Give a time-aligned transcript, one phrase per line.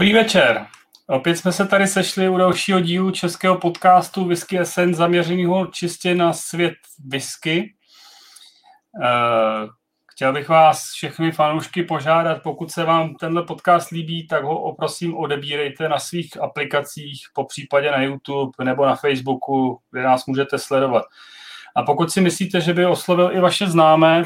[0.00, 0.66] Dobrý večer.
[1.06, 6.32] Opět jsme se tady sešli u dalšího dílu českého podcastu Whisky Essence zaměřeného čistě na
[6.32, 6.74] svět
[7.06, 7.74] whisky.
[9.04, 9.66] Eh,
[10.12, 15.16] chtěl bych vás všechny fanoušky požádat, pokud se vám tenhle podcast líbí, tak ho oprosím
[15.16, 21.04] odebírejte na svých aplikacích, po případě na YouTube nebo na Facebooku, kde nás můžete sledovat.
[21.76, 24.24] A pokud si myslíte, že by oslovil i vaše známé,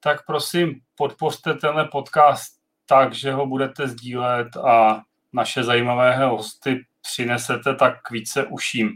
[0.00, 5.02] tak prosím podpořte tenhle podcast tak, že ho budete sdílet a
[5.32, 8.90] naše zajímavé hosty přinesete tak více uším.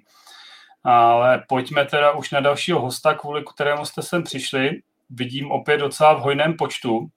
[0.85, 4.71] Ale pojďme teda už na dalšího hosta, kvůli kterému jste sem přišli.
[5.11, 7.09] Vidím opět docela v hojném počtu.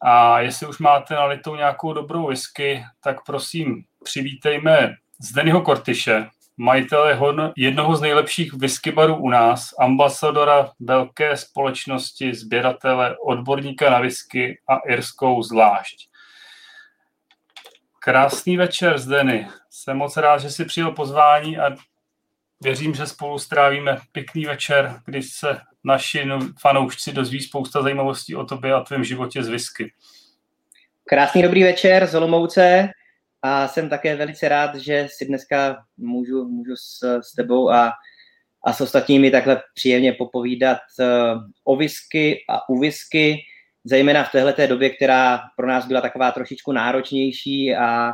[0.00, 7.18] A jestli už máte nalitou nějakou dobrou whisky, tak prosím přivítejme Zdenyho Kortyše, majitele
[7.56, 15.42] jednoho z nejlepších whiskybarů u nás, ambasadora velké společnosti, sběratele, odborníka na whisky a irskou
[15.42, 16.08] zvlášť.
[17.98, 19.48] Krásný večer, Zdeny.
[19.70, 21.70] Jsem moc rád, že jsi přijel pozvání a
[22.60, 26.28] věřím, že spolu strávíme pěkný večer, kdy se naši
[26.60, 29.92] fanoušci dozví spousta zajímavostí o tobě a tvém životě z whisky.
[31.04, 32.88] Krásný dobrý večer z Olomouce
[33.42, 37.92] a jsem také velice rád, že si dneska můžu, můžu s, s tebou a,
[38.64, 41.06] a s ostatními takhle příjemně popovídat uh,
[41.64, 43.38] o whisky a u whisky
[43.84, 48.12] zejména v téhle době, která pro nás byla taková trošičku náročnější a,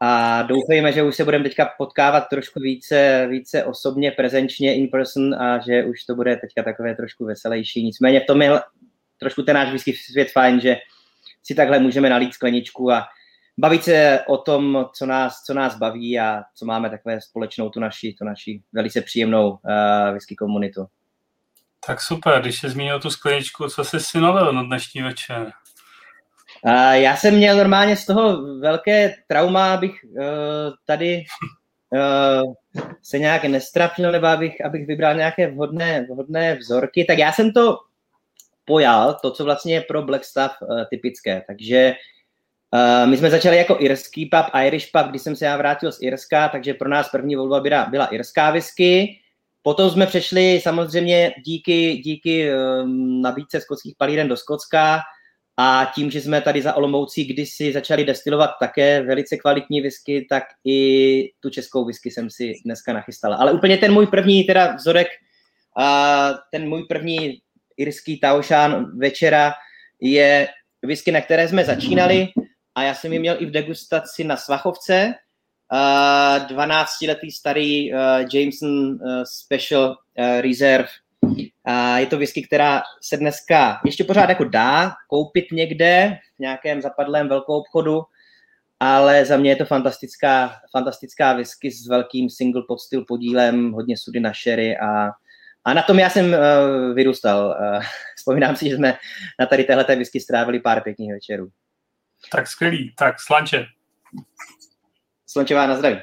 [0.00, 5.34] a doufejme, že už se budeme teďka potkávat trošku více, více osobně, prezenčně, in person
[5.34, 7.82] a že už to bude teďka takové trošku veselější.
[7.82, 8.60] Nicméně v tom je
[9.18, 10.76] trošku ten náš whisky svět fajn, že
[11.42, 13.06] si takhle můžeme nalít skleničku a
[13.58, 17.80] bavit se o tom, co nás, co nás baví a co máme takové společnou tu
[17.80, 19.58] naši, tu naši velice příjemnou uh,
[20.12, 20.86] whisky komunitu.
[21.86, 25.52] Tak super, když jsi zmínil tu skleničku, co jsi si nalil na dnešní večer?
[26.62, 30.24] Uh, já jsem měl normálně z toho velké trauma, abych uh,
[30.84, 31.24] tady
[31.90, 32.54] uh,
[33.02, 37.04] se nějak nestrapnil, nebo abych, abych vybral nějaké vhodné, vhodné vzorky.
[37.04, 37.78] Tak já jsem to
[38.64, 41.42] pojal, to, co vlastně je pro Black Stuff uh, typické.
[41.46, 41.94] Takže
[42.74, 46.02] uh, my jsme začali jako irský pub, Irish pub, když jsem se já vrátil z
[46.02, 49.20] Irska, takže pro nás první volba byla, byla irská whisky.
[49.62, 55.00] Potom jsme přešli samozřejmě díky, díky um, nabídce skotských palíren do Skotska
[55.56, 60.42] a tím, že jsme tady za Olomoucí kdysi začali destilovat také velice kvalitní whisky, tak
[60.64, 63.36] i tu českou whisky jsem si dneska nachystala.
[63.36, 65.08] Ale úplně ten můj první teda vzorek,
[65.76, 67.38] a ten můj první
[67.76, 69.52] irský Taošán večera
[70.00, 70.48] je
[70.82, 72.28] whisky, na které jsme začínali
[72.74, 75.14] a já jsem ji měl i v degustaci na Svachovce,
[76.46, 77.98] 12-letý starý uh,
[78.32, 80.88] Jameson uh, Special uh, Reserve.
[81.22, 86.82] Uh, je to whisky, která se dneska ještě pořád jako dá koupit někde v nějakém
[86.82, 88.02] zapadlém velkou obchodu,
[88.80, 93.96] ale za mě je to fantastická, fantastická whisky s velkým single pot styl podílem, hodně
[93.98, 95.10] sudy na sherry a,
[95.64, 97.46] a na tom já jsem uh, vyrůstal.
[97.46, 97.82] Uh,
[98.16, 98.96] vzpomínám si, že jsme
[99.40, 101.48] na tady téhle whisky strávili pár pěkných večerů.
[102.30, 102.94] Tak skvělý.
[102.96, 103.66] Tak slanče.
[105.26, 106.00] Slunčová na zdraví.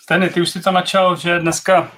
[0.00, 1.92] Steny, ty už si to načal, že dneska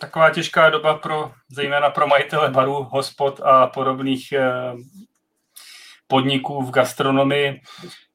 [0.00, 4.72] taková těžká doba pro, zejména pro majitele barů, hospod a podobných eh,
[6.06, 7.60] podniků v gastronomii.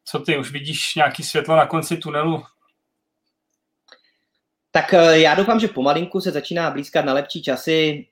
[0.05, 2.43] Co ty, už vidíš nějaký světlo na konci tunelu?
[4.71, 8.07] Tak eh, já doufám, že pomalinku se začíná blízkat na lepší časy.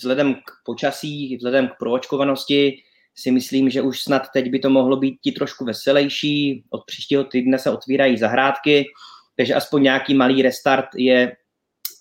[0.00, 2.82] Vzhledem k počasí, vzhledem k proočkovanosti,
[3.14, 6.64] si myslím, že už snad teď by to mohlo být ti trošku veselější.
[6.70, 8.84] Od příštího týdne se otvírají zahrádky,
[9.36, 11.36] takže aspoň nějaký malý restart je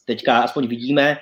[0.05, 1.17] teďka aspoň vidíme.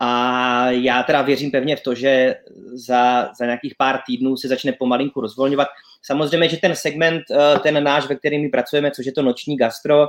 [0.00, 2.34] A já teda věřím pevně v to, že
[2.72, 5.68] za, za nějakých pár týdnů se začne pomalinku rozvolňovat.
[6.06, 9.56] Samozřejmě, že ten segment, eh, ten náš, ve kterým my pracujeme, což je to noční
[9.56, 10.02] gastro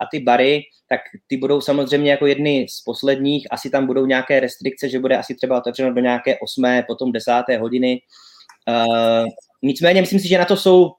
[0.00, 3.46] a ty bary, tak ty budou samozřejmě jako jedny z posledních.
[3.50, 6.82] Asi tam budou nějaké restrikce, že bude asi třeba otevřeno do nějaké 8.
[6.86, 7.32] potom 10.
[7.60, 8.00] hodiny
[8.68, 9.26] Uh,
[9.62, 10.92] nicméně myslím si, že na to jsou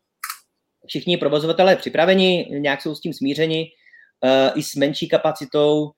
[0.88, 3.68] všichni provozovatelé připraveni, nějak jsou s tím smířeni,
[4.24, 5.92] uh, i s menší kapacitou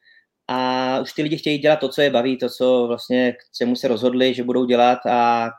[0.47, 3.75] a už ty lidi chtějí dělat to, co je baví, to, co vlastně k čemu
[3.75, 5.49] se rozhodli, že budou dělat a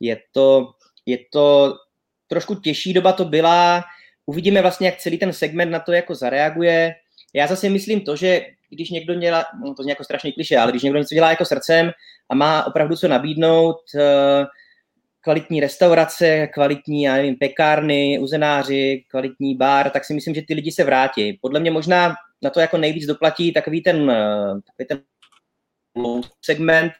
[0.00, 0.68] je to,
[1.06, 1.74] je to
[2.26, 3.84] trošku těžší doba to byla,
[4.26, 6.94] uvidíme vlastně, jak celý ten segment na to jako zareaguje.
[7.34, 10.72] Já zase myslím to, že když někdo dělá, no to je jako strašně kliše, ale
[10.72, 11.90] když někdo něco dělá jako srdcem
[12.28, 14.46] a má opravdu co nabídnout, uh,
[15.20, 20.72] kvalitní restaurace, kvalitní, já nevím, pekárny, uzenáři, kvalitní bar, tak si myslím, že ty lidi
[20.72, 21.38] se vrátí.
[21.42, 25.02] Podle mě možná na to jako nejvíc doplatí takový ten, eh, takový ten
[26.44, 26.92] segment,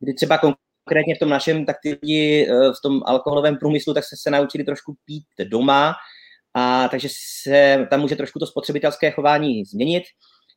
[0.00, 0.38] kdy třeba
[0.84, 4.64] konkrétně v tom našem, tak ty lidi v tom alkoholovém průmyslu, tak se, se naučili
[4.64, 5.94] trošku pít doma,
[6.54, 7.08] a takže
[7.42, 10.04] se tam může trošku to spotřebitelské chování změnit.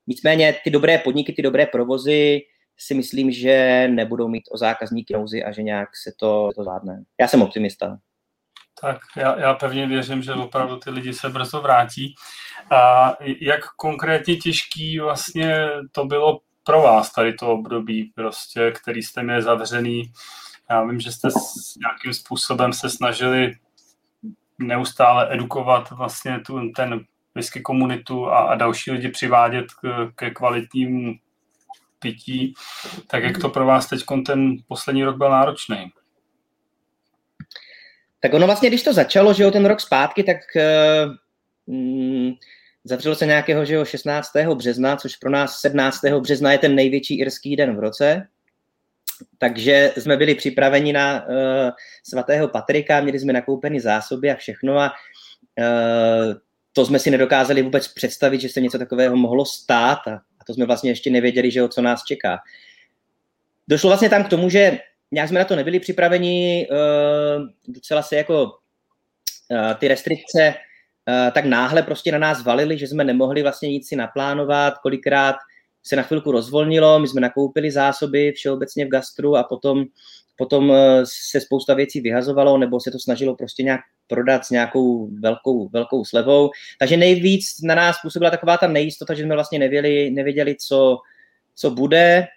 [0.08, 2.40] Nicméně ty dobré podniky, ty dobré provozy
[2.78, 7.04] si myslím, že nebudou mít o zákazníky nouzy a že nějak se to, to zvládne.
[7.20, 7.98] Já jsem optimista.
[8.82, 12.16] Tak já, já pevně věřím, že opravdu ty lidi se brzo vrátí.
[12.72, 15.56] A jak konkrétně těžký vlastně
[15.92, 20.12] to bylo pro vás tady to období, prostě, který jste měli zavřený.
[20.70, 23.52] Já vím, že jste s nějakým způsobem se snažili
[24.60, 31.14] neustále edukovat vlastně tu, ten whisky komunitu a, a další lidi přivádět k, ke kvalitnímu
[32.00, 32.54] pití.
[33.08, 35.92] Tak jak to pro vás teď ten poslední rok byl náročný?
[38.20, 40.38] Tak ono vlastně, když to začalo, že jo, ten rok zpátky, tak
[41.66, 42.32] uh,
[42.86, 44.32] zavřelo se nějakého, že jo, 16.
[44.54, 46.02] března, což pro nás 17.
[46.20, 48.28] března je ten největší irský den v roce.
[49.38, 51.36] Takže jsme byli připraveni na uh,
[52.04, 54.92] svatého Patrika, měli jsme nakoupeny zásoby a všechno a
[55.60, 56.34] uh,
[56.74, 60.54] to jsme si nedokázali vůbec představit, že se něco takového mohlo stát a, a to
[60.54, 62.38] jsme vlastně ještě nevěděli, že o co nás čeká.
[63.68, 64.80] Došlo vlastně tam k tomu, že
[65.12, 70.54] nějak jsme na to nebyli připraveni, uh, docela se jako uh, ty restrikce
[71.34, 75.36] tak náhle prostě na nás valily, že jsme nemohli vlastně nic si naplánovat, kolikrát
[75.84, 79.86] se na chvilku rozvolnilo, my jsme nakoupili zásoby všeobecně v gastru a potom,
[80.36, 85.70] potom se spousta věcí vyhazovalo nebo se to snažilo prostě nějak prodat s nějakou velkou,
[85.70, 86.50] velkou slevou.
[86.80, 90.98] Takže nejvíc na nás působila taková ta nejistota, že jsme vlastně nevěděli, nevěděli co,
[91.56, 92.28] co bude.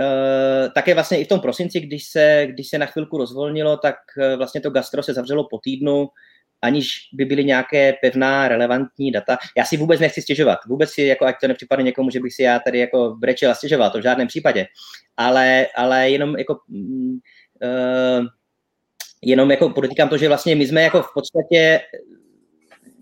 [0.00, 3.94] E, také vlastně i v tom prosinci, když se, když se na chvilku rozvolnilo, tak
[4.18, 6.08] eh, vlastně to gastro se zavřelo po týdnu,
[6.62, 9.38] aniž by byly nějaké pevná, relevantní data.
[9.56, 10.58] Já si vůbec nechci stěžovat.
[10.68, 13.54] Vůbec si, jako, ať to nepřipadne někomu, že bych si já tady jako brečel a
[13.54, 14.66] stěžoval, to v žádném případě.
[15.16, 16.58] Ale, ale jenom jako
[17.62, 18.26] uh,
[19.22, 21.80] jenom jako podotýkám to, že vlastně my jsme jako v podstatě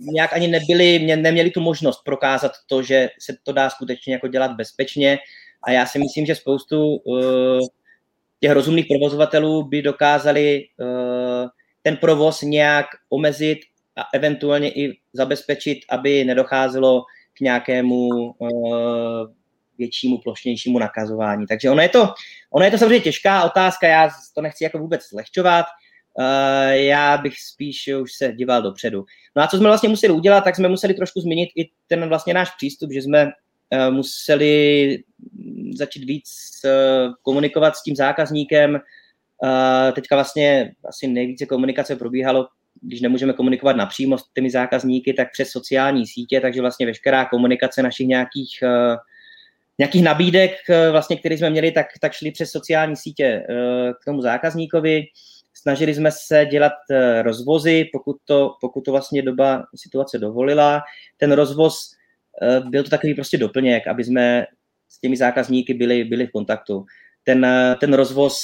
[0.01, 4.53] nějak ani nebyli, neměli tu možnost prokázat to, že se to dá skutečně jako dělat
[4.53, 5.19] bezpečně
[5.63, 7.61] a já si myslím, že spoustu uh,
[8.41, 11.49] těch rozumných provozovatelů by dokázali uh,
[11.83, 13.59] ten provoz nějak omezit
[13.97, 19.27] a eventuálně i zabezpečit, aby nedocházelo k nějakému uh,
[19.79, 21.47] většímu, plošnějšímu nakazování.
[21.47, 22.15] Takže ono je to,
[22.51, 25.67] ono je to samozřejmě těžká otázka, já to nechci jako vůbec zlehčovat,
[26.19, 29.05] Uh, já bych spíš už se díval dopředu.
[29.37, 32.35] No a co jsme vlastně museli udělat, tak jsme museli trošku změnit i ten vlastně
[32.35, 34.99] náš přístup, že jsme uh, museli
[35.75, 36.31] začít víc
[37.23, 38.81] komunikovat s tím zákazníkem.
[39.93, 42.49] Teďka vlastně asi nejvíce komunikace probíhalo,
[42.83, 47.83] když nemůžeme komunikovat napřímo s těmi zákazníky, tak přes sociální sítě, takže vlastně veškerá komunikace
[47.83, 48.97] našich nějakých uh,
[49.81, 50.51] nějakých nabídek,
[50.91, 53.47] vlastně, které jsme měli, tak, tak šli přes sociální sítě
[54.03, 55.05] k tomu zákazníkovi.
[55.55, 60.83] Snažili jsme se dělat eh, rozvozy, pokud to, pokud to vlastně doba situace dovolila.
[61.17, 61.91] Ten rozvoz
[62.43, 64.47] eh, byl to takový prostě doplněk, aby jsme
[64.89, 66.85] s těmi zákazníky byli, byli v kontaktu.
[67.25, 68.39] Ten, eh, ten rozvoz,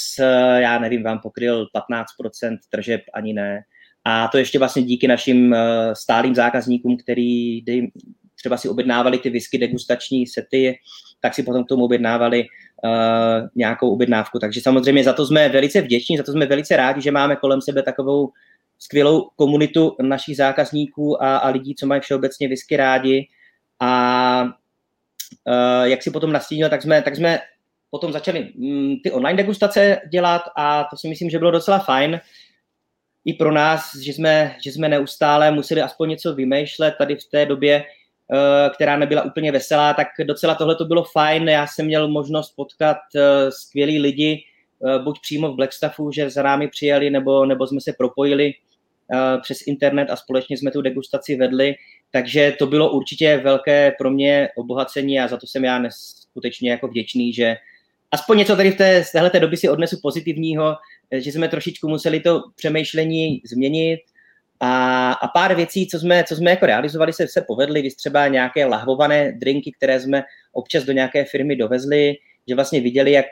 [0.57, 3.61] já nevím, vám pokryl 15% tržeb, ani ne.
[4.03, 5.55] A to ještě vlastně díky našim
[5.93, 7.61] stálým zákazníkům, který
[8.35, 10.79] třeba si objednávali ty whisky degustační sety,
[11.19, 12.45] tak si potom k tomu objednávali
[13.55, 14.39] nějakou objednávku.
[14.39, 17.61] Takže samozřejmě za to jsme velice vděční, za to jsme velice rádi, že máme kolem
[17.61, 18.29] sebe takovou
[18.79, 23.27] skvělou komunitu našich zákazníků a, a lidí, co mají všeobecně whisky rádi.
[23.79, 27.39] A uh, jak si potom nastínil, tak jsme, tak jsme
[27.89, 32.19] potom začali mm, ty online degustace dělat a to si myslím, že bylo docela fajn
[33.25, 37.45] i pro nás, že jsme, že jsme neustále museli aspoň něco vymýšlet tady v té
[37.45, 37.83] době,
[38.33, 41.49] Eh, která nebyla úplně veselá, tak docela tohle to bylo fajn.
[41.49, 44.43] Já jsem měl možnost potkat eh, skvělý lidi,
[44.85, 48.53] eh, buď přímo v Blackstaffu, že za námi přijeli, nebo, nebo jsme se propojili
[49.41, 51.75] přes internet a společně jsme tu degustaci vedli.
[52.11, 56.87] Takže to bylo určitě velké pro mě obohacení a za to jsem já neskutečně jako
[56.87, 57.55] vděčný, že
[58.11, 60.75] aspoň něco tady v té, z téhleté doby si odnesu pozitivního,
[61.11, 63.99] že jsme trošičku museli to přemýšlení změnit,
[64.59, 68.27] a, a pár věcí, co jsme, co jsme jako realizovali, se, se povedly, když třeba
[68.27, 72.15] nějaké lahvované drinky, které jsme občas do nějaké firmy dovezli,
[72.47, 73.25] že vlastně viděli, jak,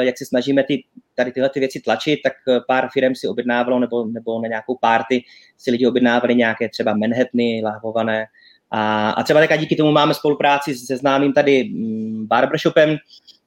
[0.00, 2.32] jak se snažíme ty, tady tyhle ty věci tlačit, tak
[2.68, 5.22] pár firm si objednávalo, nebo, nebo na nějakou party
[5.58, 8.26] si lidi objednávali nějaké třeba Manhattany lahvované.
[8.70, 12.96] A, a třeba taká díky tomu máme spolupráci se známým tady mm, barbershopem,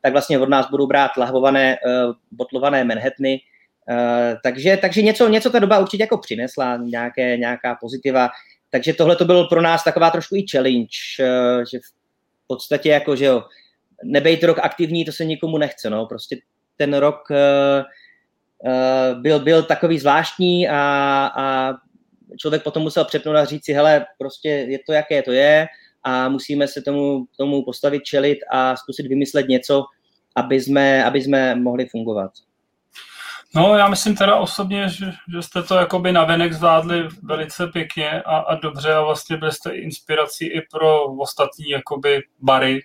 [0.08, 3.40] tak vlastně od nás budou brát lahvované, uh, botlované Manhattany,
[3.90, 8.30] Uh, takže, takže něco, něco ta doba určitě jako přinesla, nějaké, nějaká pozitiva.
[8.70, 10.88] Takže tohle to bylo pro nás taková trošku i challenge,
[11.20, 13.44] uh, že v podstatě jako, že jo,
[14.04, 16.38] nebejt rok aktivní, to se nikomu nechce, no, prostě
[16.78, 20.76] ten rok uh, byl, byl takový zvláštní a,
[21.36, 21.74] a
[22.40, 25.68] člověk potom musel přepnout a říct si, hele, prostě je to, jaké to je
[26.04, 29.86] a musíme se tomu, tomu postavit, čelit a zkusit vymyslet něco,
[30.38, 32.32] aby jsme, aby jsme mohli fungovat.
[33.56, 38.38] No, já myslím teda osobně, že, že jste to jakoby navenek zvládli velice pěkně a,
[38.38, 42.82] a dobře a vlastně byli jste inspirací i pro ostatní jakoby bary.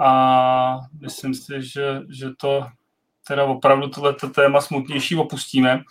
[0.00, 2.66] A myslím si, že, že to
[3.28, 5.82] teda opravdu tohleto téma smutnější opustíme.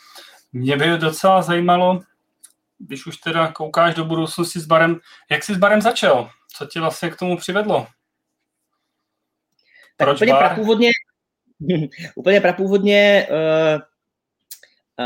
[0.53, 2.01] Mě by docela zajímalo,
[2.77, 6.29] když už teda koukáš do budoucnosti s barem, jak jsi s barem začal?
[6.57, 7.87] Co tě vlastně k tomu přivedlo?
[9.97, 10.45] Tak Proč úplně bar?
[10.45, 10.89] prapůvodně,
[12.15, 13.81] úplně prapůvodně uh,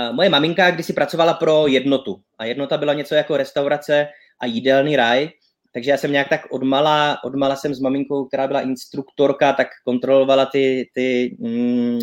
[0.09, 2.21] uh, moje maminka kdysi pracovala pro jednotu.
[2.37, 4.07] A jednota byla něco jako restaurace
[4.39, 5.29] a jídelný raj,
[5.73, 10.45] takže já jsem nějak tak odmala, odmala jsem s maminkou, která byla instruktorka, tak kontrolovala
[10.45, 11.99] ty, ty mm,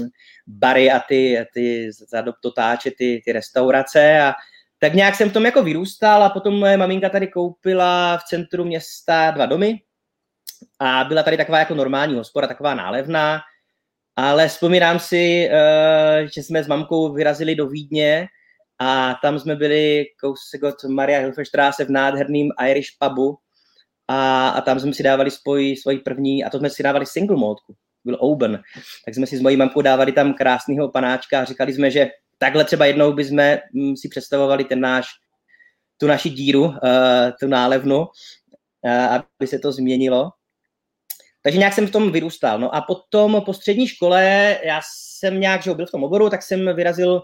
[0.47, 4.21] bary a ty, ty zadototáče, ty, ty restaurace.
[4.21, 4.33] A
[4.79, 8.65] tak nějak jsem v tom jako vyrůstal a potom moje maminka tady koupila v centru
[8.65, 9.81] města dva domy
[10.79, 13.41] a byla tady taková jako normální hospoda, taková nálevná,
[14.17, 18.27] ale vzpomínám si, eh, že jsme s mamkou vyrazili do Vídně
[18.79, 23.39] a tam jsme byli kousek od Maria Hilfenstraße v nádherným Irish pubu.
[24.09, 27.37] A, a tam jsme si dávali svoj, svoj první, a to jsme si dávali single
[27.37, 28.63] módku, byl Oben,
[29.05, 32.65] tak jsme si s mojí mamkou dávali tam krásného panáčka a říkali jsme, že takhle
[32.65, 33.39] třeba jednou bychom
[33.75, 35.07] mm, si představovali ten náš,
[35.99, 36.75] tu naši díru, uh,
[37.41, 40.31] tu nálevnu, uh, aby se to změnilo.
[41.47, 42.59] Takže nějak jsem v tom vyrůstal.
[42.59, 46.43] No a potom po střední škole, já jsem nějak, že byl v tom oboru, tak
[46.43, 47.23] jsem vyrazil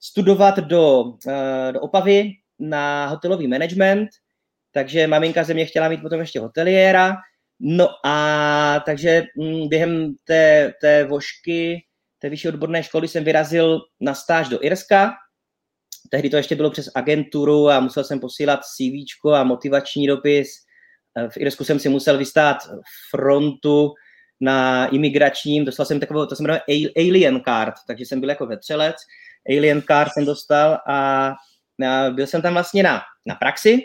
[0.00, 4.08] studovat do, uh, do Opavy na hotelový management,
[4.72, 7.16] takže maminka ze mě chtěla mít potom ještě hoteliéra,
[7.60, 11.82] no a takže mm, během té, té vošky
[12.18, 15.12] té vyšší odborné školy jsem vyrazil na stáž do Irska.
[16.10, 20.48] Tehdy to ještě bylo přes agenturu a musel jsem posílat CV a motivační dopis.
[21.28, 22.56] V Irsku jsem si musel vystát
[23.10, 23.94] frontu
[24.40, 26.60] na imigračním, dostal jsem takovou, to se jmenuje
[26.96, 28.96] Alien Card, takže jsem byl jako vetřelec.
[29.48, 31.32] Alien Card jsem dostal a
[32.10, 33.78] byl jsem tam vlastně na, na praxi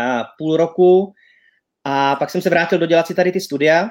[0.00, 1.14] a půl roku
[1.84, 3.90] a pak jsem se vrátil dodělat si tady ty studia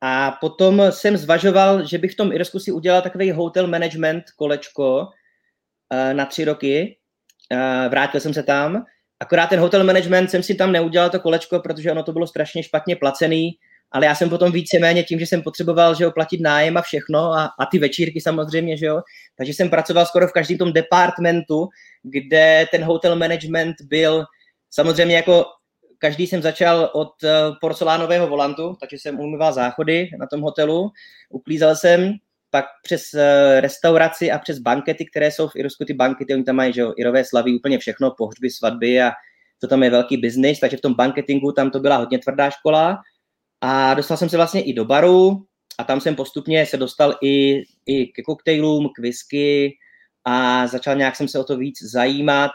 [0.00, 5.00] a potom jsem zvažoval, že bych v tom Irsku si udělal takový hotel management kolečko
[5.00, 6.98] uh, na tři roky.
[7.52, 8.84] Uh, vrátil jsem se tam.
[9.22, 12.62] Akorát ten hotel management jsem si tam neudělal to kolečko, protože ono to bylo strašně
[12.62, 13.50] špatně placený,
[13.90, 17.18] ale já jsem potom víceméně tím, že jsem potřeboval že jo, platit nájem a všechno
[17.18, 19.02] a, a ty večírky samozřejmě, že jo,
[19.36, 21.68] takže jsem pracoval skoro v každém tom departmentu,
[22.02, 24.24] kde ten hotel management byl
[24.70, 25.44] samozřejmě jako
[26.02, 30.90] Každý jsem začal od eh, porcelánového volantu, takže jsem umýval záchody na tom hotelu,
[31.30, 32.14] uklízel jsem,
[32.52, 36.56] pak přes eh, restauraci a přes bankety, které jsou v Irsku, ty bankety, oni tam
[36.56, 39.12] mají, že jo, Irové slaví úplně všechno, pohřby, svatby a
[39.60, 43.02] to tam je velký biznis, takže v tom banketingu tam to byla hodně tvrdá škola.
[43.60, 45.46] A dostal jsem se vlastně i do baru
[45.78, 49.76] a tam jsem postupně se dostal i, i ke koktejlům, k whisky
[50.24, 52.50] a začal nějak jsem se o to víc zajímat.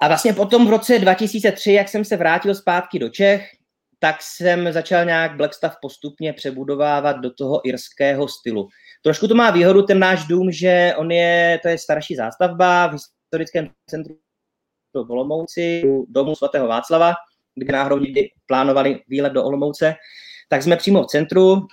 [0.00, 3.50] A vlastně potom v roce 2003, jak jsem se vrátil zpátky do Čech,
[3.98, 8.68] tak jsem začal nějak Blackstaff postupně přebudovávat do toho irského stylu.
[9.02, 12.92] Trošku to má výhodu ten náš dům, že on je, to je starší zástavba v
[12.92, 14.14] historickém centru
[14.94, 17.14] v Olomouci, domu svatého Václava,
[17.54, 18.04] kde náhodou
[18.46, 19.94] plánovali výlet do Olomouce,
[20.48, 21.66] tak jsme přímo v centru,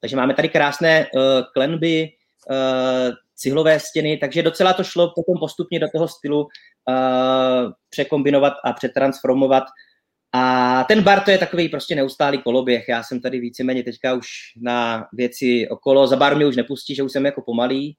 [0.00, 1.22] takže máme tady krásné uh,
[1.54, 2.08] klenby,
[2.50, 8.72] uh, cihlové stěny, takže docela to šlo potom postupně do toho stylu uh, překombinovat a
[8.72, 9.64] přetransformovat.
[10.36, 12.88] A ten bar to je takový prostě neustálý koloběh.
[12.88, 16.06] Já jsem tady víceméně teďka už na věci okolo.
[16.06, 17.96] Za bar mě už nepustí, že už jsem jako pomalý,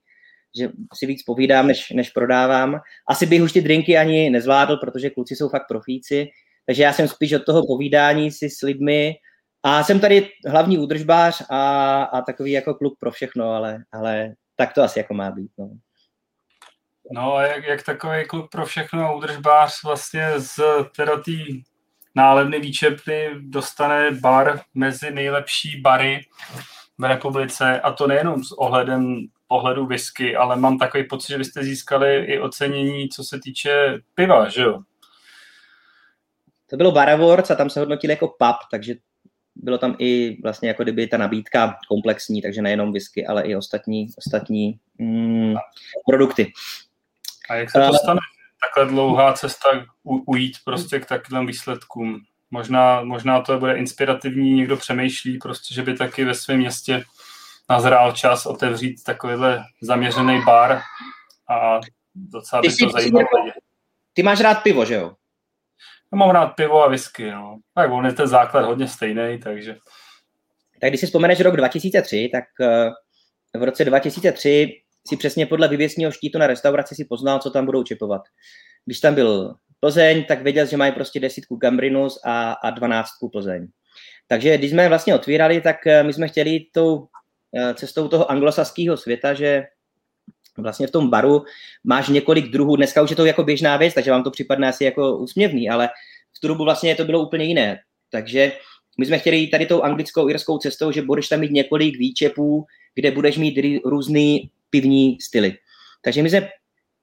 [0.58, 2.80] že si víc povídám, než, než prodávám.
[3.08, 6.28] Asi bych už ty drinky ani nezvládl, protože kluci jsou fakt profíci.
[6.66, 9.14] Takže já jsem spíš od toho povídání si s lidmi
[9.62, 14.72] a jsem tady hlavní údržbář a, a takový jako kluk pro všechno, ale, ale tak
[14.72, 15.50] to asi jako má být.
[15.58, 15.70] No.
[17.12, 20.60] No a jak, jak takový klub pro všechno údržbář vlastně z
[20.96, 21.32] teda té
[22.14, 26.20] nálevny výčepny dostane bar mezi nejlepší bary
[26.98, 31.64] v republice a to nejenom s ohledem pohledu whisky, ale mám takový pocit, že byste
[31.64, 34.78] získali i ocenění, co se týče piva, že jo?
[36.70, 38.94] To bylo Bar Awards a tam se hodnotil jako pub, takže
[39.56, 44.06] bylo tam i vlastně jako kdyby ta nabídka komplexní, takže nejenom whisky, ale i ostatní,
[44.18, 45.54] ostatní mm,
[46.06, 46.52] produkty.
[47.50, 48.20] A jak se to eh, stane?
[48.66, 49.68] Takhle dlouhá cesta
[50.02, 52.20] u, ujít prostě k takovým výsledkům.
[52.50, 57.04] Možná, možná to bude inspirativní, někdo přemýšlí prostě, že by taky ve svém městě
[57.70, 60.82] nazrál čas otevřít takovýhle zaměřený bar
[61.50, 61.80] a
[62.14, 63.26] docela by to zajímalo
[64.12, 65.12] Ty máš rád pivo, že jo?
[66.12, 67.58] Já mám rád pivo a whisky, no.
[67.74, 69.76] Tak on je ten základ hodně stejný, takže...
[70.80, 72.90] Tak když si vzpomeneš rok 2003, tak eh,
[73.58, 77.82] v roce 2003 si přesně podle vyvěsního štítu na restauraci si poznal, co tam budou
[77.82, 78.22] čepovat.
[78.84, 83.68] Když tam byl Plzeň, tak věděl, že mají prostě desítku Gambrinus a, a dvanáctku Plzeň.
[84.26, 87.06] Takže když jsme vlastně otvírali, tak eh, my jsme chtěli tou
[87.56, 89.64] eh, cestou toho anglosaského světa, že
[90.56, 91.44] vlastně v tom baru
[91.84, 94.84] máš několik druhů, dneska už je to jako běžná věc, takže vám to připadne asi
[94.84, 95.88] jako úsměvný, ale
[96.36, 97.78] v tu dobu vlastně to bylo úplně jiné.
[98.10, 98.52] Takže
[98.98, 102.66] my jsme chtěli jít tady tou anglickou irskou cestou, že budeš tam mít několik výčepů,
[102.94, 105.56] kde budeš mít různý pivní styly.
[106.02, 106.48] Takže my jsme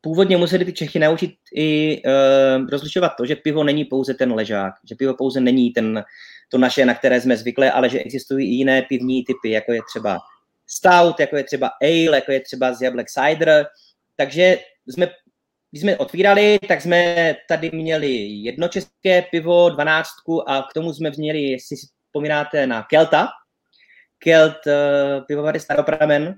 [0.02, 4.74] původně museli ty Čechy naučit i uh, rozlišovat to, že pivo není pouze ten ležák,
[4.90, 6.04] že pivo pouze není ten,
[6.50, 9.82] to naše, na které jsme zvyklé, ale že existují i jiné pivní typy, jako je
[9.90, 10.20] třeba
[10.68, 13.66] stout, jako je třeba ale, jako je třeba z jablek cider.
[14.16, 15.10] Takže jsme,
[15.76, 21.12] když jsme otvírali, tak jsme tady měli jedno české pivo, dvanáctku a k tomu jsme
[21.18, 23.28] měli, jestli si vzpomínáte na Kelta,
[24.20, 26.36] Kelt uh, pivovary Staropramen,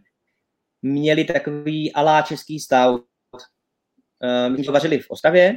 [0.81, 3.05] měli takový alá český stout.
[3.33, 5.55] Uh, my jsme vařili v Ostravě.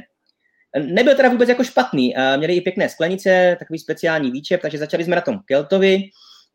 [0.79, 2.15] Nebyl teda vůbec jako špatný.
[2.15, 6.03] Uh, měli i pěkné sklenice, takový speciální výčep, takže začali jsme na tom Keltovi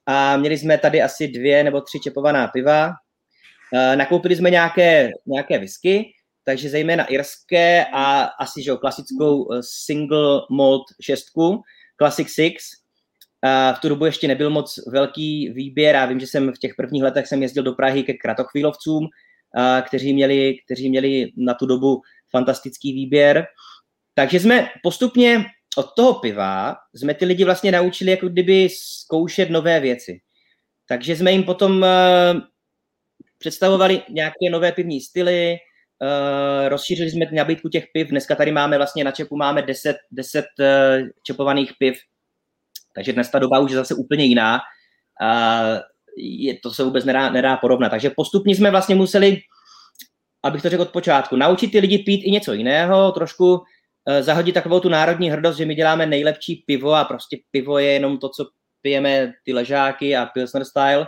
[0.06, 2.92] a měli jsme tady asi dvě nebo tři čepovaná piva.
[3.94, 6.12] Nakoupili jsme nějaké, nějaké whisky,
[6.48, 11.62] takže zejména irské a asi že klasickou single malt šestku,
[11.98, 12.54] Classic Six,
[13.76, 15.94] v tu dobu ještě nebyl moc velký výběr.
[15.94, 19.06] Já vím, že jsem v těch prvních letech jsem jezdil do Prahy ke kratochvílovcům,
[19.86, 23.46] kteří měli, kteří měli na tu dobu fantastický výběr.
[24.14, 25.44] Takže jsme postupně
[25.76, 30.20] od toho piva jsme ty lidi vlastně naučili jako kdyby zkoušet nové věci.
[30.88, 32.40] Takže jsme jim potom uh,
[33.38, 35.56] představovali nějaké nové pivní styly,
[36.02, 38.08] uh, rozšířili jsme nabídku těch piv.
[38.08, 41.96] Dneska tady máme vlastně na čepu máme 10, 10 uh, čepovaných piv
[42.96, 44.60] takže dnes ta doba už je zase úplně jiná.
[45.22, 45.62] A
[46.16, 47.88] je, to se vůbec nedá, nedá porovnat.
[47.88, 49.38] Takže postupně jsme vlastně museli,
[50.42, 53.62] abych to řekl od počátku, naučit ty lidi pít i něco jiného, trošku uh,
[54.20, 58.18] zahodit takovou tu národní hrdost, že my děláme nejlepší pivo a prostě pivo je jenom
[58.18, 58.46] to, co
[58.82, 61.06] pijeme ty ležáky a Pilsner style.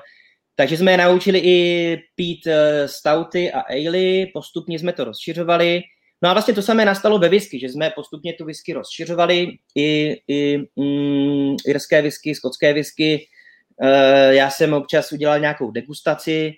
[0.58, 2.52] Takže jsme je naučili i pít uh,
[2.86, 5.82] stouty a ale, postupně jsme to rozšiřovali.
[6.22, 10.16] No a vlastně to samé nastalo ve whisky, že jsme postupně tu whisky rozšiřovali, i,
[10.28, 13.26] i mm, irské whisky, skotské whisky.
[13.82, 16.52] E, já jsem občas udělal nějakou degustaci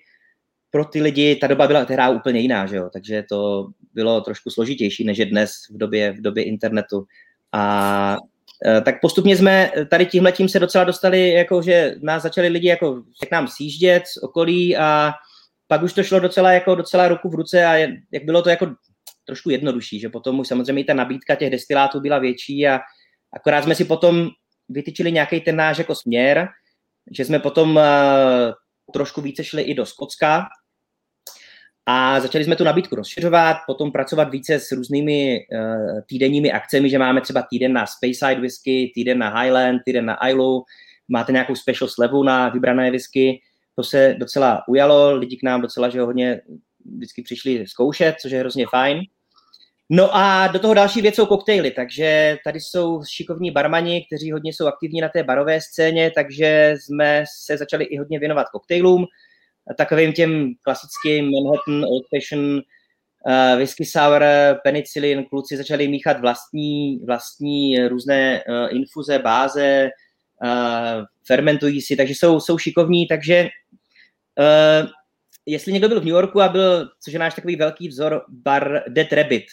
[0.71, 2.89] pro ty lidi, ta doba byla tehdy úplně jiná, že jo?
[2.93, 7.05] takže to bylo trošku složitější než je dnes v době, v době internetu.
[7.51, 8.17] A
[8.85, 13.31] tak postupně jsme tady tímhletím se docela dostali, jako že nás začali lidi jako k
[13.31, 15.13] nám sjíždět z okolí a
[15.67, 17.75] pak už to šlo docela, jako docela ruku v ruce a
[18.11, 18.67] jak bylo to jako
[19.25, 22.79] trošku jednodušší, že potom už samozřejmě i ta nabídka těch destilátů byla větší a
[23.33, 24.29] akorát jsme si potom
[24.69, 26.47] vytyčili nějaký ten náš jako směr,
[27.11, 27.83] že jsme potom uh,
[28.93, 30.45] trošku více šli i do Skotska
[31.85, 36.99] a začali jsme tu nabídku rozšiřovat, potom pracovat více s různými uh, týdenními akcemi, že
[36.99, 40.63] máme třeba týden na Speyside whisky, týden na Highland, týden na Islu,
[41.07, 43.41] máte nějakou special slevu na vybrané whisky,
[43.75, 46.41] to se docela ujalo, lidi k nám docela, že hodně
[46.95, 49.01] vždycky přišli zkoušet, což je hrozně fajn.
[49.89, 54.53] No a do toho další věc jsou koktejly, takže tady jsou šikovní barmani, kteří hodně
[54.53, 59.05] jsou aktivní na té barové scéně, takže jsme se začali i hodně věnovat koktejlům,
[59.77, 62.61] takovým těm klasickým Manhattan, Old Fashion,
[63.27, 64.23] uh, whisky sour,
[64.63, 69.89] penicillin, kluci začali míchat vlastní, vlastní různé uh, infuze, báze,
[70.43, 73.49] uh, fermentují si, takže jsou, jsou šikovní, takže
[74.39, 74.89] uh,
[75.45, 78.83] jestli někdo byl v New Yorku a byl, což je náš takový velký vzor, bar
[78.87, 79.45] Dead Rabbit,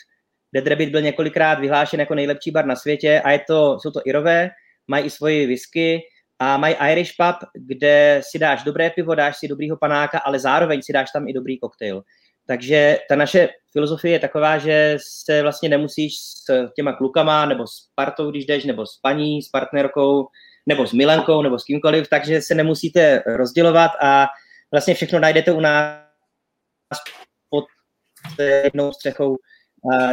[0.54, 4.00] Dead Rabbit byl několikrát vyhlášen jako nejlepší bar na světě a je to, jsou to
[4.04, 4.50] Irové,
[4.86, 6.00] mají i svoji whisky
[6.38, 10.82] a mají Irish pub, kde si dáš dobré pivo, dáš si dobrýho panáka, ale zároveň
[10.82, 12.02] si dáš tam i dobrý koktejl.
[12.46, 16.44] Takže ta naše filozofie je taková, že se vlastně nemusíš s
[16.76, 20.26] těma klukama, nebo s partou, když jdeš, nebo s paní, s partnerkou,
[20.66, 24.26] nebo s milenkou, nebo s kýmkoliv, takže se nemusíte rozdělovat a
[24.70, 25.98] vlastně všechno najdete u nás
[27.50, 27.64] pod
[28.38, 29.36] jednou střechou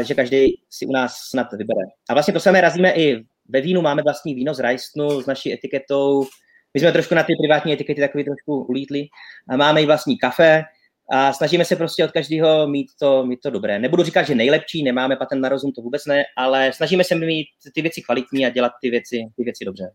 [0.01, 1.85] že každý si u nás snad vybere.
[2.09, 5.53] A vlastně to samé razíme i ve vínu, máme vlastní víno z Rajstnu s naší
[5.53, 6.27] etiketou.
[6.73, 9.08] My jsme trošku na ty privátní etikety takový trošku ulítli.
[9.49, 10.63] A máme i vlastní kafe
[11.12, 13.79] a snažíme se prostě od každého mít to, mít to dobré.
[13.79, 17.47] Nebudu říkat, že nejlepší, nemáme patent na rozum, to vůbec ne, ale snažíme se mít
[17.73, 19.91] ty věci kvalitní a dělat ty věci, ty věci dobře.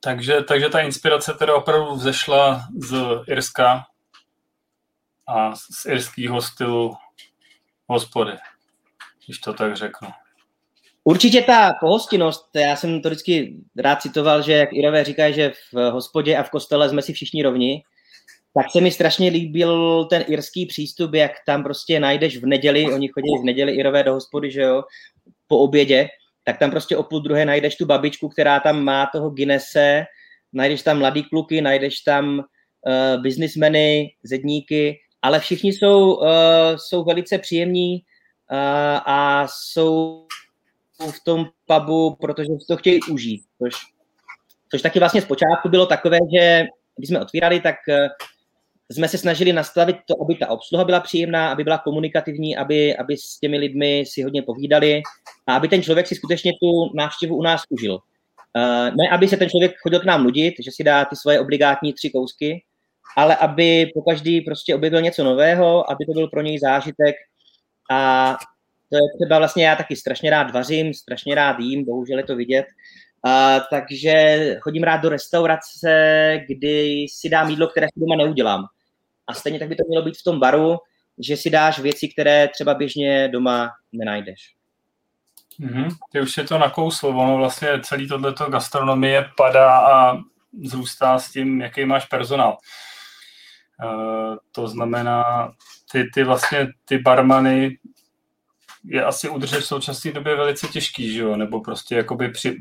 [0.00, 2.98] Takže, takže ta inspirace teda opravdu vzešla z
[3.28, 3.84] Irska
[5.28, 6.94] a z irského stylu
[7.86, 8.32] hospody,
[9.26, 10.08] když to tak řeknu.
[11.04, 15.90] Určitě ta pohostinnost, já jsem to vždycky rád citoval, že jak Irové říkají, že v
[15.90, 17.82] hospodě a v kostele jsme si všichni rovni,
[18.54, 23.08] tak se mi strašně líbil ten irský přístup, jak tam prostě najdeš v neděli, oni
[23.08, 24.82] chodí v neděli Irové do hospody, že jo,
[25.46, 26.08] po obědě,
[26.44, 30.04] tak tam prostě o půl druhé najdeš tu babičku, která tam má toho Guinnesse,
[30.52, 36.28] najdeš tam mladý kluky, najdeš tam uh, biznismeny, zedníky, ale všichni jsou, uh,
[36.76, 38.58] jsou velice příjemní uh,
[39.06, 40.26] a jsou
[41.00, 43.42] v tom pubu, protože si to chtějí užít.
[43.62, 43.74] Což,
[44.70, 47.94] což taky vlastně zpočátku bylo takové, že když jsme otvírali, tak uh,
[48.92, 53.16] jsme se snažili nastavit to, aby ta obsluha byla příjemná, aby byla komunikativní, aby, aby
[53.16, 55.02] s těmi lidmi si hodně povídali
[55.46, 57.92] a aby ten člověk si skutečně tu návštěvu u nás užil.
[57.92, 61.40] Uh, ne, aby se ten člověk chodil k nám nudit, že si dá ty svoje
[61.40, 62.62] obligátní tři kousky,
[63.16, 67.16] ale aby po každý prostě objevil něco nového, aby to byl pro něj zážitek
[67.90, 68.36] a
[68.90, 72.36] to je třeba vlastně já taky strašně rád vařím, strašně rád jím, bohužel je to
[72.36, 72.66] vidět,
[73.26, 78.64] uh, takže chodím rád do restaurace, kdy si dám jídlo, které si doma neudělám.
[79.26, 80.76] A stejně tak by to mělo být v tom baru,
[81.18, 84.54] že si dáš věci, které třeba běžně doma nenajdeš.
[85.60, 85.88] Mm-hmm.
[86.12, 90.18] Ty už je to nakousl, ono vlastně celý tohleto gastronomie padá a
[90.64, 92.58] zrůstá s tím, jaký máš personál.
[93.84, 95.52] Uh, to znamená,
[95.92, 97.78] ty, ty vlastně ty barmany
[98.84, 101.36] je asi udržet v současné době velice těžký, že jo?
[101.36, 102.56] nebo prostě jakoby při,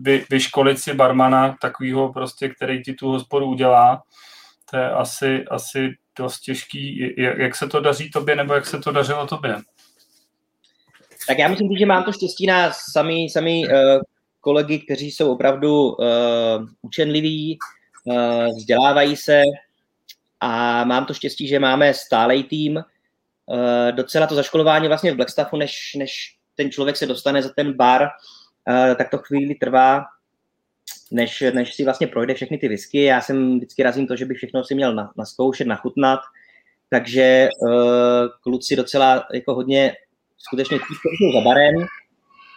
[0.00, 4.02] vy, vyškolit si barmana takového prostě, který ti tu hospodu udělá,
[4.70, 7.14] to je asi, asi dost těžký.
[7.18, 9.56] Jak, jak se to daří tobě, nebo jak se to dařilo tobě?
[11.28, 13.72] Tak já myslím, že mám to štěstí na sami, sami uh,
[14.40, 16.06] kolegy, kteří jsou opravdu uh,
[16.82, 17.58] učenliví,
[18.04, 19.42] uh, vzdělávají se
[20.40, 22.84] a mám to štěstí, že máme stálej tým.
[23.46, 27.72] Uh, docela to zaškolování vlastně v Blackstaffu, než, než ten člověk se dostane za ten
[27.72, 30.04] bar, uh, tak to chvíli trvá
[31.10, 33.02] než, než si vlastně projde všechny ty whisky.
[33.02, 36.20] Já jsem vždycky razím to, že bych všechno si měl na, naskoušet, nachutnat,
[36.90, 37.70] takže uh,
[38.42, 39.96] kluci docela jako hodně
[40.38, 41.86] skutečně kteří jsou za barem,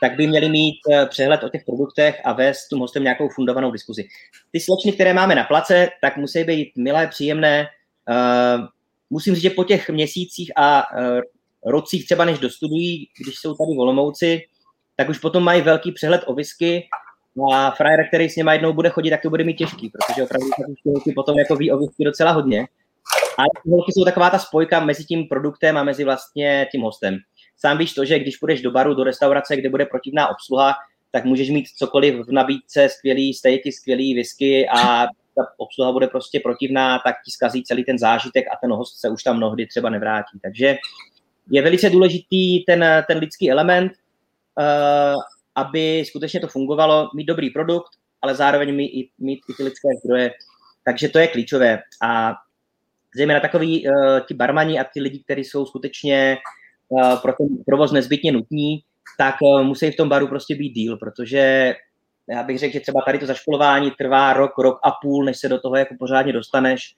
[0.02, 0.76] tak by měli mít
[1.10, 4.08] přehled o těch produktech a vést tím hostem nějakou fundovanou diskuzi.
[4.52, 7.67] Ty slečny, které máme na place, tak musí být milé, příjemné.
[9.10, 11.22] Musím říct, že po těch měsících a uh,
[11.65, 14.41] rocích třeba než dostudují, když jsou tady volomouci,
[14.96, 16.88] tak už potom mají velký přehled o whisky
[17.54, 20.48] a frajer, který s něma jednou bude chodit, tak to bude mít těžký, protože opravdu
[21.04, 22.67] ty potom jako ví o whisky docela hodně.
[23.38, 27.17] A holky jsou taková ta spojka mezi tím produktem a mezi vlastně tím hostem.
[27.58, 30.76] Sám víš to, že když půjdeš do baru, do restaurace, kde bude protivná obsluha,
[31.12, 36.39] tak můžeš mít cokoliv v nabídce, skvělý stejky, skvělý whisky a ta obsluha bude prostě
[36.39, 39.89] protivná, tak ti zkazí celý ten zážitek a ten host se už tam mnohdy třeba
[39.89, 40.39] nevrátí.
[40.43, 40.76] Takže
[41.52, 43.91] je velice důležitý ten, ten lidský element
[44.58, 45.21] uh,
[45.56, 47.89] aby skutečně to fungovalo, mít dobrý produkt,
[48.21, 50.32] ale zároveň mít, mít i ty lidské zdroje.
[50.86, 51.80] Takže to je klíčové.
[52.02, 52.34] A
[53.15, 56.38] zejména takový uh, ti barmani a ty lidi, kteří jsou skutečně
[56.89, 58.84] uh, pro ten provoz nezbytně nutní,
[59.17, 61.76] tak uh, musí v tom baru prostě být díl, protože
[62.30, 65.50] já bych řekl, že třeba tady to zaškolování trvá rok, rok a půl, než se
[65.50, 66.96] do toho jako pořádně dostaneš.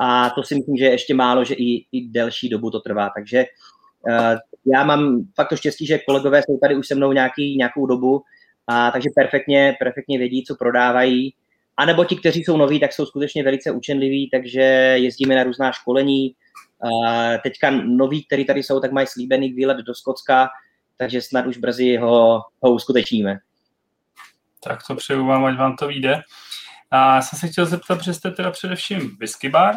[0.00, 3.10] A to si myslím, že je ještě málo, že i, i delší dobu to trvá.
[3.16, 3.44] Takže
[4.08, 4.38] uh,
[4.74, 8.22] já mám fakt to štěstí, že kolegové jsou tady už se mnou nějaký, nějakou dobu,
[8.66, 11.34] a takže perfektně, perfektně vědí, co prodávají.
[11.76, 14.60] A nebo ti, kteří jsou noví, tak jsou skutečně velice učenliví, takže
[14.96, 16.34] jezdíme na různá školení.
[16.82, 20.48] A teďka noví, kteří tady jsou, tak mají slíbený výlet do Skotska,
[20.96, 23.38] takže snad už brzy ho, ho uskutečníme.
[24.64, 26.22] Tak to přeju vám, ať vám to vyjde.
[26.90, 29.76] A já jsem se chtěl zeptat, že jste teda především whisky bar,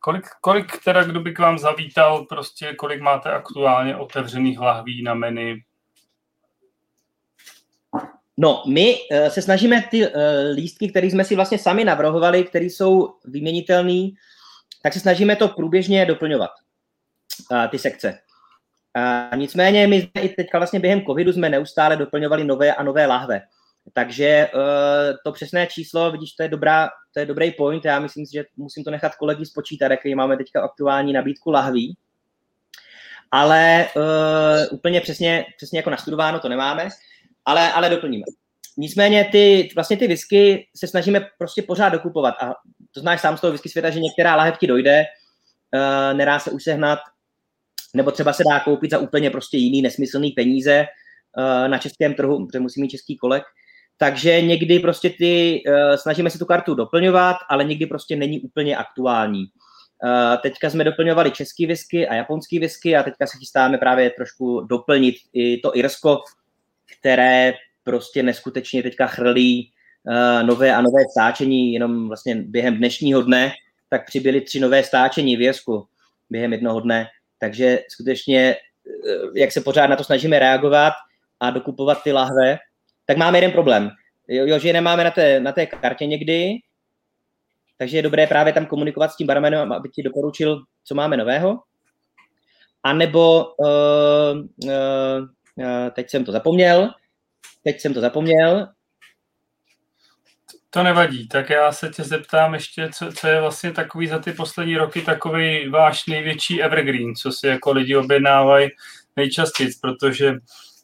[0.00, 5.14] Kolik, kolik teda, kdo by k vám zavítal, prostě kolik máte aktuálně otevřených lahví na
[5.14, 5.56] menu?
[8.36, 10.12] No, my uh, se snažíme ty uh,
[10.54, 14.08] lístky, které jsme si vlastně sami navrhovali, které jsou vyměnitelné,
[14.82, 16.50] tak se snažíme to průběžně doplňovat,
[17.50, 18.18] uh, ty sekce.
[19.30, 23.06] Uh, nicméně my jsme i teďka vlastně během covidu jsme neustále doplňovali nové a nové
[23.06, 23.42] lahve.
[23.92, 24.60] Takže uh,
[25.24, 27.84] to přesné číslo, vidíš, to je, dobrá, to je dobrý point.
[27.84, 31.96] Já myslím že musím to nechat kolegy spočítat, jaký máme teďka aktuální nabídku lahví.
[33.30, 36.88] Ale uh, úplně přesně, přesně jako nastudováno to nemáme,
[37.44, 38.24] ale, ale doplníme.
[38.76, 42.34] Nicméně ty, vlastně ty whisky se snažíme prostě pořád dokupovat.
[42.42, 42.54] A
[42.92, 45.04] to znáš sám z toho whisky světa, že některá lahev ti dojde,
[45.74, 46.98] uh, nedá se už sehnat,
[47.94, 50.86] nebo třeba se dá koupit za úplně prostě jiný nesmyslný peníze
[51.38, 53.42] uh, na českém trhu, protože musí mít český kolek.
[53.98, 58.76] Takže někdy prostě ty, uh, snažíme se tu kartu doplňovat, ale někdy prostě není úplně
[58.76, 59.44] aktuální.
[60.04, 64.60] Uh, teďka jsme doplňovali český whisky a japonský whisky a teďka se chystáme právě trošku
[64.60, 66.18] doplnit i to Irsko,
[66.98, 73.52] které prostě neskutečně teďka chrlí uh, nové a nové stáčení, jenom vlastně během dnešního dne,
[73.90, 75.86] tak přibyly tři nové stáčení v Irsku
[76.30, 77.06] během jednoho dne,
[77.40, 78.56] takže skutečně,
[79.34, 80.92] jak se pořád na to snažíme reagovat
[81.40, 82.58] a dokupovat ty lahve,
[83.08, 83.90] tak máme jeden problém.
[84.28, 86.54] Jo, jo že je nemáme na té, na té kartě někdy,
[87.78, 91.62] takže je dobré právě tam komunikovat s tím barmanem, aby ti doporučil, co máme nového.
[92.82, 93.68] A nebo uh,
[94.64, 94.70] uh,
[95.56, 96.90] uh, teď jsem to zapomněl,
[97.64, 98.68] teď jsem to zapomněl.
[100.70, 104.32] To nevadí, tak já se tě zeptám ještě, co, co je vlastně takový za ty
[104.32, 108.68] poslední roky takový váš největší evergreen, co si jako lidi objednávají
[109.16, 110.34] nejčastěji, protože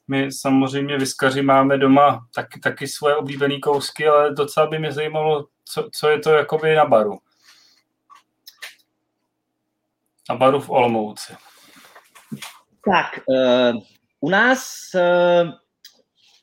[0.08, 5.46] my samozřejmě vyskaři máme doma taky, taky svoje oblíbené kousky, ale docela by mě zajímalo,
[5.64, 7.18] co, co je to jakoby na baru.
[10.30, 11.32] Na baru v Olomouci.
[12.92, 13.82] Tak, uh,
[14.20, 15.50] u nás uh,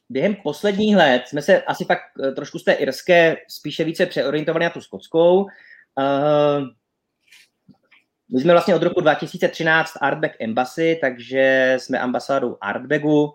[0.10, 4.66] během posledních let jsme se asi fakt uh, trošku z té irské spíše více přeorientovali
[4.66, 5.44] na tu skotskou.
[5.44, 6.68] Uh,
[8.34, 13.34] my jsme vlastně od roku 2013 Artback Embassy, takže jsme ambasádou Artbagu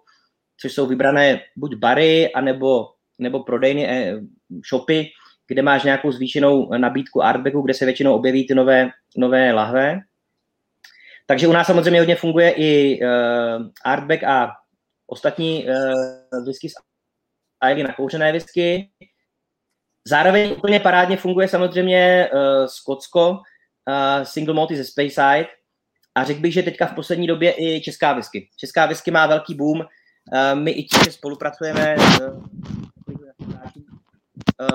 [0.61, 2.89] což jsou vybrané buď bary, anebo,
[3.19, 4.21] nebo prodejny, eh,
[4.69, 5.11] shopy,
[5.49, 10.01] kde máš nějakou zvýšenou nabídku artbagu, kde se většinou objeví ty nové, nové lahve.
[11.27, 14.53] Takže u nás samozřejmě hodně funguje i uh, artbag a
[15.07, 16.69] ostatní uh, whisky
[17.61, 18.91] a na kouřené whisky.
[20.09, 25.47] Zároveň úplně parádně funguje samozřejmě uh, Skotsko, uh, single malty ze Speyside
[26.15, 28.49] a řekl bych, že teďka v poslední době i česká whisky.
[28.57, 29.85] Česká whisky má velký boom,
[30.55, 31.97] my i tím, že spolupracujeme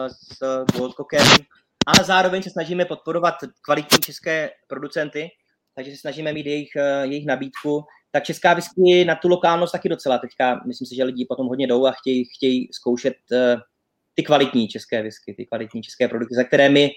[0.08, 1.28] s Goldcockem,
[1.86, 5.30] ale zároveň se snažíme podporovat kvalitní české producenty,
[5.76, 7.84] takže se snažíme mít jejich, eh, jejich nabídku.
[8.12, 11.68] Tak česká whisky na tu lokálnost taky docela teďka, myslím si, že lidi potom hodně
[11.68, 13.58] jdou a chtějí, chtějí zkoušet eh,
[14.14, 16.90] ty kvalitní české whisky, ty kvalitní české produkty, za které my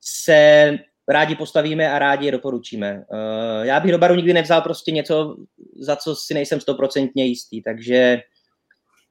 [0.00, 0.70] se
[1.08, 3.04] rádi postavíme a rádi je doporučíme.
[3.12, 5.36] Uh, já bych do baru nikdy nevzal prostě něco,
[5.80, 8.20] za co si nejsem stoprocentně jistý, takže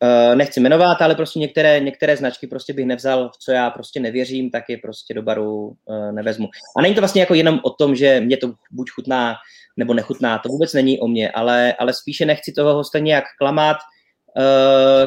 [0.04, 4.00] uh, nechci jmenovat, ale prostě některé, některé značky prostě bych nevzal, v co já prostě
[4.00, 6.50] nevěřím, tak je prostě do baru uh, nevezmu.
[6.78, 9.36] A není to vlastně jako jenom o tom, že mě to buď chutná
[9.78, 13.78] nebo nechutná, to vůbec není o mě, ale, ale spíše nechci toho hosta nějak klamat.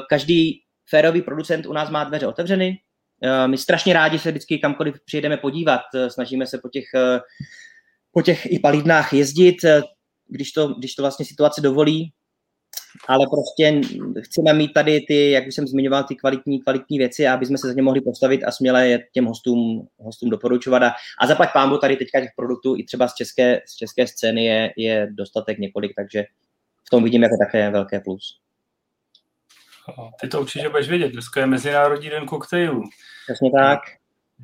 [0.09, 2.86] Každý férový producent u nás má dveře otevřeny, Eh,
[3.47, 7.21] my strašně rádi se vždycky kamkoliv přijedeme podívat, eh, snažíme se po těch, eh,
[8.13, 9.57] po těch i palidnách jezdit,
[10.29, 12.13] když to, když to vlastně situace dovolí,
[13.09, 13.81] ale prostě
[14.21, 17.69] chceme mít tady ty, jak už jsem zmiňoval, ty kvalitní, kvalitní věci, aby jsme se
[17.69, 20.83] za ně mohli postavit a směle je těm hostům, hostům doporučovat.
[20.83, 24.45] A, a zaplať pámbu tady teďka těch produktů i třeba z české, z české scény
[24.45, 26.25] je, je dostatek několik, takže
[26.87, 28.46] v tom vidím jako také velké plus.
[30.21, 32.83] Ty to určitě budeš vědět, dneska je Mezinárodní den koktejlů.
[33.27, 33.81] Přesně tak.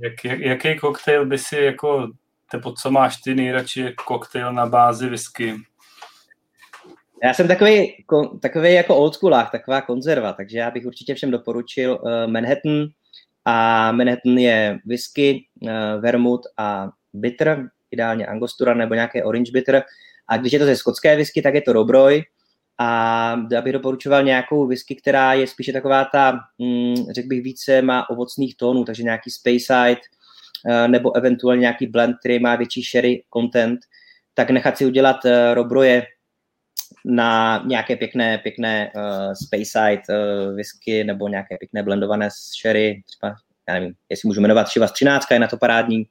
[0.01, 2.09] Jak, jak, jaký koktejl by si jako,
[2.53, 5.55] nebo co máš ty nejradši koktejl na bázi whisky?
[7.25, 8.05] Já jsem takový,
[8.41, 12.87] takový jako old schoolách, taková konzerva, takže já bych určitě všem doporučil uh, Manhattan
[13.45, 19.83] a Manhattan je whisky, uh, vermouth a bitter, ideálně angostura nebo nějaké orange bitter
[20.29, 22.23] a když je to ze skotské whisky, tak je to Robroy,
[22.79, 27.83] a já bych doporučoval nějakou whisky, která je spíše taková ta, mm, řekl bych více,
[27.83, 30.01] má ovocných tónů, takže nějaký Speyside
[30.69, 33.81] eh, nebo eventuálně nějaký blend, který má větší sherry content,
[34.35, 36.07] tak nechat si udělat uh, robroje
[37.05, 43.35] na nějaké pěkné, pěkné uh, Speyside uh, whisky nebo nějaké pěkné blendované s sherry, třeba,
[43.69, 46.05] já nevím, jestli můžu jmenovat Chivas 13, je na to parádní.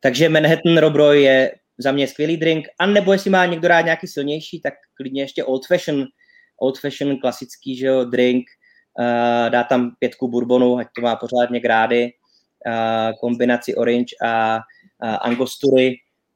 [0.00, 4.06] Takže Manhattan Robroj je za mě skvělý drink, a nebo jestli má někdo rád nějaký
[4.06, 6.06] silnější, tak klidně ještě old fashion,
[6.56, 8.44] old fashion klasický že jo, drink,
[8.98, 12.12] uh, dá tam pětku bourbonu, ať to má pořádně grády,
[12.66, 15.94] uh, kombinaci orange a uh, angostury.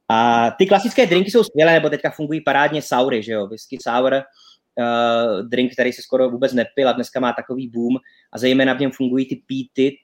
[0.09, 4.13] A ty klasické drinky jsou skvělé, nebo teďka fungují parádně saury, že jo, whisky sour,
[4.13, 7.95] uh, drink, který se skoro vůbec nepil a dneska má takový boom.
[8.33, 9.99] A zejména v něm fungují ty peated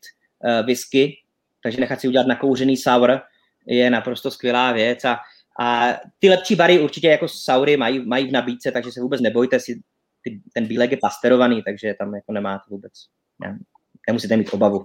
[0.60, 1.16] uh, whisky,
[1.64, 3.22] takže nechat si udělat nakouřený sour
[3.66, 5.20] je naprosto skvělá věc a
[5.60, 9.60] a ty lepší bary určitě jako saury mají, mají v nabídce, takže se vůbec nebojte
[9.60, 9.82] si,
[10.24, 12.94] ty, ten bílek je pasterovaný, takže tam jako nemáte vůbec,
[13.40, 13.60] ne,
[14.08, 14.84] nemusíte mít obavu.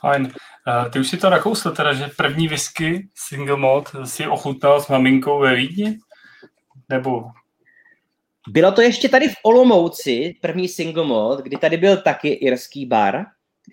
[0.00, 0.22] Fajn.
[0.24, 4.88] Uh, ty už si to nakousl teda, že první whisky single malt si ochutnal s
[4.88, 5.98] maminkou ve Vídni?
[6.88, 7.24] Nebo
[8.48, 13.24] Bylo to ještě tady v Olomouci, první single mod, kdy tady byl taky irský bar,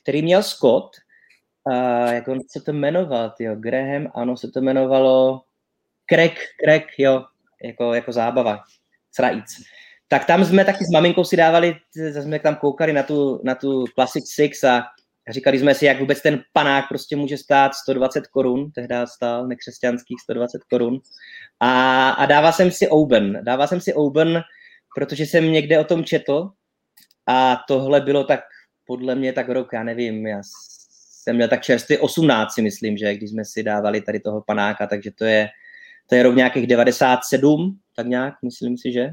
[0.04, 0.96] který měl Scott.
[1.70, 3.56] Uh, jak on se to jmenoval, jo?
[3.56, 5.42] Graham, ano, se to jmenovalo
[6.10, 7.26] Crack, Crack, jo,
[7.64, 8.60] jako, jako zábava,
[9.12, 9.46] srajíc.
[10.08, 13.86] Tak tam jsme taky s maminkou si dávali, jsme tam koukali na tu, na tu
[13.96, 14.84] Classic Six a
[15.30, 20.22] říkali jsme si, jak vůbec ten panák prostě může stát 120 korun, tehdy stál nekřesťanských
[20.22, 21.00] 120 korun.
[21.60, 24.42] A, a dával jsem si Oben, dával jsem si Oben,
[24.96, 26.50] protože jsem někde o tom četl
[27.28, 28.40] a tohle bylo tak
[28.86, 30.42] podle mě tak rok, já nevím, já
[31.30, 34.88] jsem měl tak čerstvý 18 si myslím, že když jsme si dávali tady toho panáka,
[34.88, 35.50] takže to je,
[36.08, 39.12] to je rok nějakých 97, tak nějak, myslím si, že.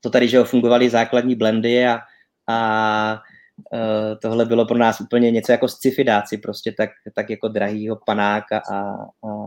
[0.00, 1.98] To tady, že fungovaly základní blendy a,
[2.48, 3.22] a
[3.72, 8.58] uh, tohle bylo pro nás úplně něco jako scifidáci, prostě tak, tak jako drahýho panáka
[8.58, 9.38] a, a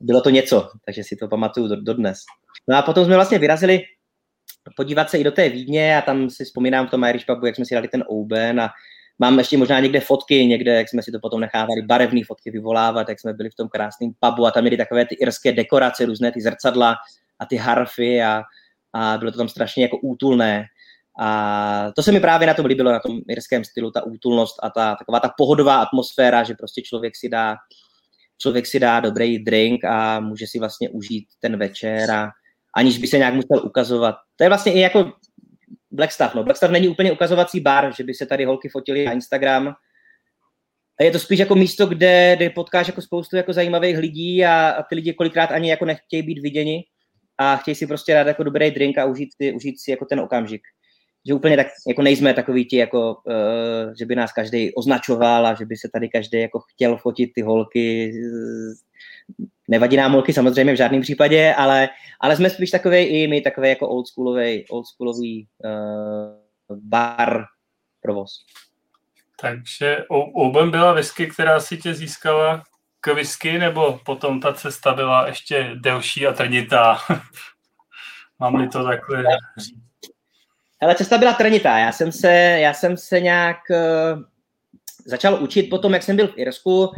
[0.00, 2.18] bylo to něco, takže si to pamatuju do, dodnes.
[2.68, 3.82] No a potom jsme vlastně vyrazili
[4.76, 7.56] podívat se i do té Vídně a tam si vzpomínám v tom Irish pubu, jak
[7.56, 8.70] jsme si dali ten Oben a
[9.18, 13.08] mám ještě možná někde fotky, někde, jak jsme si to potom nechávali, barevné fotky vyvolávat,
[13.08, 16.32] jak jsme byli v tom krásném pubu a tam měli takové ty irské dekorace, různé
[16.32, 16.96] ty zrcadla
[17.38, 18.42] a ty harfy a,
[18.92, 20.64] a bylo to tam strašně jako útulné.
[21.20, 24.70] A to se mi právě na tom líbilo, na tom irském stylu, ta útulnost a
[24.70, 27.56] ta taková ta pohodová atmosféra, že prostě člověk si dá
[28.38, 32.30] člověk si dá dobrý drink a může si vlastně užít ten večer a
[32.76, 34.14] aniž by se nějak musel ukazovat.
[34.36, 35.12] To je vlastně i jako
[35.90, 36.34] Blackstaff.
[36.34, 36.44] No.
[36.44, 39.74] Blackstaff není úplně ukazovací bar, že by se tady holky fotily na Instagram.
[41.00, 44.68] A je to spíš jako místo, kde, kde potkáš jako spoustu jako zajímavých lidí a,
[44.68, 46.84] a ty lidi kolikrát ani jako nechtějí být viděni
[47.38, 50.20] a chtějí si prostě dát jako dobrý drink a užít si, užít si jako ten
[50.20, 50.62] okamžik.
[51.28, 55.54] Že úplně tak, jako nejsme takový ti, jako, uh, že by nás každý označoval a
[55.54, 58.12] že by se tady každý jako chtěl fotit ty holky
[59.68, 61.88] Nevadí nám holky samozřejmě v žádném případě, ale,
[62.20, 67.44] ale jsme spíš takový i my, takový jako oldschoolový, oldschoolový uh, bar
[68.02, 68.44] provoz.
[69.40, 72.62] Takže Oben byla whisky, která si tě získala
[73.00, 76.98] k whisky, nebo potom ta cesta byla ještě delší a trnitá?
[78.38, 79.24] Mám-li to takhle
[79.58, 79.86] říct?
[80.80, 81.78] Hele, cesta byla trnitá.
[81.78, 84.22] Já jsem se, já jsem se nějak uh,
[85.06, 86.92] začal učit potom, jak jsem byl v Irsku.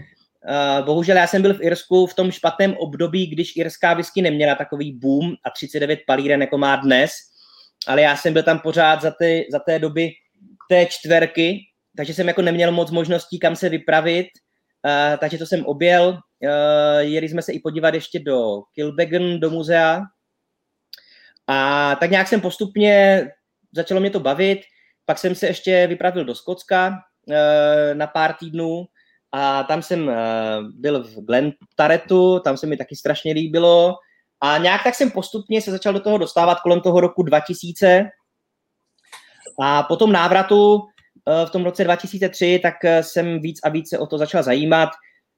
[0.49, 4.55] Uh, bohužel já jsem byl v Irsku v tom špatném období, když irská whisky neměla
[4.55, 7.11] takový boom a 39 palíren, jako má dnes,
[7.87, 10.11] ale já jsem byl tam pořád za, ty, za té doby
[10.69, 11.61] té čtverky,
[11.97, 14.27] takže jsem jako neměl moc možností, kam se vypravit,
[14.85, 16.09] uh, takže to jsem objel.
[16.09, 20.03] Uh, jeli jsme se i podívat ještě do Kilbeggan, do muzea.
[21.47, 23.25] A tak nějak jsem postupně,
[23.73, 24.61] začalo mě to bavit,
[25.05, 26.89] pak jsem se ještě vypravil do Skotska
[27.27, 27.35] uh,
[27.95, 28.87] na pár týdnů,
[29.33, 30.15] a tam jsem uh,
[30.75, 33.95] byl v Glentaretu, tam se mi taky strašně líbilo.
[34.41, 38.11] A nějak tak jsem postupně se začal do toho dostávat kolem toho roku 2000
[39.63, 40.83] a po tom návratu uh,
[41.47, 44.89] v tom roce 2003, tak uh, jsem víc a víc o to začal zajímat.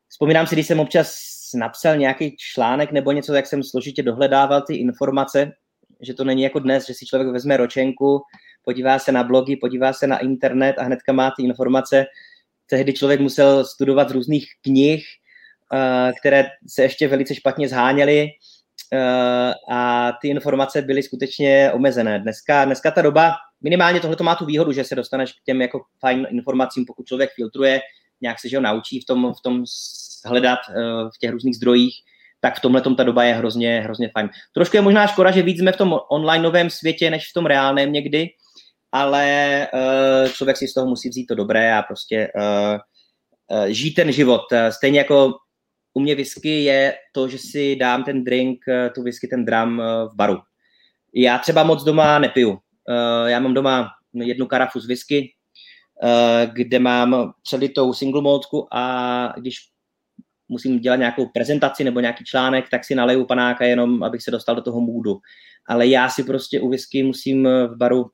[0.08, 4.74] Vzpomínám si, když jsem občas napsal nějaký článek nebo něco, jak jsem složitě dohledával ty
[4.74, 5.52] informace,
[6.00, 8.22] že to není jako dnes, že si člověk vezme ročenku,
[8.62, 12.06] podívá se na blogy, podívá se na internet a hnedka má ty informace
[12.70, 15.04] tehdy člověk musel studovat z různých knih,
[15.74, 18.28] eh, které se ještě velice špatně zháněly
[18.92, 22.18] eh, a ty informace byly skutečně omezené.
[22.18, 25.80] Dneska, dneska ta doba, minimálně tohle má tu výhodu, že se dostaneš k těm jako
[26.00, 27.80] fajn informacím, pokud člověk filtruje,
[28.20, 29.64] nějak se že ho naučí v tom, v tom
[30.24, 30.74] hledat eh,
[31.14, 31.94] v těch různých zdrojích,
[32.40, 34.28] tak v tomhle ta doba je hrozně, hrozně fajn.
[34.52, 37.46] Trošku je možná škoda, že víc jsme v tom online novém světě, než v tom
[37.46, 38.28] reálném někdy,
[38.92, 42.78] ale uh, člověk si z toho musí vzít to dobré a prostě uh,
[43.58, 44.42] uh, žít ten život.
[44.70, 45.32] Stejně jako
[45.94, 48.58] u mě whisky je to, že si dám ten drink,
[48.94, 49.82] tu whisky, ten dram
[50.12, 50.38] v baru.
[51.14, 52.58] Já třeba moc doma nepiju.
[53.26, 55.34] Já mám doma jednu karafu z whisky,
[56.52, 59.56] kde mám přelitou single maltku a když
[60.48, 64.54] musím dělat nějakou prezentaci nebo nějaký článek, tak si naleju panáka jenom, abych se dostal
[64.56, 65.18] do toho můdu.
[65.68, 68.10] Ale já si prostě u whisky musím v baru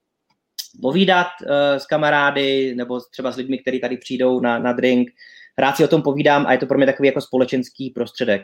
[0.83, 1.49] povídat uh,
[1.79, 5.09] s kamarády nebo třeba s lidmi, kteří tady přijdou na, na drink.
[5.59, 8.43] Rád si o tom povídám a je to pro mě takový jako společenský prostředek.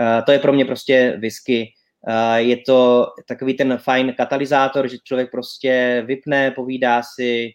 [0.00, 1.72] Uh, to je pro mě prostě whisky.
[2.08, 7.52] Uh, je to takový ten fajn katalyzátor, že člověk prostě vypne, povídá si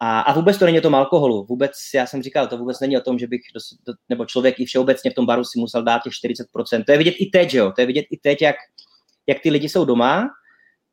[0.00, 1.44] a, a vůbec to není o tom alkoholu.
[1.44, 4.60] Vůbec, já jsem říkal, to vůbec není o tom, že bych, do, do, nebo člověk
[4.60, 6.84] i všeobecně v tom baru si musel dát těch 40%.
[6.84, 7.72] To je vidět i teď, jo?
[7.72, 8.56] To je vidět i teď, jak,
[9.26, 10.28] jak ty lidi jsou doma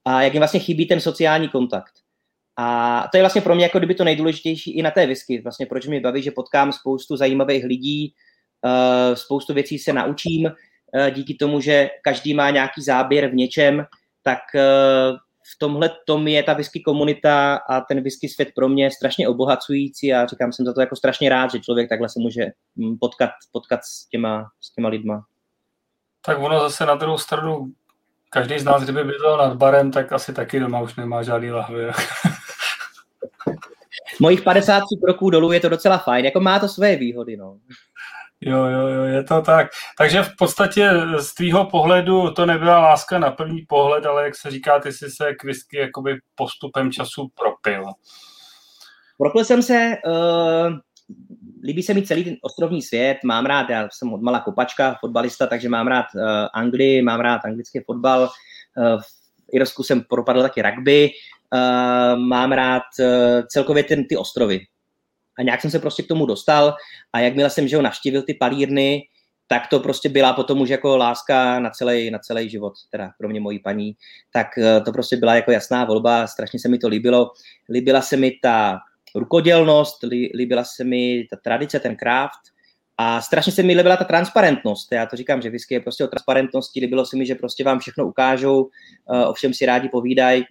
[0.05, 1.93] a jak jim vlastně chybí ten sociální kontakt.
[2.58, 5.41] A to je vlastně pro mě jako kdyby to nejdůležitější i na té whisky.
[5.41, 8.14] Vlastně proč mi baví, že potkám spoustu zajímavých lidí,
[8.66, 13.86] uh, spoustu věcí se naučím uh, díky tomu, že každý má nějaký záběr v něčem,
[14.24, 15.18] tak uh,
[15.56, 20.14] v tomhle tom je ta whisky komunita a ten whisky svět pro mě strašně obohacující
[20.14, 22.45] a říkám, jsem za to jako strašně rád, že člověk takhle se může
[22.78, 25.26] hm, potkat, potkat s, těma, s těma lidma.
[26.26, 27.72] Tak ono zase na druhou stranu,
[28.30, 31.86] každý z nás, kdyby bydlel nad barem, tak asi taky doma už nemá žádný lahvy.
[34.26, 37.57] Mojich 50 kroků dolů je to docela fajn, jako má to své výhody, no.
[38.41, 39.67] Jo, jo, jo, je to tak.
[39.97, 44.51] Takže v podstatě z tvýho pohledu to nebyla láska na první pohled, ale jak se
[44.51, 47.86] říká, ty jsi se k whisky jakoby postupem času propil.
[49.17, 50.73] Propil jsem se, uh,
[51.63, 55.47] líbí se mi celý ten ostrovní svět, mám rád, já jsem od malá kopačka, fotbalista,
[55.47, 56.21] takže mám rád uh,
[56.53, 58.21] Anglii, mám rád anglický fotbal,
[58.78, 59.05] uh, v
[59.53, 61.11] Irsku jsem propadl taky rugby,
[61.54, 63.06] uh, mám rád uh,
[63.48, 64.60] celkově ten, ty ostrovy.
[65.38, 66.76] A nějak jsem se prostě k tomu dostal
[67.14, 69.02] a jakmile jsem že ho navštívil ty palírny,
[69.48, 73.30] tak to prostě byla potom už jako láska na celý, na celý život, teda pro
[73.30, 73.96] mě mojí paní,
[74.34, 74.48] tak
[74.86, 77.32] to prostě byla jako jasná volba, strašně se mi to líbilo.
[77.70, 78.80] Líbila se mi ta
[79.16, 80.04] rukodělnost,
[80.36, 82.39] líbila se mi ta tradice, ten craft
[82.98, 84.91] a strašně se mi líbila ta transparentnost.
[84.91, 87.80] Já to říkám, že whisky je prostě o transparentnosti, líbilo se mi, že prostě vám
[87.80, 88.70] všechno ukážou,
[89.28, 90.46] o všem si rádi povídají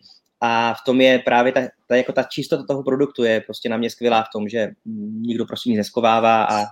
[0.45, 3.77] a v tom je právě ta, ta, jako ta čistota toho produktu je prostě na
[3.77, 4.71] mě skvělá v tom, že
[5.21, 6.65] nikdo prostě nic neskovává a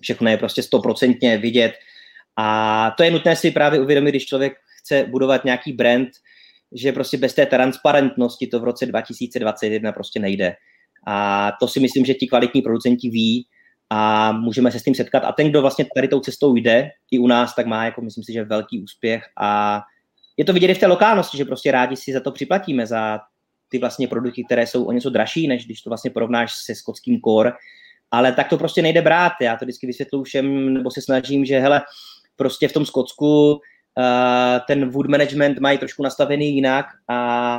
[0.00, 1.72] všechno je prostě stoprocentně vidět.
[2.36, 6.08] A to je nutné si právě uvědomit, když člověk chce budovat nějaký brand,
[6.72, 10.56] že prostě bez té transparentnosti to v roce 2021 prostě nejde.
[11.06, 13.46] A to si myslím, že ti kvalitní producenti ví
[13.90, 15.24] a můžeme se s tím setkat.
[15.24, 18.24] A ten, kdo vlastně tady tou cestou jde, i u nás, tak má, jako myslím
[18.24, 19.82] si, že velký úspěch a
[20.38, 23.20] je to vidět i v té lokálnosti, že prostě rádi si za to připlatíme, za
[23.68, 27.20] ty vlastně produkty, které jsou o něco dražší, než když to vlastně porovnáš se skotským
[27.20, 27.52] core,
[28.10, 29.32] ale tak to prostě nejde brát.
[29.40, 31.82] Já to vždycky vysvětluji všem, nebo se snažím, že hele,
[32.36, 33.60] prostě v tom Skotsku uh,
[34.66, 37.58] ten wood management mají trošku nastavený jinak a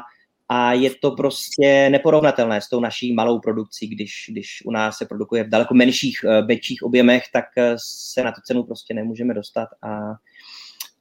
[0.52, 5.06] a je to prostě neporovnatelné s tou naší malou produkcí, když, když u nás se
[5.06, 7.76] produkuje v daleko menších, větších objemech, tak eh,
[8.14, 9.70] se na tu cenu prostě nemůžeme dostat.
[9.82, 10.14] A,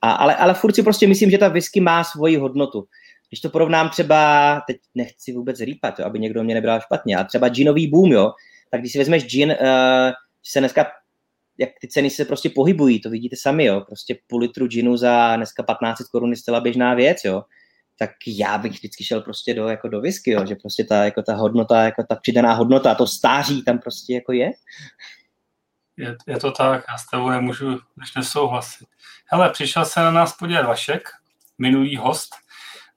[0.02, 2.84] a, ale, ale furt si prostě myslím, že ta whisky má svoji hodnotu.
[3.28, 7.24] Když to porovnám třeba, teď nechci vůbec rýpat, jo, aby někdo mě nebral špatně, a
[7.24, 8.32] třeba ginový boom, jo,
[8.70, 10.10] tak když si vezmeš gin, uh,
[10.42, 10.86] se dneska
[11.60, 15.36] jak ty ceny se prostě pohybují, to vidíte sami, jo, prostě půl litru ginu za
[15.36, 17.42] dneska 15 korun je zcela běžná věc, jo
[17.98, 21.22] tak já bych vždycky šel prostě do, jako do whisky, jo, že prostě ta, jako
[21.22, 24.50] ta hodnota, jako ta přidaná hodnota, to stáří tam prostě jako je.
[25.98, 28.88] Je, je to tak, já s tebou nemůžu než nesouhlasit.
[29.26, 31.08] Hele, přišel se na nás podívat Vašek,
[31.58, 32.34] minulý host,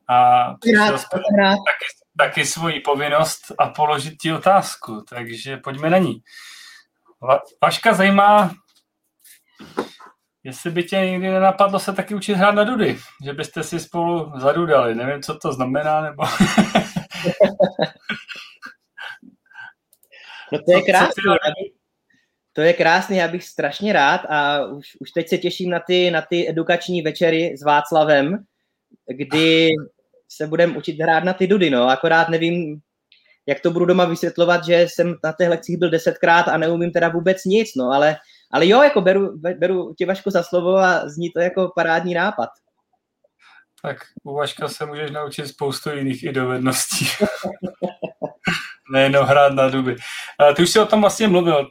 [0.08, 0.98] a přišel
[1.38, 1.86] rád, taky,
[2.18, 6.24] taky svoji povinnost a položit ti otázku, takže pojďme na ní.
[7.22, 8.52] Va, Vaška zajímá,
[10.44, 14.32] Jestli by tě nikdy nenapadlo se taky učit hrát na dudy, že byste si spolu
[14.36, 16.24] zadudali, nevím, co to znamená, nebo...
[20.52, 21.24] no to je krásné,
[22.62, 26.12] to je krásný, já bych strašně rád a už, už teď se těším na ty,
[26.12, 28.44] na ty edukační večery s Václavem,
[29.08, 29.70] kdy
[30.30, 32.80] se budeme učit hrát na ty dudy, no, akorát nevím,
[33.46, 37.10] jak to budu doma vysvětlovat, že jsem na těch lekcích byl desetkrát a neumím teda
[37.10, 38.18] vůbec nic, no, ale
[38.52, 42.50] ale jo, jako beru, beru tě Vašku za slovo a zní to jako parádní nápad.
[43.82, 47.06] Tak u Vaška se můžeš naučit spoustu jiných i dovedností.
[48.92, 49.96] Nejenom hrát na duby.
[50.56, 51.70] Ty už si o tom vlastně mluvil.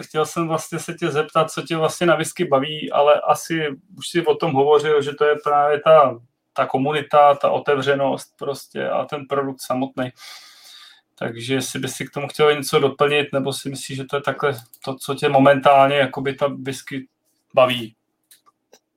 [0.00, 4.08] Chtěl jsem vlastně se tě zeptat, co tě vlastně na whisky baví, ale asi už
[4.08, 6.20] si o tom hovořil, že to je právě ta,
[6.52, 10.10] ta komunita, ta otevřenost prostě a ten produkt samotný.
[11.18, 14.22] Takže jestli bys si k tomu chtěl něco doplnit, nebo si myslíš, že to je
[14.22, 17.08] takhle to, co tě momentálně jakoby ta whisky
[17.54, 17.94] baví?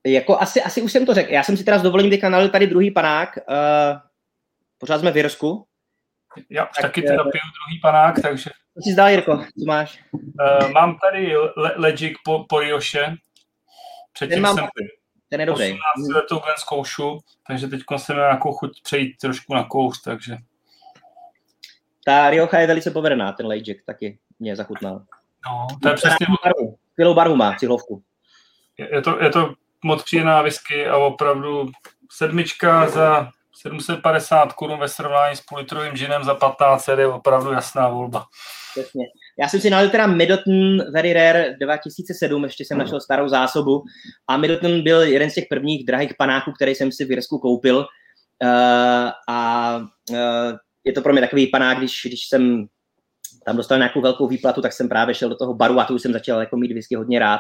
[0.08, 1.32] Jako asi, asi už jsem to řekl.
[1.32, 3.38] Já jsem si teda s dovolením teďka nalil tady druhý panák.
[3.38, 4.00] Uh,
[4.78, 5.68] pořád jsme v Jirsku.
[6.50, 8.50] Já už tak, taky teda uh, piju druhý panák, takže...
[8.74, 9.38] Co jsi zdal, Jirko?
[9.38, 10.04] Co máš?
[10.14, 13.16] Uh, mám tady le- Legic po, po Rioše.
[14.14, 14.68] Předtím ten mám, jsem
[15.30, 15.64] ten je dobrý.
[15.98, 20.38] 18 letou zkoušu, takže teď jsem nějakou chuť přejít trošku na kouř, takže
[22.06, 25.02] ta Rioja je velice povedená, ten Lejček taky mě zachutnal.
[25.46, 26.28] No, to je přesně...
[26.44, 26.78] Barvu.
[26.92, 28.04] Skvělou barvu má, cihlovku.
[28.78, 31.72] Je, je, to, je to moc příjemná whisky a opravdu
[32.12, 33.32] sedmička za
[33.66, 38.26] 750 korun ve srovnání s půlitrovým džinem za 15 je opravdu jasná volba.
[38.72, 39.06] Přesně.
[39.40, 43.84] Já jsem si nalil teda Middleton Very Rare 2007, ještě jsem našel starou zásobu
[44.28, 47.78] a Middleton byl jeden z těch prvních drahých panáků, který jsem si v Jirsku koupil
[47.78, 49.78] uh, a
[50.10, 50.18] uh,
[50.84, 52.68] je to pro mě takový panák, když, když jsem
[53.46, 56.14] tam dostal nějakou velkou výplatu, tak jsem právě šel do toho baru a tu jsem
[56.14, 57.40] začal jako mít whisky hodně rád,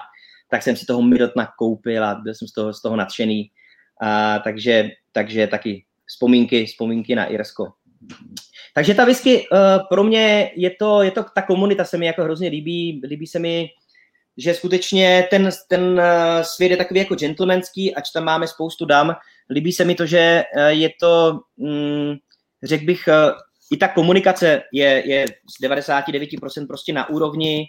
[0.50, 3.52] tak jsem si toho Midotna koupil a byl jsem z toho, z toho nadšený.
[4.02, 7.74] A, takže, takže taky vzpomínky, vzpomínky na Irsko.
[8.76, 9.58] Takže ta whisky uh,
[9.90, 13.40] pro mě je to, je to, ta komunita se mi jako hrozně líbí, líbí se
[13.40, 13.70] mi,
[14.38, 19.16] že skutečně ten, ten uh, svět je takový jako gentlemanský, ač tam máme spoustu dam.
[19.50, 22.18] Líbí se mi to, že uh, je to, um,
[22.64, 23.10] řekl bych,
[23.72, 27.66] i ta komunikace je, je z 99% prostě na úrovni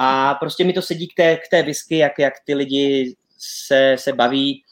[0.00, 3.96] a prostě mi to sedí k té, k té whisky, jak, jak ty lidi se,
[3.98, 4.62] se baví,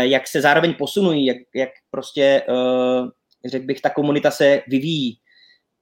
[0.00, 3.08] jak se zároveň posunují, jak, jak prostě uh,
[3.44, 5.18] řekl bych, ta komunita se vyvíjí.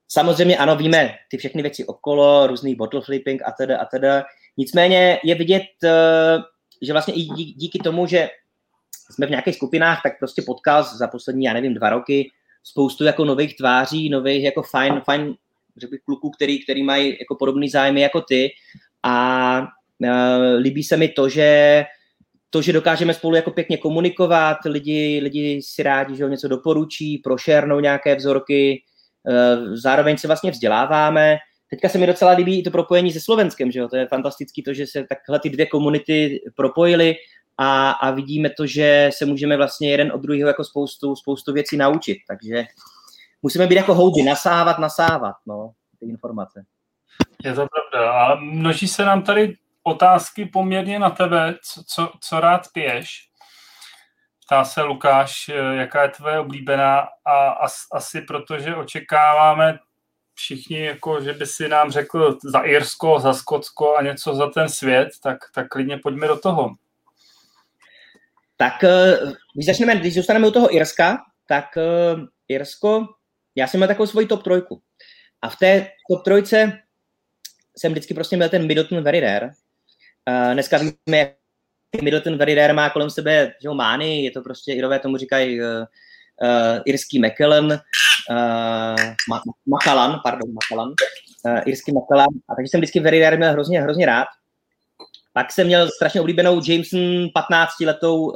[0.07, 4.23] Samozřejmě ano, víme ty všechny věci okolo, různý bottle flipping a teda a teda.
[4.57, 6.37] Nicméně je vidět, eh,
[6.81, 7.21] že vlastně i
[7.53, 8.29] díky tomu, že
[9.11, 12.31] jsme v nějakých skupinách, tak prostě potkal za poslední, já nevím, dva roky
[12.63, 15.35] spoustu jako nových tváří, nových jako fajn, fajn
[15.77, 18.49] řekl bych, kluků, který, který mají jako podobný zájmy jako ty
[19.03, 19.59] a
[19.99, 20.07] uh,
[20.59, 21.85] líbí se mi to, že
[22.49, 27.17] to, že dokážeme spolu jako pěkně komunikovat, lidi, lidi si rádi, že ho něco doporučí,
[27.17, 28.83] prošernou nějaké vzorky,
[29.29, 31.37] eh, zároveň se vlastně vzděláváme.
[31.69, 33.87] Teďka se mi docela líbí i to propojení se Slovenskem, že jo?
[33.87, 37.15] to je fantastický to, že se takhle ty dvě komunity propojily
[37.57, 41.77] a, a vidíme to, že se můžeme vlastně jeden od druhého jako spoustu, spoustu věcí
[41.77, 42.63] naučit, takže
[43.41, 46.65] musíme být jako houby, nasávat, nasávat, no, ty informace.
[47.43, 48.11] Je to pravda.
[48.11, 49.55] A množí se nám tady
[49.89, 53.29] otázky poměrně na tebe, co, co, co rád piješ.
[54.45, 59.79] Ptá se Lukáš, eh, jaká je tvoje oblíbená a as, asi protože očekáváme
[60.33, 64.69] všichni, jako, že by si nám řekl za Irsko, za Skotsko a něco za ten
[64.69, 66.75] svět, tak, tak klidně pojďme do toho.
[68.57, 69.17] Tak eh,
[69.55, 71.17] když začneme, když zůstaneme u toho Irska,
[71.49, 73.07] tak uh, Irsko,
[73.55, 74.81] já jsem měl takovou svoji top trojku.
[75.41, 76.79] A v té top trojce
[77.77, 79.51] jsem vždycky prostě měl ten Middleton Very Rare,
[80.29, 81.17] Uh, dneska víme,
[81.95, 85.61] jak Middleton very rare má kolem sebe že mány, je to prostě, Irové tomu říkají
[85.61, 88.95] uh, uh, irský Macallan, uh,
[89.31, 90.93] Ma- Macallan, pardon, Macallan,
[91.45, 94.27] uh, irský Macallan, a takže jsem vždycky very rare měl hrozně, hrozně rád.
[95.33, 98.35] Pak jsem měl strašně oblíbenou Jameson 15-letou uh,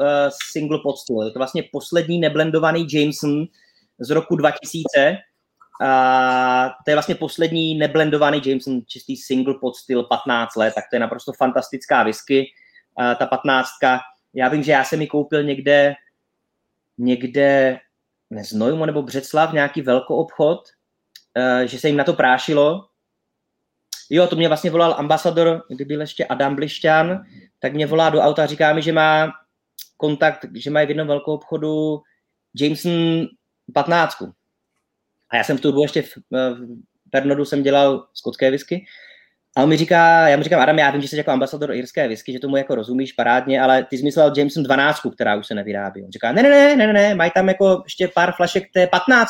[0.51, 1.25] single stůl.
[1.25, 3.45] Je to vlastně poslední neblendovaný Jameson
[3.99, 5.17] z roku 2000,
[5.81, 10.95] a to je vlastně poslední neblendovaný Jameson, čistý single pod styl 15 let, tak to
[10.95, 12.45] je naprosto fantastická whisky.
[12.97, 13.69] A ta 15.
[14.33, 15.93] Já vím, že já jsem ji koupil někde,
[16.97, 17.79] někde
[18.29, 20.59] Neznojmu nebo Břeclav, nějaký velkou obchod,
[21.37, 22.87] e, že se jim na to prášilo.
[24.09, 27.23] Jo, to mě vlastně volal ambasador, kdy byl ještě Adam Blišťan,
[27.59, 29.31] tak mě volá do auta a říká mi, že má
[29.97, 32.01] kontakt, že mají v jednom velkou obchodu
[32.55, 33.25] Jameson
[33.73, 34.23] 15.
[35.33, 38.85] A já jsem v tu dobu ještě v, v Pernodu jsem dělal skotské whisky.
[39.57, 42.07] A on mi říká, já mu říkám, Adam, já vím, že jsi jako ambasador irské
[42.07, 45.55] whisky, že tomu jako rozumíš parádně, ale ty jsi myslel Jameson 12, která už se
[45.55, 46.03] nevyrábí.
[46.03, 49.29] On říká, ne, ne, ne, ne, ne, mají tam jako ještě pár flašek té 15.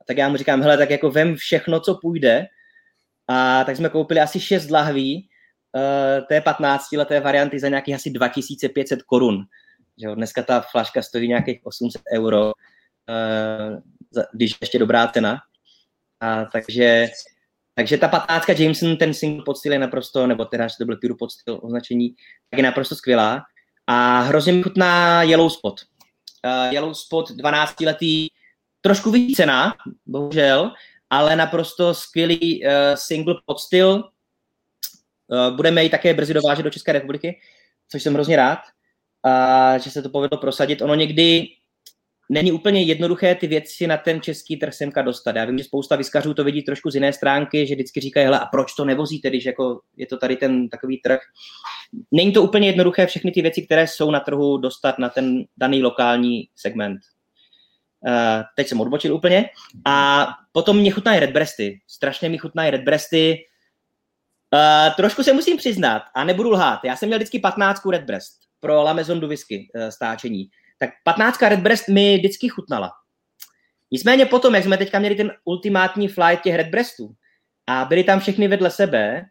[0.00, 2.46] A tak já mu říkám, hele, tak jako vem všechno, co půjde.
[3.28, 5.28] A tak jsme koupili asi 6 lahví
[5.74, 9.44] uh, té 15 leté varianty za nějakých asi 2500 korun.
[10.14, 12.44] Dneska ta flaška stojí nějakých 800 euro.
[12.46, 13.78] Uh,
[14.32, 15.38] když ještě dobrá cena.
[16.20, 17.08] A takže,
[17.74, 21.14] takže ta 15 Jameson, ten single podstyl je naprosto, nebo teda, že to byl pure
[21.18, 22.14] podstyl označení,
[22.50, 23.42] tak je naprosto skvělá.
[23.86, 25.80] A hrozně mi chutná Yellow Spot.
[26.46, 28.28] Uh, Yellow Spot 12 letý,
[28.80, 29.74] trošku víc cena,
[30.06, 30.72] bohužel,
[31.10, 34.04] ale naprosto skvělý uh, single podstyl.
[35.26, 37.40] Uh, budeme ji také brzy dovážet do České republiky,
[37.88, 38.58] což jsem hrozně rád,
[39.26, 40.82] uh, že se to povedlo prosadit.
[40.82, 41.46] Ono někdy
[42.30, 45.36] není úplně jednoduché ty věci na ten český trh semka dostat.
[45.36, 48.40] Já vím, že spousta vyskařů to vidí trošku z jiné stránky, že vždycky říkají, hele,
[48.40, 51.20] a proč to nevozíte, když jako je to tady ten takový trh.
[52.12, 55.82] Není to úplně jednoduché všechny ty věci, které jsou na trhu, dostat na ten daný
[55.82, 56.98] lokální segment.
[58.06, 59.50] Uh, teď jsem odbočil úplně.
[59.86, 61.80] A potom mě chutnají redbreasty.
[61.86, 63.38] Strašně mi chutnají redbreasty.
[64.54, 66.80] Uh, trošku se musím přiznat a nebudu lhát.
[66.84, 70.48] Já jsem měl vždycky 15 redbreast pro La Maison du Whisky uh, stáčení
[70.86, 72.90] tak 15 Redbreast mi vždycky chutnala.
[73.90, 77.14] Nicméně potom, jak jsme teďka měli ten ultimátní flight těch Redbreastů
[77.66, 79.22] a byly tam všechny vedle sebe,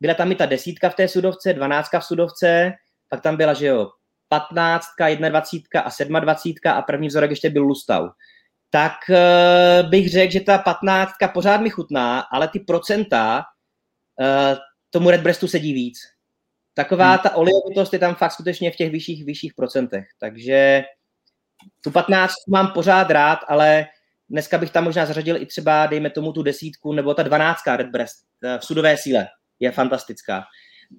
[0.00, 2.72] byla tam i ta desítka v té sudovce, dvanáctka v sudovce,
[3.08, 3.90] pak tam byla, že jo,
[4.28, 4.86] 15,
[5.28, 8.08] 21 a 27 a první vzorek ještě byl Lustau.
[8.70, 13.44] Tak uh, bych řekl, že ta 15 pořád mi chutná, ale ty procenta
[14.20, 14.58] uh,
[14.90, 16.12] tomu Redbreastu sedí víc
[16.74, 17.18] taková hmm.
[17.22, 20.04] ta olejovitost je tam fakt skutečně v těch vyšších, vyšších procentech.
[20.20, 20.82] Takže
[21.84, 23.86] tu 15 mám pořád rád, ale
[24.30, 27.86] dneska bych tam možná zařadil i třeba, dejme tomu, tu desítku nebo ta 12 Red
[27.86, 29.26] Breast eh, v sudové síle.
[29.60, 30.44] Je fantastická.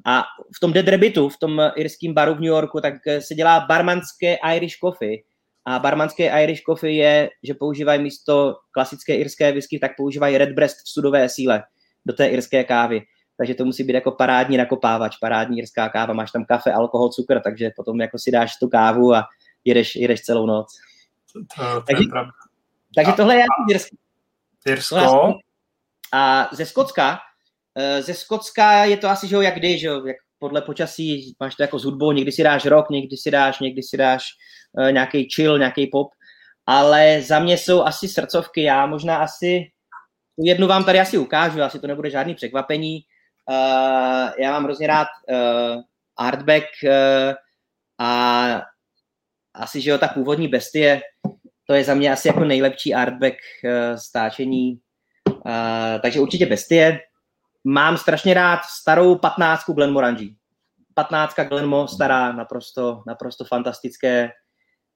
[0.06, 0.24] A
[0.56, 4.38] v tom Dead Rabbitu, v tom irském baru v New Yorku, tak se dělá barmanské
[4.56, 5.18] Irish coffee.
[5.66, 10.90] A barmanské Irish coffee je, že používají místo klasické irské whisky, tak používají Redbreast v
[10.90, 11.64] sudové síle
[12.06, 13.02] do té irské kávy.
[13.38, 16.14] Takže to musí být jako parádní nakopávač, parádní irská káva.
[16.14, 19.24] Máš tam kafe, alkohol, cukr, takže potom jako si dáš tu kávu a
[19.66, 20.68] jedeš, jedeš celou noc.
[21.34, 22.10] To, to, to takže, je
[22.96, 23.96] takže a, tohle je Irsko.
[24.66, 25.34] Irsko.
[26.14, 27.20] A ze Skotska,
[27.78, 31.36] eh, ze Skotska je to asi, že jo, jak kdy, že jo, jak podle počasí
[31.40, 34.24] máš to jako s hudbou, někdy si dáš rock, někdy si dáš, někdy si dáš
[34.72, 36.08] uh, nějaký chill, nějaký pop,
[36.66, 39.72] ale za mě jsou asi srdcovky, já možná asi,
[40.38, 43.00] jednu vám tady asi ukážu, asi to nebude žádný překvapení,
[43.50, 45.82] uh, já mám hrozně rád uh,
[46.18, 47.34] Artback uh,
[48.00, 48.62] a
[49.54, 51.02] asi, že jo, ta původní bestie,
[51.68, 54.80] to je za mě asi jako nejlepší artback uh, stáčení,
[55.30, 57.00] uh, takže určitě bestie,
[57.64, 60.32] Mám strašně rád starou patnáctku Glenmorangie.
[60.94, 64.32] Patnáctka Glenmo, stará, naprosto, naprosto fantastické,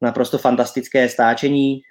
[0.01, 1.81] naprosto fantastické stáčení.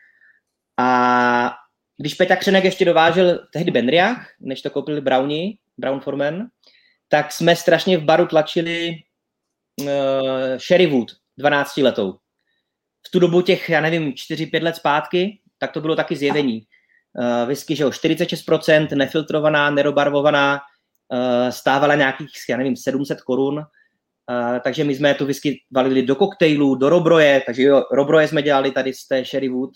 [0.78, 1.52] A
[1.98, 6.46] když Peťa Křenek ještě dovážel tehdy Benriach, než to koupili Browni, Brown Forman,
[7.08, 8.94] tak jsme strašně v baru tlačili
[9.80, 9.88] uh,
[10.56, 11.08] Sherry Wood,
[11.38, 12.18] 12 letou.
[13.06, 16.62] V tu dobu těch, já nevím, 4-5 let zpátky, tak to bylo taky zjevení.
[17.18, 20.60] Uh, whisky, že jo, 46%, nefiltrovaná, nerobarvovaná,
[21.12, 26.16] uh, stávala nějakých, já nevím, 700 korun, uh, takže my jsme tu whisky valili do
[26.16, 29.70] koktejlů, do robroje, takže jo, robroje jsme dělali tady z té Sherry Wood,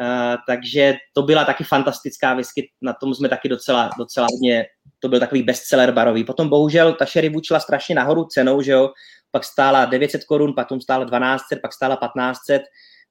[0.00, 4.66] uh, takže to byla taky fantastická whisky, na tom jsme taky docela, docela hodně,
[4.98, 6.24] to byl takový bestseller barový.
[6.24, 8.90] Potom bohužel ta Sherry Wood šla strašně nahoru cenou, že jo,
[9.30, 12.62] pak stála 900 korun, potom stála 1200, pak stála 1500,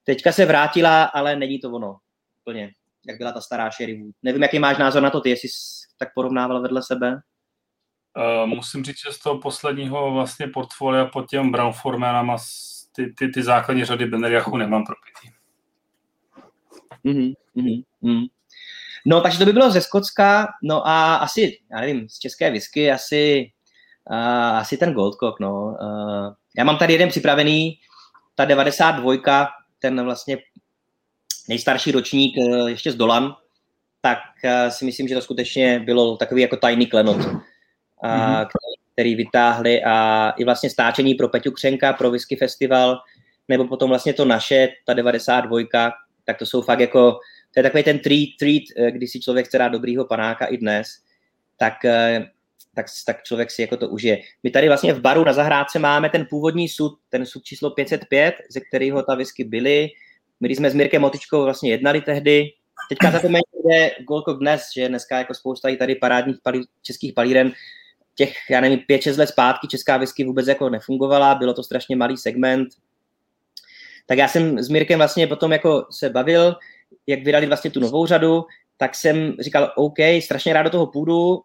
[0.04, 1.96] teďka se vrátila, ale není to ono
[2.40, 2.70] úplně
[3.08, 4.14] jak byla ta stará Sherry Wood.
[4.22, 7.20] Nevím, jaký máš názor na to, ty, jestli jsi tak porovnával vedle sebe.
[8.16, 12.36] Uh, musím říct, že z toho posledního vlastně portfolia pod těm Brown Formanama
[12.92, 15.34] ty, ty, ty základní řady Beneriachu nemám propitý.
[17.04, 18.26] Mm-hmm, mm-hmm.
[19.06, 22.90] No, takže to by bylo ze Skocka, no a asi, já nevím, z české whisky
[22.90, 23.50] asi,
[24.10, 25.76] uh, asi ten Goldcock, no.
[25.80, 27.78] Uh, já mám tady jeden připravený,
[28.34, 29.48] ta 92,
[29.78, 30.38] ten vlastně
[31.48, 33.36] nejstarší ročník uh, ještě z Dolan,
[34.00, 37.16] tak uh, si myslím, že to skutečně bylo takový jako tajný klenot
[38.02, 38.46] mm-hmm.
[38.92, 43.00] který vytáhli a i vlastně stáčení pro Peťu Křenka, pro Whisky Festival,
[43.48, 45.92] nebo potom vlastně to naše, ta 92,
[46.24, 47.12] tak to jsou fakt jako,
[47.54, 50.88] to je takový ten treat, treat, když si člověk chce dát dobrýho panáka i dnes,
[51.56, 51.74] tak,
[52.78, 54.18] tak, tak člověk si jako to užije.
[54.42, 58.34] My tady vlastně v baru na zahrádce máme ten původní sud, ten sud číslo 505,
[58.50, 59.88] ze kterého ta whisky byly.
[60.40, 62.50] My jsme s Mirkem Motičkou vlastně jednali tehdy,
[62.88, 67.12] Teďka za to méně jde Golko dnes, že dneska jako spousta tady parádních palí, českých
[67.12, 67.52] palíren,
[68.14, 71.96] těch, já nevím, pět, šest let zpátky česká whisky vůbec jako nefungovala, bylo to strašně
[71.96, 72.68] malý segment.
[74.06, 76.56] Tak já jsem s Mirkem vlastně potom jako se bavil,
[77.06, 78.44] jak vydali vlastně tu novou řadu,
[78.76, 81.40] tak jsem říkal, OK, strašně rád do toho půjdu,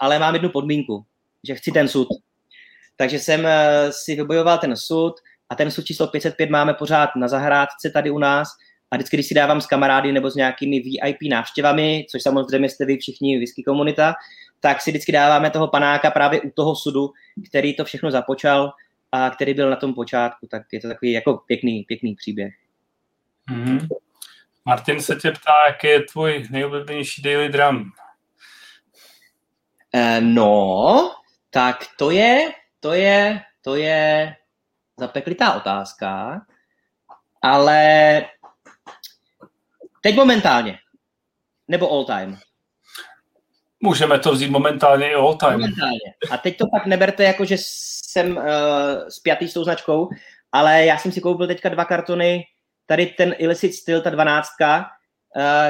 [0.00, 1.04] ale mám jednu podmínku,
[1.46, 2.08] že chci ten sud.
[2.96, 3.50] Takže jsem uh,
[3.90, 5.14] si vybojoval ten sud
[5.48, 8.48] a ten sud číslo 505 máme pořád na zahrádce tady u nás
[8.90, 12.84] a vždycky, když si dávám s kamarády nebo s nějakými VIP návštěvami, což samozřejmě jste
[12.84, 14.14] vy všichni whisky komunita,
[14.60, 17.10] tak si vždycky dáváme toho panáka právě u toho sudu,
[17.48, 18.72] který to všechno započal
[19.12, 22.54] a který byl na tom počátku, tak je to takový jako pěkný, pěkný příběh.
[23.50, 23.88] Mm-hmm.
[24.64, 27.90] Martin se tě ptá, jaký je tvůj nejoblíbenější daily drum?
[29.94, 31.14] Eh, no,
[31.50, 34.34] tak to je, to je, to je
[34.96, 36.40] zapeklitá otázka,
[37.42, 38.24] ale
[40.00, 40.78] teď momentálně,
[41.68, 42.38] nebo all time.
[43.80, 45.52] Můžeme to vzít momentálně i all time.
[45.52, 46.14] Momentálně.
[46.30, 48.44] A teď to pak neberte jako, že jsem uh,
[49.08, 50.08] spjatý s tou značkou,
[50.52, 52.44] ale já jsem si koupil teďka dva kartony,
[52.86, 54.74] tady ten Illicit Styl, ta 12, uh,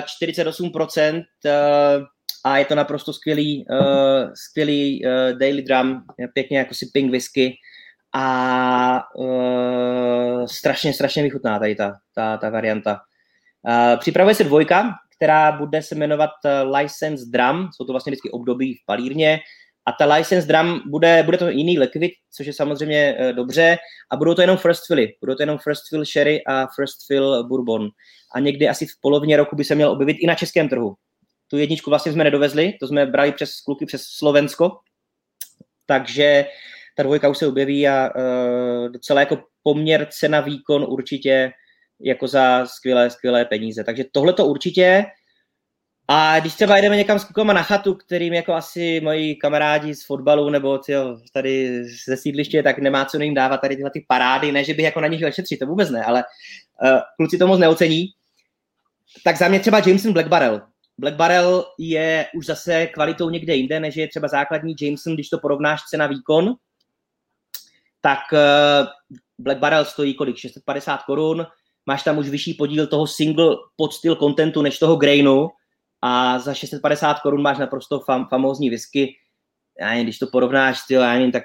[0.03, 2.07] 48%, uh,
[2.49, 7.55] a je to naprosto skvělý, uh, skvělý uh, daily drum, pěkně jako si pink whisky
[8.15, 13.01] a uh, strašně, strašně vychutná tady ta, ta, ta varianta.
[13.69, 16.31] Uh, připravuje se dvojka, která bude se jmenovat
[16.77, 19.41] License Drum, jsou to vlastně vždycky období v palírně,
[19.87, 23.77] a ta license drum bude, bude to jiný liquid, což je samozřejmě uh, dobře,
[24.11, 27.49] a budou to jenom first filly, budou to jenom first fill sherry a first fill
[27.49, 27.89] bourbon.
[28.35, 30.95] A někdy asi v polovině roku by se měl objevit i na českém trhu.
[31.49, 34.79] Tu jedničku vlastně jsme nedovezli, to jsme brali přes kluky přes Slovensko,
[35.87, 36.47] takže
[36.97, 41.53] ta dvojka už se objeví a uh, docela jako poměr cena výkon určitě
[42.01, 43.85] jako za skvělé, skvělé peníze.
[43.85, 45.05] Takže tohle to určitě.
[46.09, 50.07] A když třeba jdeme někam s klukama na chatu, kterým jako asi moji kamarádi z
[50.07, 54.53] fotbalu nebo tyjo, tady ze sídliště, tak nemá co jim dávat tady tyhle ty parády,
[54.53, 56.25] ne, že bych jako na nich šetřit, to vůbec ne, ale
[56.83, 58.07] uh, kluci to moc neocení.
[59.25, 60.63] Tak za mě třeba Jameson Black Barrel.
[60.99, 65.39] Black Barrel je už zase kvalitou někde jinde, než je třeba základní Jameson, když to
[65.39, 66.55] porovnáš cena výkon,
[68.01, 68.87] tak uh,
[69.39, 70.37] Black Barrel stojí kolik?
[70.37, 71.47] 650 korun,
[71.87, 75.49] máš tam už vyšší podíl toho single podstyl contentu než toho grainu,
[76.03, 79.17] a za 650 korun máš naprosto fam, famózní whisky.
[79.81, 81.43] Já nevím, když to porovnáš, tyjo, já nevím, tak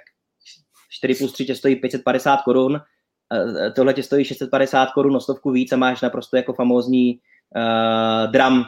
[0.89, 2.81] 4 plus 3 tě stojí 550 korun,
[3.75, 7.19] tohle tě stojí 650 korun o stovku víc a máš naprosto jako famózní
[7.55, 8.65] uh, drum, uh,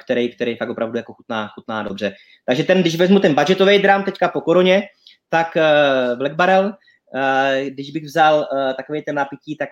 [0.00, 2.14] který, který fakt opravdu jako chutná, chutná dobře.
[2.46, 4.82] Takže ten, když vezmu ten budgetový drum teďka po koroně,
[5.28, 9.68] tak uh, Black Barrel, uh, když bych vzal takový ten napití, tak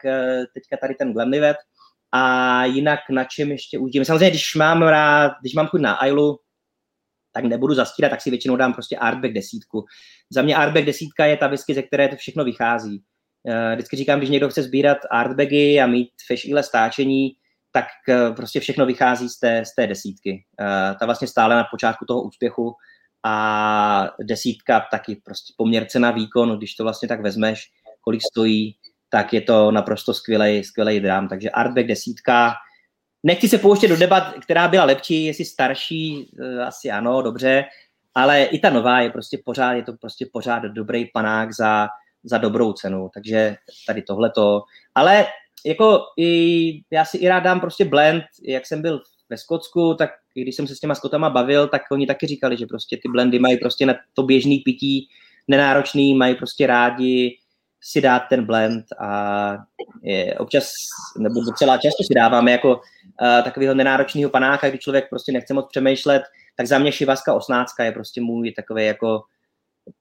[0.55, 1.57] teďka tady ten Glenlivet,
[2.13, 4.05] a jinak na čem ještě uvidíme.
[4.05, 6.39] Samozřejmě, když mám rád, když mám chuť na Ailu,
[7.33, 9.85] tak nebudu zastírat, tak si většinou dám prostě Artback desítku.
[10.31, 13.03] Za mě Artback desítka je ta whisky, ze které to všechno vychází.
[13.49, 17.31] Eh, vždycky říkám, když někdo chce sbírat artbagy a mít fešíle stáčení,
[17.73, 20.45] tak eh, prostě všechno vychází z té, z té desítky.
[20.61, 22.75] Eh, ta vlastně stále na počátku toho úspěchu
[23.27, 28.77] a desítka taky prostě poměr cena výkon, když to vlastně tak vezmeš, kolik stojí,
[29.11, 31.29] tak je to naprosto skvělý, skvělý drám.
[31.29, 32.55] Takže Artback desítka.
[33.23, 37.65] Nechci se pouštět do debat, která byla lepší, jestli starší, eh, asi ano, dobře,
[38.15, 41.89] ale i ta nová je prostě pořád, je to prostě pořád dobrý panák za,
[42.25, 43.57] za dobrou cenu, takže
[43.87, 44.63] tady tohleto.
[44.95, 45.27] Ale
[45.67, 49.01] jako i, já si i rád dám prostě blend, jak jsem byl
[49.31, 52.67] ve Skotsku, tak když jsem se s těma Skotama bavil, tak oni taky říkali, že
[52.67, 55.09] prostě ty blendy mají prostě na to běžný pití
[55.49, 57.39] nenáročný, mají prostě rádi
[57.81, 59.57] si dát ten blend a
[60.03, 60.73] je, občas,
[61.19, 65.67] nebo docela často si dáváme jako uh, takového nenáročného panáka, kdy člověk prostě nechce moc
[65.69, 66.23] přemýšlet,
[66.57, 69.23] tak za mě šivaska osnácka je prostě můj takový jako,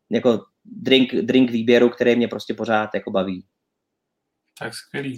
[0.09, 3.43] jako drink, drink výběru, který mě prostě pořád jako baví.
[4.59, 5.17] Tak skvělý.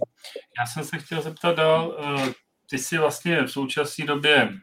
[0.59, 2.29] Já jsem se chtěl zeptat dál, uh,
[2.69, 4.53] ty jsi vlastně v současné době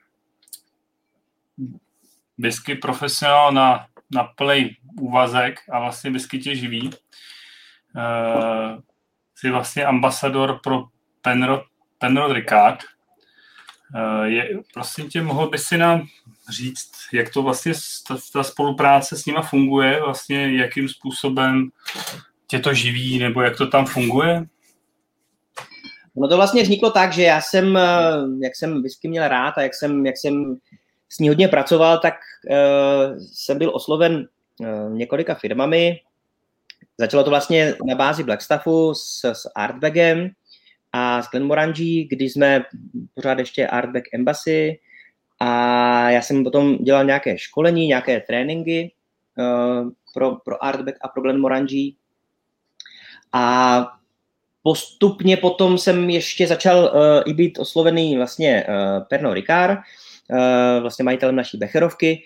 [2.39, 6.91] whisky profesionál na, na play úvazek a vlastně whisky tě živí
[7.97, 8.81] uh,
[9.35, 10.85] jsi vlastně ambasador pro
[11.23, 11.63] Penrod,
[11.99, 12.85] Penrod Ricard.
[13.95, 16.07] Uh, je, prosím tě, mohl by si nám
[16.51, 17.73] říct, jak to vlastně
[18.09, 21.71] ta, ta spolupráce s nima funguje, vlastně jakým způsobem
[22.47, 24.47] tě to živí, nebo jak to tam funguje?
[26.17, 27.83] No to vlastně vzniklo tak, že já jsem, eh,
[28.43, 30.57] jak jsem whisky měl rád a jak jsem, jak jsem
[31.09, 32.15] s ní hodně pracoval, tak
[32.51, 34.29] uh, jsem byl osloven
[34.61, 36.01] uh, několika firmami,
[36.99, 40.31] Začalo to vlastně na bázi Blackstaffu s, s Artbagem
[40.93, 42.65] a s Glenmorangie, kdy jsme
[43.15, 44.81] pořád ještě Artbag Embassy.
[45.41, 48.93] A já jsem potom dělal nějaké školení, nějaké tréninky
[49.39, 51.93] uh, pro, pro Artbag a pro Glenmorangie
[53.33, 53.87] a
[54.67, 61.05] postupně potom jsem ještě začal uh, i být oslovený vlastně uh, Pernod Ricard, uh, vlastně
[61.05, 62.23] majitelem naší Becherovky,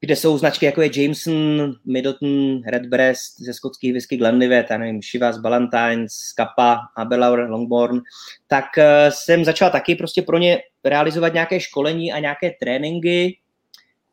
[0.00, 5.38] kde jsou značky jako je Jameson, Middleton, Redbreast, ze skotských whisky Glenlivet, já nevím, Chivas,
[5.38, 8.00] Ballantines, Kappa, Abelauer, Longborn,
[8.46, 13.38] tak uh, jsem začal taky prostě pro ně realizovat nějaké školení a nějaké tréninky.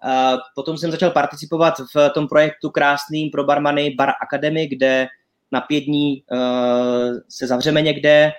[0.06, 5.08] Uh, potom jsem začal participovat v tom projektu krásným pro barmany Bar Academy, kde
[5.52, 8.32] na pět dní uh, se zavřeme někde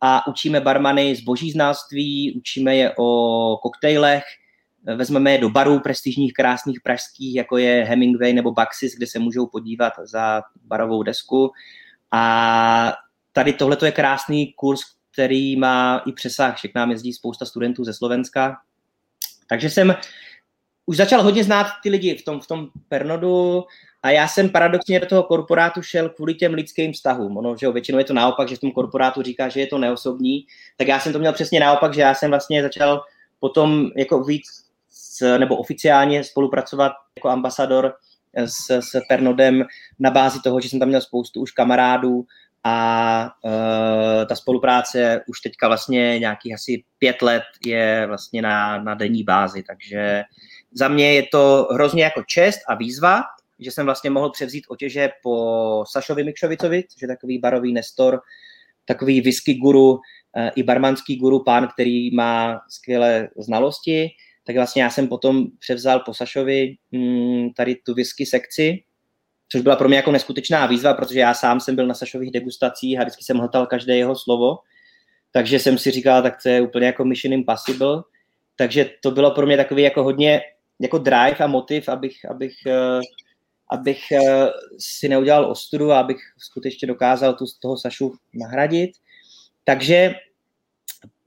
[0.00, 4.24] a učíme barmany zboží znalství, učíme je o koktejlech,
[4.96, 9.46] vezmeme je do barů prestižních, krásných pražských, jako je Hemingway nebo Baxis, kde se můžou
[9.46, 11.52] podívat za barovou desku.
[12.10, 12.92] A
[13.32, 14.80] tady tohle je krásný kurz,
[15.12, 18.56] který má i přesah, že k nám jezdí spousta studentů ze Slovenska.
[19.48, 19.94] Takže jsem
[20.86, 23.64] už začal hodně znát ty lidi v tom, v tom Pernodu
[24.02, 27.36] a já jsem paradoxně do toho korporátu šel kvůli těm lidským vztahům.
[27.36, 29.78] Ono, že jo, většinou je to naopak, že v tom korporátu říká, že je to
[29.78, 33.02] neosobní, tak já jsem to měl přesně naopak, že já jsem vlastně začal
[33.40, 34.64] potom jako víc
[35.38, 37.94] nebo oficiálně spolupracovat jako ambasador
[38.36, 39.64] s, s Pernodem
[39.98, 42.24] na bázi toho, že jsem tam měl spoustu už kamarádů
[42.64, 48.94] a uh, ta spolupráce už teďka vlastně nějakých asi pět let je vlastně na, na
[48.94, 50.22] denní bázi, takže
[50.74, 53.22] za mě je to hrozně jako čest a výzva,
[53.58, 58.20] že jsem vlastně mohl převzít otěže po Sašovi Mikšovicovi, což je takový barový nestor,
[58.84, 59.98] takový whisky guru uh,
[60.56, 64.10] i barmanský guru, pán, který má skvělé znalosti
[64.46, 68.82] tak vlastně já jsem potom převzal po Sašovi mm, tady tu whisky sekci,
[69.48, 73.00] což byla pro mě jako neskutečná výzva, protože já sám jsem byl na Sašových degustacích
[73.00, 74.58] a vždycky jsem hltal každé jeho slovo,
[75.32, 78.02] takže jsem si říkal, tak to je úplně jako mission impossible.
[78.56, 80.40] takže to bylo pro mě takový jako hodně
[80.80, 83.00] jako drive a motiv, abych, abych, uh,
[83.70, 84.48] abych uh,
[84.78, 88.90] si neudělal ostudu a abych skutečně dokázal tu, toho Sašu nahradit.
[89.64, 90.14] Takže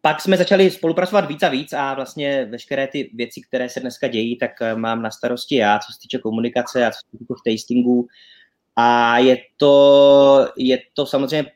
[0.02, 4.08] pak jsme začali spolupracovat víc a víc a vlastně veškeré ty věci, které se dneska
[4.08, 8.08] dějí, tak mám na starosti já, co se týče komunikace a co se týče tastingů.
[8.76, 11.52] A je to, je to samozřejmě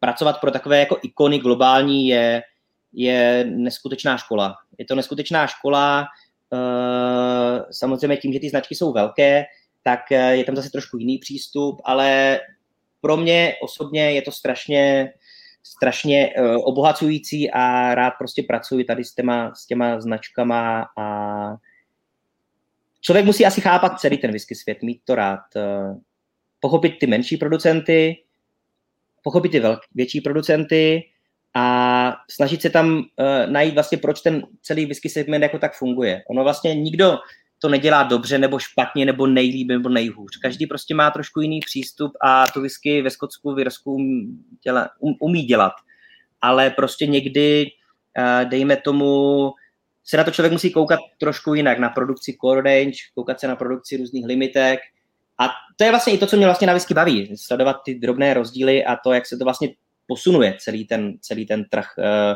[0.00, 2.42] pracovat pro takové jako ikony globální je,
[2.92, 4.56] je neskutečná škola.
[4.78, 6.06] Je to neskutečná škola,
[7.70, 9.44] samozřejmě tím, že ty značky jsou velké,
[9.82, 12.40] tak eh, je tam zase trošku jiný přístup, ale
[13.00, 15.12] pro mě osobně je to strašně,
[15.62, 21.56] strašně uh, obohacující a rád prostě pracuji tady s těma, s těma značkama a
[23.00, 25.40] člověk musí asi chápat celý ten whisky svět, mít to rád.
[26.60, 28.16] Pochopit ty menší producenty,
[29.22, 31.11] pochopit ty velk, větší producenty
[31.54, 33.04] a snažit se tam uh,
[33.52, 36.22] najít vlastně, proč ten celý whisky segment jako tak funguje.
[36.30, 37.18] Ono vlastně nikdo
[37.58, 40.36] to nedělá dobře nebo špatně nebo nejlíp nebo nejhůř.
[40.36, 44.38] Každý prostě má trošku jiný přístup a tu whisky ve Skotsku, v um,
[45.20, 45.72] umí dělat.
[46.40, 47.66] Ale prostě někdy,
[48.18, 49.50] uh, dejme tomu,
[50.04, 53.56] se na to člověk musí koukat trošku jinak, na produkci core range, koukat se na
[53.56, 54.80] produkci různých limitek,
[55.38, 58.34] a to je vlastně i to, co mě vlastně na whisky baví, sledovat ty drobné
[58.34, 59.68] rozdíly a to, jak se to vlastně
[60.12, 61.86] posunuje celý ten, celý ten trh.
[61.98, 62.34] Eh,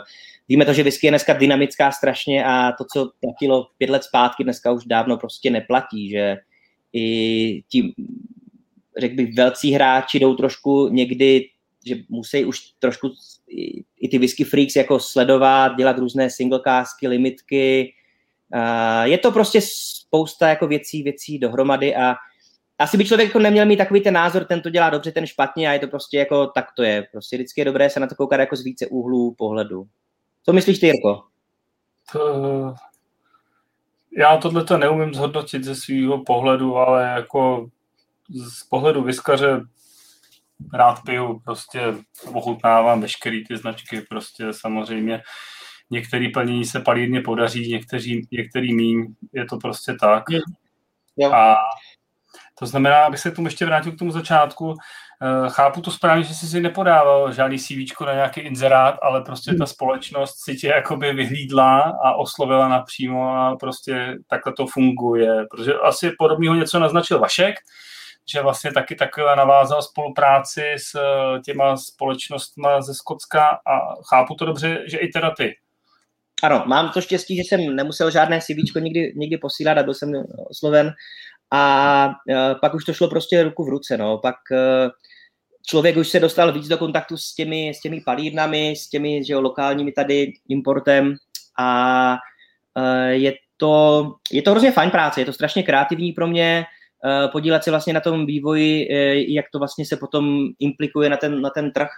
[0.48, 4.44] víme to, že whisky je dneska dynamická strašně a to, co platilo pět let zpátky,
[4.44, 6.36] dneska už dávno prostě neplatí, že
[6.92, 7.92] i ti,
[8.98, 11.48] řekl bych, velcí hráči jdou trošku někdy,
[11.86, 13.12] že musí už trošku
[14.00, 17.92] i ty whisky freaks jako sledovat, dělat různé single casky, limitky.
[18.54, 22.14] Eh, je to prostě spousta jako věcí, věcí dohromady a
[22.78, 25.68] asi by člověk jako neměl mít takový ten názor, ten to dělá dobře, ten špatně
[25.68, 27.06] a je to prostě jako tak to je.
[27.12, 29.86] Prostě vždycky je dobré se na to koukat jako z více úhlů pohledu.
[30.42, 31.24] Co myslíš ty, Jirko?
[32.12, 32.74] To,
[34.18, 37.68] já tohle to neumím zhodnotit ze svého pohledu, ale jako
[38.30, 39.60] z pohledu vyskaře
[40.74, 41.80] rád piju, prostě
[42.32, 45.22] ochutnávám veškerý ty značky, prostě samozřejmě
[45.90, 50.24] některý plnění se palírně podaří, někteří, některý míň, je to prostě tak.
[51.16, 51.32] Jo.
[51.32, 51.56] A
[52.59, 56.24] to znamená, abych se k tomu ještě vrátil k tomu začátku, eh, chápu to správně,
[56.24, 60.68] že jsi si nepodával žádný CV na nějaký inzerát, ale prostě ta společnost si tě
[60.68, 65.46] jakoby vyhlídla a oslovila napřímo a prostě takhle to funguje.
[65.50, 67.54] Protože asi podobného něco naznačil Vašek,
[68.32, 74.44] že vlastně taky takhle navázal spolupráci s eh, těma společnostma ze Skotska a chápu to
[74.44, 75.57] dobře, že i teda ty.
[76.42, 80.12] Ano, mám to štěstí, že jsem nemusel žádné CV nikdy, nikdy posílat a byl jsem
[80.50, 80.94] osloven
[81.51, 84.18] a e, pak už to šlo prostě ruku v ruce, no.
[84.18, 84.88] Pak e,
[85.66, 89.32] člověk už se dostal víc do kontaktu s těmi, s těmi palírnami, s těmi že
[89.32, 91.16] jo, lokálními tady importem
[91.59, 92.16] a
[92.78, 96.64] e, je to, je to hrozně fajn práce, je to strašně kreativní pro mě,
[97.32, 98.88] podílet se vlastně na tom vývoji,
[99.34, 101.88] jak to vlastně se potom implikuje na ten, na ten trh.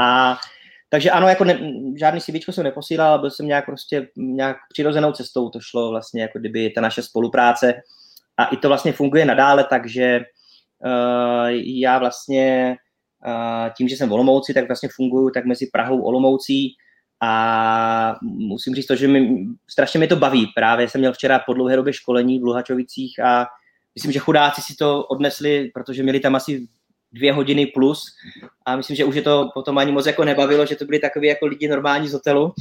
[0.00, 0.36] A
[0.88, 1.58] takže ano, jako ne,
[1.98, 6.38] žádný CV jsem neposílal, byl jsem nějak prostě nějak přirozenou cestou, to šlo vlastně jako
[6.38, 7.74] kdyby ta naše spolupráce
[8.36, 10.20] a i to vlastně funguje nadále, takže
[10.84, 12.76] uh, já vlastně
[13.26, 16.76] uh, tím, že jsem v Olomouci, tak vlastně funguju tak mezi Prahou a Olomoucí.
[17.20, 20.46] A musím říct to, že mi, strašně mi to baví.
[20.54, 23.46] Právě jsem měl včera po dlouhé době školení v Luhačovicích a
[23.94, 26.66] myslím, že chudáci si to odnesli, protože měli tam asi
[27.12, 28.04] dvě hodiny plus.
[28.66, 31.28] A myslím, že už je to potom ani moc jako nebavilo, že to byli takový
[31.28, 32.52] jako lidi normální z hotelu,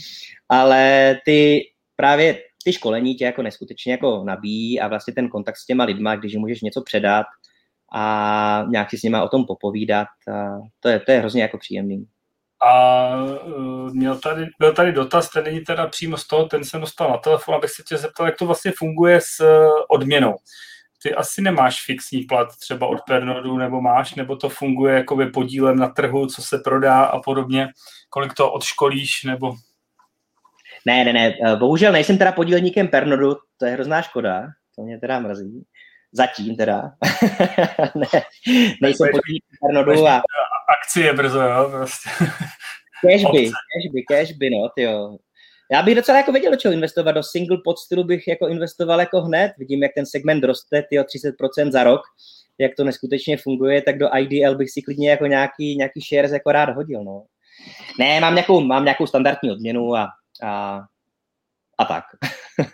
[0.49, 1.61] ale ty
[1.95, 6.15] právě ty školení tě jako neskutečně jako nabíjí a vlastně ten kontakt s těma lidma,
[6.15, 7.25] když jim můžeš něco předat
[7.95, 10.07] a nějak si s nima o tom popovídat,
[10.79, 12.05] to, je, to je hrozně jako příjemný.
[12.65, 16.81] A uh, měl tady, byl tady dotaz, ten není teda přímo z toho, ten jsem
[16.81, 20.35] dostal na telefon, abych se tě zeptal, jak to vlastně funguje s uh, odměnou.
[21.03, 25.77] Ty asi nemáš fixní plat třeba od Pernodu, nebo máš, nebo to funguje jakoby podílem
[25.77, 27.67] na trhu, co se prodá a podobně,
[28.09, 29.55] kolik to odškolíš, nebo
[30.87, 34.99] ne, ne, ne, eh, bohužel nejsem teda podílníkem Pernodu, to je hrozná škoda, to mě
[34.99, 35.63] teda mrzí.
[36.11, 36.81] Zatím teda.
[37.95, 38.21] ne,
[38.81, 40.21] nejsem podílníkem Pernodu a...
[40.79, 42.09] Akcie brzo, jo, prostě.
[43.03, 45.17] Cashby, cashby, cashby, no, tyjo.
[45.71, 47.11] Já bych docela jako věděl, co investovat.
[47.11, 49.51] Do single pod stylu bych jako investoval jako hned.
[49.57, 52.01] Vidím, jak ten segment roste, ty o 30% za rok,
[52.59, 56.51] jak to neskutečně funguje, tak do IDL bych si klidně jako nějaký, nějaký shares jako
[56.51, 57.23] rád hodil, no.
[57.99, 60.07] Ne, mám nějakou, mám nějakou standardní odměnu a
[60.43, 60.83] a,
[61.77, 62.03] a tak.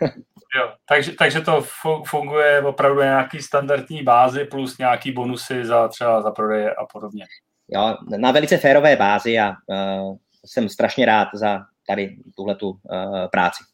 [0.56, 1.64] jo, takže, takže to
[2.06, 7.26] funguje opravdu na nějaký standardní bázi plus nějaký bonusy za třeba za prodeje a podobně.
[7.68, 13.64] Jo, na velice férové bázi a uh, jsem strašně rád za tady tuhletu uh, práci.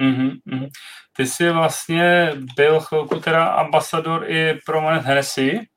[0.00, 0.68] Mm-hmm.
[1.16, 5.68] Ty jsi vlastně byl chvilku teda ambasador i pro Monet Hennessy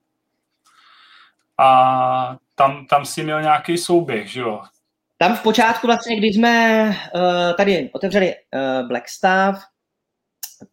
[1.58, 4.62] a tam, tam si měl nějaký souběh, že jo?
[5.20, 9.64] Tam v počátku vlastně, když jsme uh, tady otevřeli uh, Blackstaff,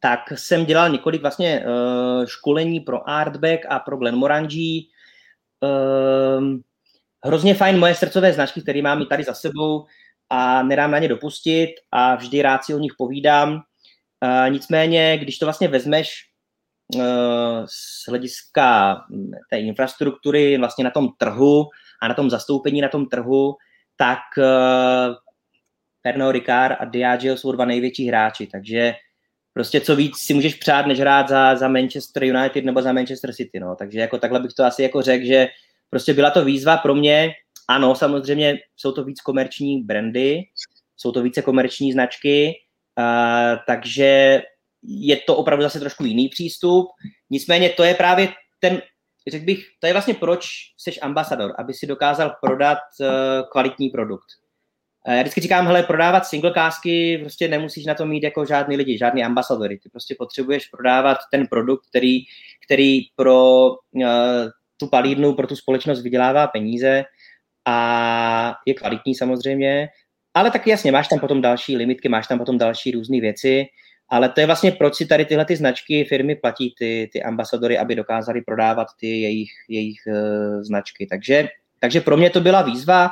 [0.00, 4.82] tak jsem dělal několik vlastně uh, školení pro Artback a pro Glenmorangie.
[5.60, 6.44] Uh,
[7.24, 9.86] hrozně fajn moje srdcové značky, které mám i tady za sebou
[10.30, 13.52] a nedám na ně dopustit a vždy rád si o nich povídám.
[13.54, 16.14] Uh, nicméně, když to vlastně vezmeš
[16.94, 17.02] uh,
[17.66, 18.96] z hlediska
[19.50, 21.68] té infrastruktury vlastně na tom trhu
[22.02, 23.56] a na tom zastoupení na tom trhu,
[23.96, 25.14] tak uh,
[26.02, 28.94] Pernod Ricard a Diageo jsou dva největší hráči, takže
[29.52, 33.34] prostě co víc si můžeš přát, než hrát za, za Manchester United nebo za Manchester
[33.34, 33.76] City, no.
[33.76, 35.48] Takže jako takhle bych to asi jako řekl, že
[35.90, 37.32] prostě byla to výzva pro mě,
[37.68, 40.42] ano, samozřejmě jsou to víc komerční brandy,
[40.96, 42.52] jsou to více komerční značky,
[42.98, 44.42] uh, takže
[44.82, 46.86] je to opravdu zase trošku jiný přístup.
[47.30, 48.28] Nicméně to je právě
[48.60, 48.82] ten,
[49.30, 50.46] řekl bych, to je vlastně proč
[50.76, 53.06] jsi ambasador, aby si dokázal prodat uh,
[53.52, 54.26] kvalitní produkt.
[55.08, 58.98] Já vždycky říkám, hele, prodávat single kásky, prostě nemusíš na to mít jako žádný lidi,
[58.98, 59.78] žádný ambasadory.
[59.78, 62.18] Ty prostě potřebuješ prodávat ten produkt, který,
[62.66, 64.06] který pro uh,
[64.76, 67.04] tu palírnu, pro tu společnost vydělává peníze
[67.64, 69.88] a je kvalitní samozřejmě,
[70.34, 73.66] ale taky jasně, máš tam potom další limitky, máš tam potom další různé věci,
[74.08, 77.78] ale to je vlastně, proč si tady tyhle ty značky firmy platí ty, ty ambasadory,
[77.78, 81.06] aby dokázali prodávat ty jejich, jejich uh, značky.
[81.06, 81.48] Takže,
[81.78, 83.10] takže pro mě to byla výzva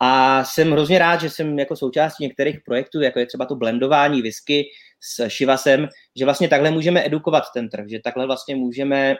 [0.00, 4.22] a jsem hrozně rád, že jsem jako součástí některých projektů, jako je třeba to blendování
[4.22, 4.64] whisky
[5.00, 9.16] s Shivasem, že vlastně takhle můžeme edukovat ten trh, že takhle vlastně můžeme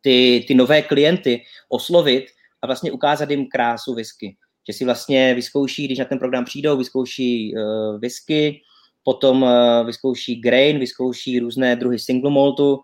[0.00, 2.24] ty, ty nové klienty oslovit
[2.62, 4.36] a vlastně ukázat jim krásu whisky.
[4.66, 8.60] Že si vlastně vyzkouší, když na ten program přijdou, vyzkouší uh, whisky,
[9.04, 12.80] potom uh, vyzkouší grain, vyzkouší různé druhy single maltu,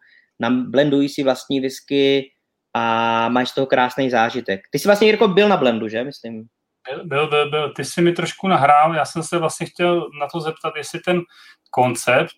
[0.49, 2.31] blendují si vlastní whisky
[2.75, 4.61] a máš z toho krásný zážitek.
[4.71, 6.45] Ty jsi vlastně, Jirko, byl na blendu, že, myslím?
[6.91, 7.73] Byl, byl, byl, byl.
[7.75, 11.21] Ty jsi mi trošku nahrál, já jsem se vlastně chtěl na to zeptat, jestli ten
[11.71, 12.33] koncept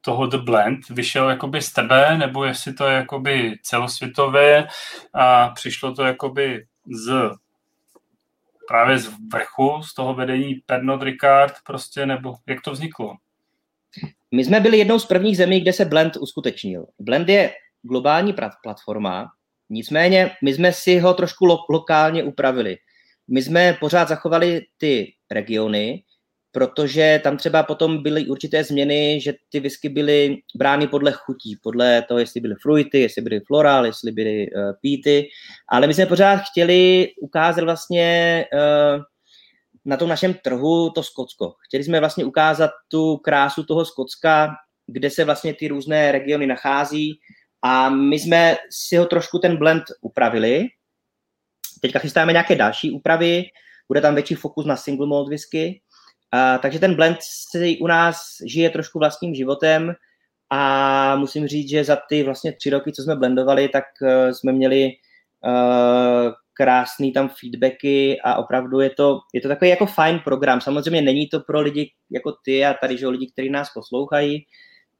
[0.00, 4.66] toho The Blend vyšel jakoby z tebe, nebo jestli to je jakoby celosvětové
[5.14, 7.30] a přišlo to jakoby z
[8.68, 13.14] právě z vrchu, z toho vedení Pernod Ricard prostě, nebo jak to vzniklo?
[14.34, 16.86] My jsme byli jednou z prvních zemí, kde se Blend uskutečnil.
[16.98, 17.52] Blend je
[17.82, 19.28] globální platforma,
[19.70, 22.76] nicméně my jsme si ho trošku lo- lokálně upravili.
[23.28, 26.02] My jsme pořád zachovali ty regiony,
[26.52, 32.02] protože tam třeba potom byly určité změny, že ty whisky byly brány podle chutí, podle
[32.02, 35.28] toho, jestli byly fruity, jestli byly floral, jestli byly uh, píty,
[35.68, 39.02] ale my jsme pořád chtěli ukázat vlastně uh,
[39.84, 41.54] na tom našem trhu to Skotsko.
[41.66, 44.50] Chtěli jsme vlastně ukázat tu krásu toho Skotska,
[44.86, 47.20] kde se vlastně ty různé regiony nachází
[47.62, 50.66] a my jsme si ho trošku ten blend upravili.
[51.80, 53.44] Teďka chystáme nějaké další úpravy,
[53.88, 55.80] bude tam větší fokus na single malt whisky,
[56.32, 58.16] a, takže ten blend si u nás
[58.46, 59.94] žije trošku vlastním životem
[60.50, 64.52] a musím říct, že za ty vlastně tři roky, co jsme blendovali, tak uh, jsme
[64.52, 64.90] měli
[65.46, 70.60] uh, krásný tam feedbacky a opravdu je to, je to takový jako fajn program.
[70.60, 74.44] Samozřejmě není to pro lidi jako ty a tady, že lidi, kteří nás poslouchají,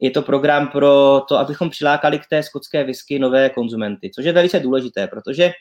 [0.01, 4.33] je to program pro to, abychom přilákali k té skotské whisky nové konzumenty, což je
[4.33, 5.53] velice důležité, protože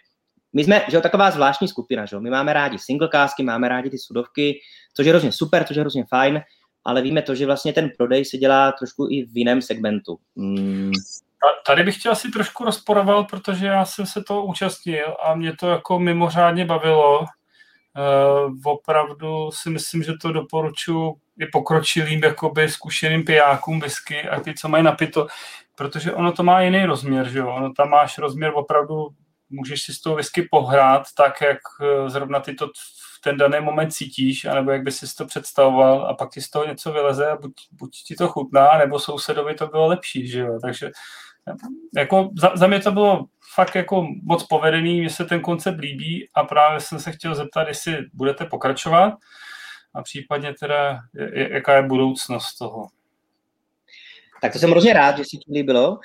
[0.53, 3.69] my jsme, že jo, taková zvláštní skupina, že jo, my máme rádi single kásky, máme
[3.69, 4.59] rádi ty sudovky,
[4.93, 6.41] což je hrozně super, což je hrozně fajn,
[6.85, 10.17] ale víme to, že vlastně ten prodej se dělá trošku i v jiném segmentu.
[10.35, 10.91] Mm.
[11.67, 15.69] Tady bych tě asi trošku rozporoval, protože já jsem se toho účastnil a mě to
[15.69, 17.19] jako mimořádně bavilo.
[17.19, 24.53] Uh, opravdu si myslím, že to doporučuji i pokročilým jakoby zkušeným pijákům whisky a ty,
[24.53, 25.27] co mají napito,
[25.75, 27.49] protože ono to má jiný rozměr, že jo?
[27.49, 29.07] Ono tam máš rozměr opravdu
[29.49, 33.59] můžeš si s tou whisky pohrát tak, jak eh, zrovna ty to v ten daný
[33.61, 37.27] moment cítíš, anebo jak by si to představoval a pak ti z toho něco vyleze
[37.31, 40.91] a buď, buď ti to chutná, nebo sousedovi to bylo lepší, že jo, takže
[41.47, 41.53] eh,
[41.95, 43.25] jako za, za mě to bylo
[43.55, 47.67] fakt jako moc povedený, mně se ten koncept líbí a právě jsem se chtěl zeptat,
[47.67, 49.13] jestli budete pokračovat
[49.93, 50.99] a případně teda,
[51.33, 52.87] jaká je budoucnost toho.
[54.41, 55.99] Tak to jsem hrozně rád, že si to líbilo.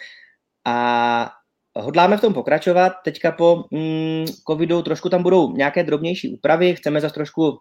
[0.65, 1.33] A
[1.77, 2.93] Hodláme v tom pokračovat.
[3.05, 6.75] Teďka po mm, covidu trošku tam budou nějaké drobnější úpravy.
[6.75, 7.57] Chceme zase trošku uh,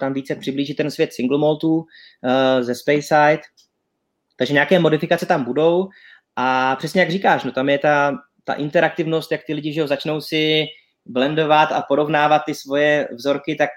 [0.00, 1.84] tam více přiblížit ten svět single maltu uh,
[2.60, 3.40] ze Speyside.
[4.36, 5.88] Takže nějaké modifikace tam budou.
[6.36, 8.12] A přesně jak říkáš, no tam je ta,
[8.44, 10.64] ta interaktivnost, jak ty lidi že jo, začnou si
[11.06, 13.70] blendovat a porovnávat ty svoje vzorky, tak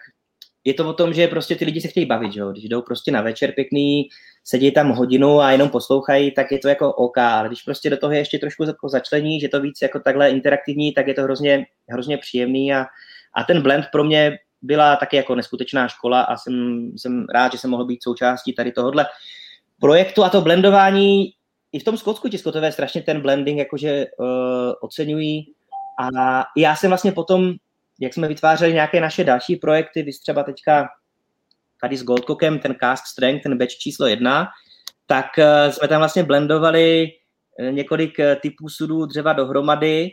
[0.66, 2.52] je to o tom, že prostě ty lidi se chtějí bavit, že jo?
[2.52, 4.10] když jdou prostě na večer pěkný,
[4.44, 7.98] sedí tam hodinu a jenom poslouchají, tak je to jako OK, ale když prostě do
[7.98, 11.22] toho je ještě trošku jako začlení, že to víc jako takhle interaktivní, tak je to
[11.22, 12.86] hrozně, hrozně příjemný a,
[13.34, 17.58] a ten blend pro mě byla taky jako neskutečná škola a jsem, jsem rád, že
[17.58, 19.06] jsem mohl být součástí tady tohohle
[19.80, 21.32] projektu a to blendování
[21.72, 24.28] i v tom Skotsku ti Skotové strašně ten blending jakože uh,
[24.82, 25.54] oceňují
[26.02, 27.54] a já jsem vlastně potom,
[28.00, 30.88] jak jsme vytvářeli nějaké naše další projekty, vy třeba teďka
[31.82, 34.48] tady s Goldcockem, ten Cast Strength, ten batch číslo jedna,
[35.08, 37.08] tak uh, jsme tam vlastně blendovali
[37.60, 40.12] eh, několik typů sudů dřeva dohromady,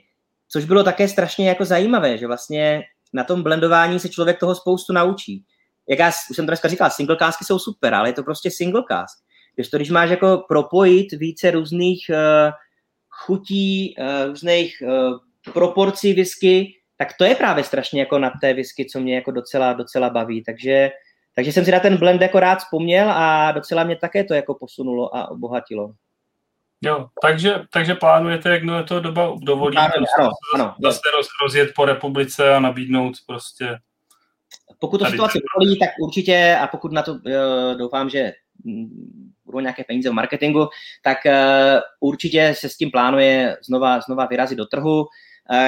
[0.48, 4.92] což bylo také strašně jako zajímavé, že vlastně na tom blendování se člověk toho spoustu
[4.92, 5.44] naučí.
[5.88, 8.82] Jak já už jsem dneska říkal, single casky jsou super, ale je to prostě single
[8.88, 9.18] cask.
[9.54, 12.52] Když to, když máš jako propojit více různých uh,
[13.08, 18.86] chutí, uh, různých uh, proporcí whisky, tak to je právě strašně jako na té whisky,
[18.86, 20.42] co mě jako docela, docela baví.
[20.42, 20.90] Takže,
[21.34, 24.54] takže jsem si na ten blend jako rád vzpomněl a docela mě také to jako
[24.54, 25.92] posunulo a obohatilo.
[26.82, 31.70] Jo, takže, takže plánujete, jak to doba dovolí, ano, prostě ano, ano, zase roz, rozjet
[31.74, 33.78] po republice a nabídnout prostě...
[34.78, 37.20] Pokud to situace dovolí, tak určitě, a pokud na to uh,
[37.78, 38.32] doufám, že
[38.64, 40.68] mm, budou nějaké peníze v marketingu,
[41.02, 45.06] tak uh, určitě se s tím plánuje znova, znova vyrazit do trhu, uh,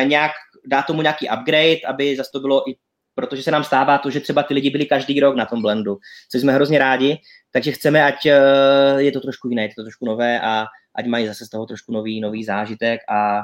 [0.04, 0.32] nějak
[0.66, 2.74] dá tomu nějaký upgrade, aby zase to bylo i
[3.14, 5.98] protože se nám stává to, že třeba ty lidi byli každý rok na tom blendu,
[6.30, 7.18] což jsme hrozně rádi,
[7.50, 11.26] takže chceme, ať uh, je to trošku jiné, je to trošku nové a ať mají
[11.26, 13.40] zase z toho trošku nový, nový zážitek a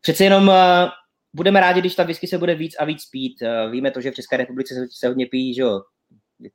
[0.00, 0.54] přece jenom uh,
[1.34, 3.42] budeme rádi, když ta whisky se bude víc a víc pít.
[3.70, 5.80] Víme to, že v České republice se, hodně pijí, že jo,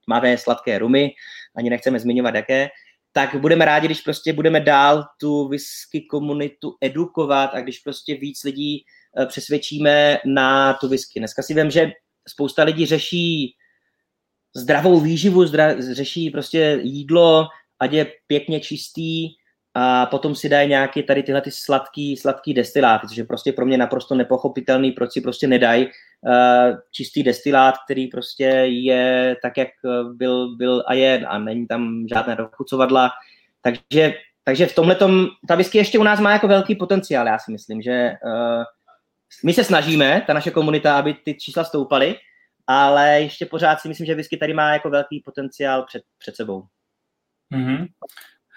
[0.05, 1.11] tmavé, sladké rumy,
[1.55, 2.69] ani nechceme zmiňovat jaké,
[3.11, 8.43] tak budeme rádi, když prostě budeme dál tu whisky komunitu edukovat a když prostě víc
[8.43, 8.83] lidí
[9.25, 11.19] přesvědčíme na tu whisky.
[11.19, 11.91] Dneska si vím, že
[12.27, 13.55] spousta lidí řeší
[14.55, 17.47] zdravou výživu, zdra, řeší prostě jídlo,
[17.79, 19.29] ať je pěkně čistý,
[19.79, 23.65] a potom si dají nějaké tady tyhle ty sladký, sladký destiláty, což je prostě pro
[23.65, 29.67] mě naprosto nepochopitelný, proč si prostě nedají uh, čistý destilát, který prostě je tak, jak
[30.13, 33.09] byl, byl a je a není tam žádné dochucovadla.
[33.61, 34.13] Takže,
[34.43, 34.97] takže v tomhle
[35.47, 38.63] ta whisky ještě u nás má jako velký potenciál, já si myslím, že uh,
[39.43, 42.15] my se snažíme, ta naše komunita, aby ty čísla stoupaly,
[42.67, 46.63] ale ještě pořád si myslím, že whisky tady má jako velký potenciál před, před sebou.
[47.53, 47.87] Mm-hmm.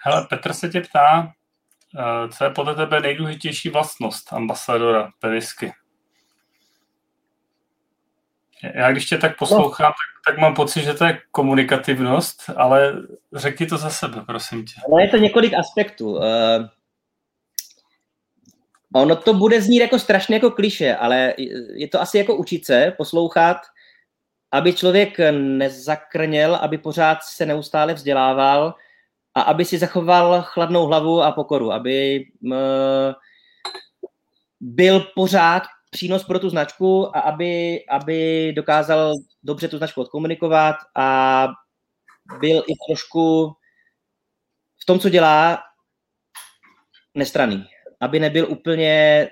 [0.03, 1.33] Hele, Petr se tě ptá,
[1.99, 5.73] eh, co je podle tebe nejdůležitější vlastnost ambasadora ve whisky?
[8.73, 9.91] Já když tě tak poslouchám, no.
[9.91, 12.93] tak, tak mám pocit, že to je komunikativnost, ale
[13.33, 14.73] řekni to za sebe, prosím tě.
[14.91, 16.19] No je to několik aspektů.
[18.95, 21.33] Ono to bude znít jako strašně jako kliše, ale
[21.73, 23.57] je to asi jako učit se, poslouchat,
[24.51, 28.75] aby člověk nezakrněl, aby pořád se neustále vzdělával,
[29.35, 32.25] a aby si zachoval chladnou hlavu a pokoru, aby
[34.59, 39.13] byl pořád přínos pro tu značku a aby, aby dokázal
[39.43, 41.47] dobře tu značku odkomunikovat a
[42.39, 43.53] byl i trošku
[44.81, 45.59] v tom, co dělá,
[47.15, 47.67] nestraný.
[48.01, 49.27] Aby nebyl úplně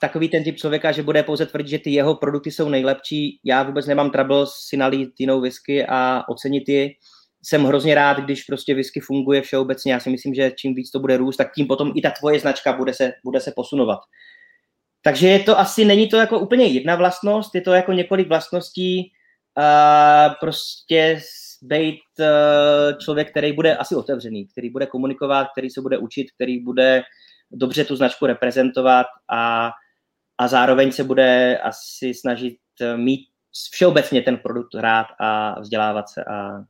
[0.00, 3.40] takový ten typ člověka, že bude pouze tvrdit, že ty jeho produkty jsou nejlepší.
[3.44, 6.90] Já vůbec nemám trouble si nalít jinou whisky a ocenit ji
[7.42, 9.92] jsem hrozně rád, když prostě whisky funguje všeobecně.
[9.92, 12.40] Já si myslím, že čím víc to bude růst, tak tím potom i ta tvoje
[12.40, 13.98] značka bude se, bude se posunovat.
[15.02, 19.12] Takže je to asi, není to jako úplně jedna vlastnost, je to jako několik vlastností,
[19.58, 21.20] uh, prostě
[21.62, 26.60] být uh, člověk, který bude asi otevřený, který bude komunikovat, který se bude učit, který
[26.64, 27.02] bude
[27.50, 29.70] dobře tu značku reprezentovat a,
[30.38, 32.58] a zároveň se bude asi snažit
[32.96, 33.28] mít
[33.72, 36.64] všeobecně ten produkt rád a vzdělávat se a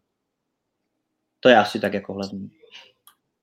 [1.40, 2.50] to je asi tak jako hlavní.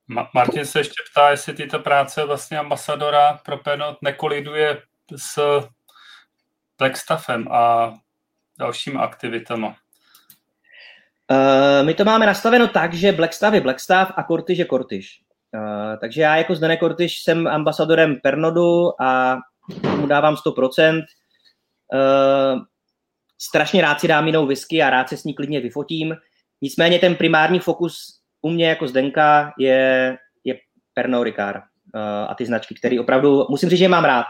[0.09, 4.81] Ma- Martin se ještě ptá, jestli tyto práce vlastně ambasadora pro Penot nekoliduje
[5.15, 5.39] s
[6.77, 7.93] Blackstaffem a
[8.59, 9.75] dalšími aktivitama.
[11.31, 15.21] Uh, my to máme nastaveno tak, že Blackstaff je Blackstaff a Kortyž je Kortyž.
[15.57, 19.37] Uh, takže já jako Zdene Kortyž jsem ambasadorem Pernodu a
[19.97, 21.03] mu dávám 100%.
[21.93, 22.61] Uh,
[23.41, 26.15] strašně rád si dám jinou whisky a rád se s ní klidně vyfotím.
[26.61, 30.55] Nicméně ten primární fokus u mě jako Zdenka je, je
[30.93, 31.63] Pernod Ricard
[31.95, 34.25] uh, a ty značky, které opravdu, musím říct, že mám rád.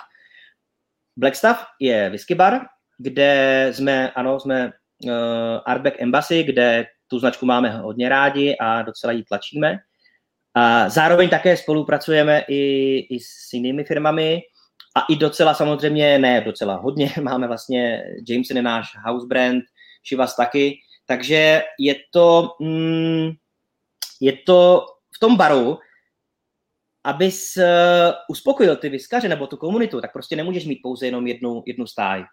[1.18, 2.62] Blackstaff je whisky bar,
[2.98, 4.72] kde jsme, ano, jsme
[5.04, 5.12] uh,
[5.66, 9.80] Arbeck Embassy, kde tu značku máme hodně rádi a docela ji tlačíme.
[10.58, 14.42] A zároveň také spolupracujeme i, i s jinými firmami
[14.98, 19.64] a i docela samozřejmě, ne docela hodně, máme vlastně Jameson je náš house brand,
[20.08, 23.32] Chivas taky, Takže je to, mm,
[24.22, 24.86] je to
[25.16, 25.80] v tom baru,
[27.04, 27.64] abys uh,
[28.30, 32.24] uspokojil ty vyskaře nebo tu komunitu, tak prostě nemůžeš mít pouze jenom jednu, jednu stáj.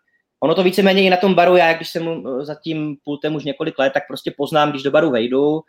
[0.42, 3.44] Ono to víceméně i na tom baru, já když jsem uh, za tím pultem už
[3.44, 5.62] několik let, tak prostě poznám, když do baru vejdu, uh,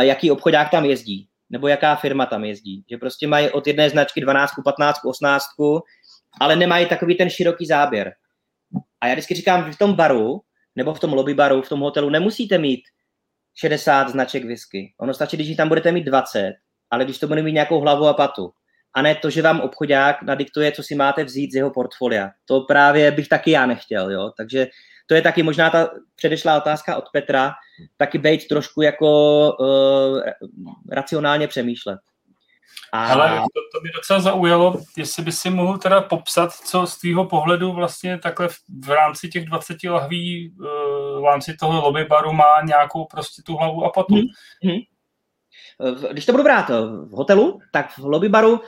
[0.00, 2.84] jaký obchodák tam jezdí, nebo jaká firma tam jezdí.
[2.90, 5.44] Že prostě mají od jedné značky 12, 15, 18,
[6.40, 8.12] ale nemají takový ten široký záběr.
[9.00, 10.40] A já vždycky říkám, že v tom baru,
[10.76, 12.80] nebo v tom lobby baru, v tom hotelu nemusíte mít
[13.54, 14.94] 60 značek whisky.
[15.00, 16.54] Ono stačí, když tam budete mít 20,
[16.90, 18.52] ale když to bude mít nějakou hlavu a patu.
[18.94, 22.30] A ne to, že vám obchodák nadiktuje, co si máte vzít z jeho portfolia.
[22.44, 24.30] To právě bych taky já nechtěl, jo.
[24.36, 24.66] Takže
[25.06, 27.52] to je taky možná ta předešlá otázka od Petra,
[27.96, 29.08] taky být trošku jako
[29.60, 30.20] uh,
[30.90, 31.98] racionálně přemýšlet.
[32.92, 33.06] A...
[33.06, 37.24] Ale to, to by docela zaujalo, jestli by si mohl teda popsat, co z tvýho
[37.24, 40.66] pohledu vlastně takhle v, v rámci těch 20 lahví, uh,
[41.20, 44.14] v rámci toho lobby baru má nějakou prostě tu hlavu a patu.
[44.62, 44.78] Hmm.
[46.12, 48.60] Když to budu brát v hotelu, tak v lobby baru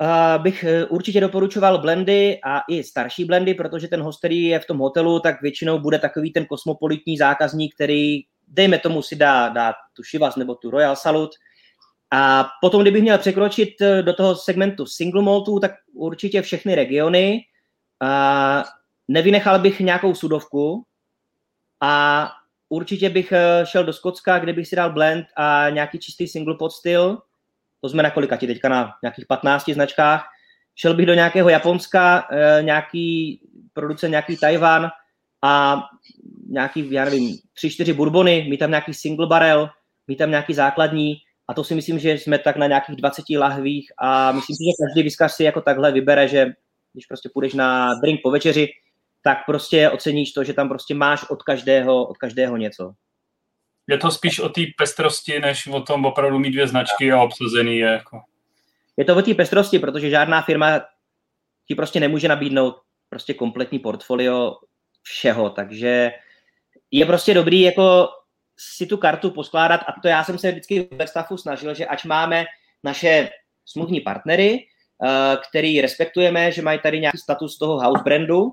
[0.00, 4.58] Uh, bych e, určitě doporučoval blendy a i starší blendy, protože ten host, který je
[4.58, 9.48] v tom hotelu, tak většinou bude takový ten kosmopolitní zákazník, který, dejme tomu, si dá,
[9.48, 11.30] dá tu Shivas nebo tu Royal Salut.
[12.10, 13.68] A potom, kdybych měl překročit
[14.02, 17.40] do toho segmentu single maltu, tak určitě všechny regiony.
[18.02, 18.62] Uh,
[19.08, 20.82] nevynechal bych nějakou sudovku
[21.80, 22.28] a
[22.68, 26.54] určitě bych e, šel do Skotska, kde bych si dal blend a nějaký čistý single
[26.58, 27.18] pot styl,
[27.80, 30.24] to jsme na kolikati teďka na nějakých 15 značkách.
[30.74, 33.40] Šel bych do nějakého Japonska, eh, nějaký
[33.72, 34.88] producent, nějaký Tajvan
[35.42, 35.82] a
[36.48, 39.68] nějaký, já nevím, tři, čtyři bourbony, mít tam nějaký single barrel,
[40.06, 41.16] mít tam nějaký základní
[41.48, 44.84] a to si myslím, že jsme tak na nějakých 20 lahvích a myslím si, že
[44.86, 46.46] každý vyskař si jako takhle vybere, že
[46.92, 48.68] když prostě půjdeš na drink po večeři,
[49.26, 52.92] tak prostě oceníš to, že tam prostě máš od každého, od každého něco.
[53.86, 57.78] Je to spíš o té pestrosti, než o tom opravdu mít dvě značky a obsazený
[57.78, 58.20] je jako...
[58.96, 60.80] Je to o té pestrosti, protože žádná firma
[61.68, 62.76] ti prostě nemůže nabídnout
[63.08, 64.56] prostě kompletní portfolio
[65.02, 66.12] všeho, takže
[66.90, 68.08] je prostě dobrý jako
[68.58, 72.04] si tu kartu poskládat a to já jsem se vždycky ve stavu snažil, že ať
[72.04, 72.44] máme
[72.84, 73.30] naše
[73.64, 74.66] smluvní partnery,
[75.04, 78.52] eh, který respektujeme, že mají tady nějaký status toho house brandu,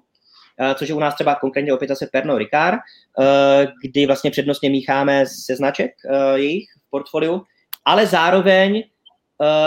[0.75, 2.79] což je u nás třeba konkrétně opět zase Pernod Ricard,
[3.19, 7.43] eh, kdy vlastně přednostně mícháme se značek eh, jejich portfoliu,
[7.85, 8.83] ale zároveň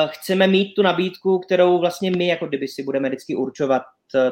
[0.06, 3.82] chceme mít tu nabídku, kterou vlastně my jako kdyby si budeme vždycky určovat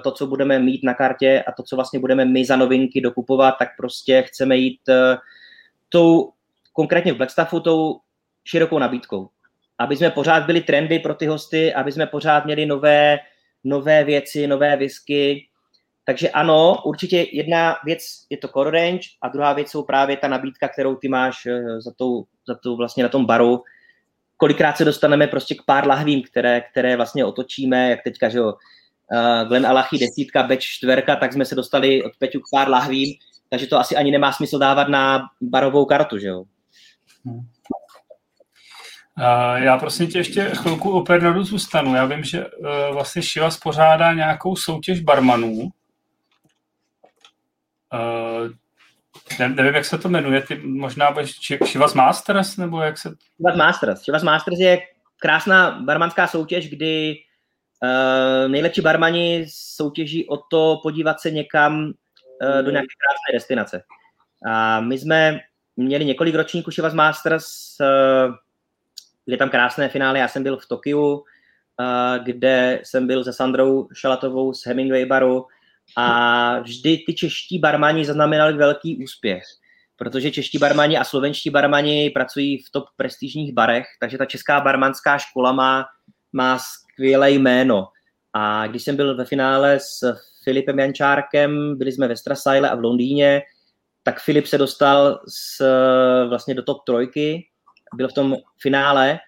[0.04, 3.54] to, co budeme mít na kartě a to, co vlastně budeme my za novinky dokupovat,
[3.58, 4.80] tak prostě chceme jít
[5.88, 6.32] tou,
[6.72, 8.00] konkrétně v Blackstaffu, tou
[8.44, 9.28] širokou nabídkou.
[9.78, 13.18] Aby jsme pořád byli trendy pro ty hosty, aby jsme pořád měli nové,
[13.64, 15.48] nové věci, nové whisky,
[16.04, 20.28] takže ano, určitě jedna věc je to core range a druhá věc jsou právě ta
[20.28, 23.62] nabídka, kterou ty máš eh, za tou, za tou vlastně na tom baru.
[24.36, 28.52] Kolikrát se dostaneme prostě k pár lahvím, které, které vlastně otočíme, jak teďka, že jo,
[29.12, 33.14] uh, Glen Alachy desítka, Beč čtverka, tak jsme se dostali od Peťu k pár lahvím,
[33.50, 36.44] takže to asi ani nemá smysl dávat na barovou kartu, že jo.
[37.24, 37.40] Hmm.
[39.56, 41.94] Já prosím tě ještě chvilku o Pernadu zůstanu.
[41.94, 42.46] Já vím, že
[42.92, 45.70] vlastně Šiva spořádá nějakou soutěž barmanů,
[47.94, 48.50] Uh,
[49.38, 53.14] ne, nevím, jak se to jmenuje, ty možná budeš Chivas Masters, nebo jak se...
[53.36, 54.04] Chivas Masters.
[54.04, 54.78] Chivas Masters je
[55.18, 57.16] krásná barmanská soutěž, kdy
[57.82, 63.82] uh, nejlepší barmani soutěží o to podívat se někam uh, do nějaké krásné destinace.
[64.46, 65.40] A my jsme
[65.76, 67.46] měli několik ročníků Chivas Masters,
[67.80, 68.34] uh,
[69.24, 70.18] kde tam krásné finále.
[70.18, 71.24] Já jsem byl v Tokiu, uh,
[72.24, 75.46] kde jsem byl se Sandrou Šalatovou z Hemingway baru,
[75.96, 79.42] a vždy ty čeští barmani zaznamenali velký úspěch,
[79.96, 85.18] protože čeští barmani a slovenští barmani pracují v top prestižních barech, takže ta česká barmanská
[85.18, 85.84] škola má,
[86.32, 87.88] má skvělé jméno.
[88.32, 92.80] A když jsem byl ve finále s Filipem Jančárkem, byli jsme ve Strasajle a v
[92.80, 93.42] Londýně,
[94.02, 95.64] tak Filip se dostal s,
[96.28, 97.46] vlastně do top trojky,
[97.94, 99.18] byl v tom finále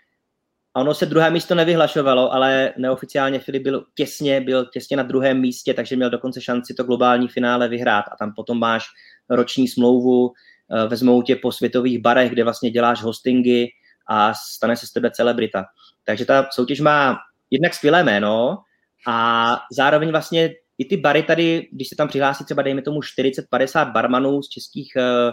[0.76, 5.40] a ono se druhé místo nevyhlašovalo, ale neoficiálně Filip byl těsně, byl těsně na druhém
[5.40, 8.04] místě, takže měl dokonce šanci to globální finále vyhrát.
[8.12, 8.84] A tam potom máš
[9.30, 10.32] roční smlouvu,
[10.70, 13.66] eh, vezmou tě po světových barech, kde vlastně děláš hostingy
[14.08, 15.64] a stane se z tebe celebrita.
[16.04, 17.16] Takže ta soutěž má
[17.50, 18.58] jednak skvělé jméno
[19.06, 23.92] a zároveň vlastně i ty bary tady, když se tam přihlásí třeba dejme tomu 40-50
[23.92, 25.32] barmanů z českých eh,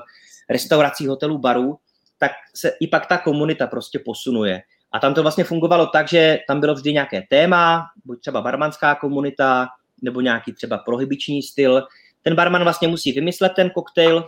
[0.50, 1.78] restaurací, hotelů, barů,
[2.18, 4.62] tak se i pak ta komunita prostě posunuje.
[4.94, 8.96] A tam to vlastně fungovalo tak, že tam bylo vždy nějaké téma, buď třeba barmanská
[8.96, 9.68] komunita,
[10.02, 11.84] nebo nějaký třeba prohybiční styl.
[12.22, 14.28] Ten barman vlastně musí vymyslet ten koktejl,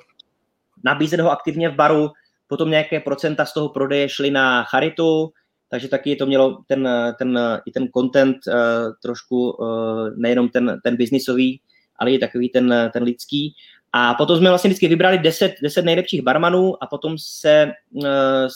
[0.84, 2.12] nabízet ho aktivně v baru,
[2.48, 5.32] potom nějaké procenta z toho prodeje šly na charitu,
[5.70, 8.54] takže taky to mělo ten, ten, i ten content uh,
[9.02, 11.62] trošku, uh, nejenom ten, ten biznisový,
[11.96, 13.56] ale i takový ten, ten lidský.
[13.94, 18.06] A potom jsme vlastně vždycky vybrali 10, 10 nejlepších barmanů a potom se uh,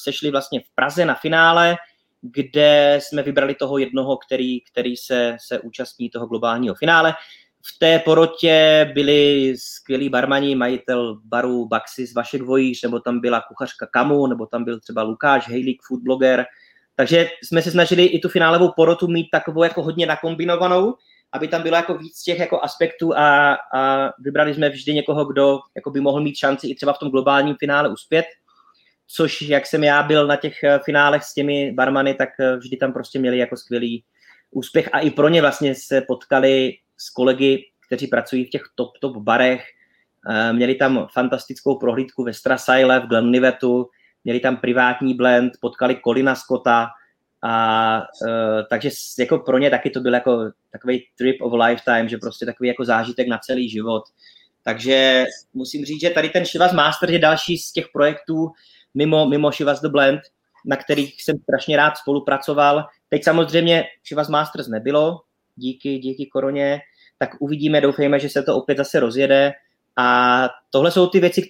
[0.03, 1.75] sešli vlastně v Praze na finále,
[2.21, 7.13] kde jsme vybrali toho jednoho, který, který se, se účastní toho globálního finále.
[7.75, 13.87] V té porotě byli skvělí barmani, majitel baru Baxis Vašek Vojíř, nebo tam byla kuchařka
[13.91, 16.45] Kamu, nebo tam byl třeba Lukáš Hejlík, food blogger.
[16.95, 20.95] Takže jsme se snažili i tu finálovou porotu mít takovou jako hodně nakombinovanou,
[21.31, 25.59] aby tam bylo jako víc těch jako aspektů a, a vybrali jsme vždy někoho, kdo
[25.75, 28.25] jako by mohl mít šanci i třeba v tom globálním finále uspět
[29.11, 32.77] což jak jsem já byl na těch eh, finálech s těmi barmany, tak eh, vždy
[32.77, 34.03] tam prostě měli jako skvělý
[34.51, 38.97] úspěch a i pro ně vlastně se potkali s kolegy, kteří pracují v těch top,
[39.01, 39.63] top barech,
[40.29, 43.89] eh, měli tam fantastickou prohlídku ve Strasajle v Glenlivetu,
[44.23, 46.89] měli tam privátní blend, potkali Kolina Scotta,
[47.41, 52.17] a uh, takže jako pro ně taky to byl jako takový trip of lifetime, že
[52.17, 54.03] prostě takový jako zážitek na celý život.
[54.63, 58.51] Takže musím říct, že tady ten Shivas Master je další z těch projektů,
[58.93, 60.21] mimo, mimo Shivas The Blend,
[60.65, 62.85] na kterých jsem strašně rád spolupracoval.
[63.09, 65.21] Teď samozřejmě Shivas Masters nebylo,
[65.55, 66.79] díky, díky koroně,
[67.17, 69.51] tak uvidíme, doufejme, že se to opět zase rozjede.
[69.97, 71.41] A tohle jsou ty věci,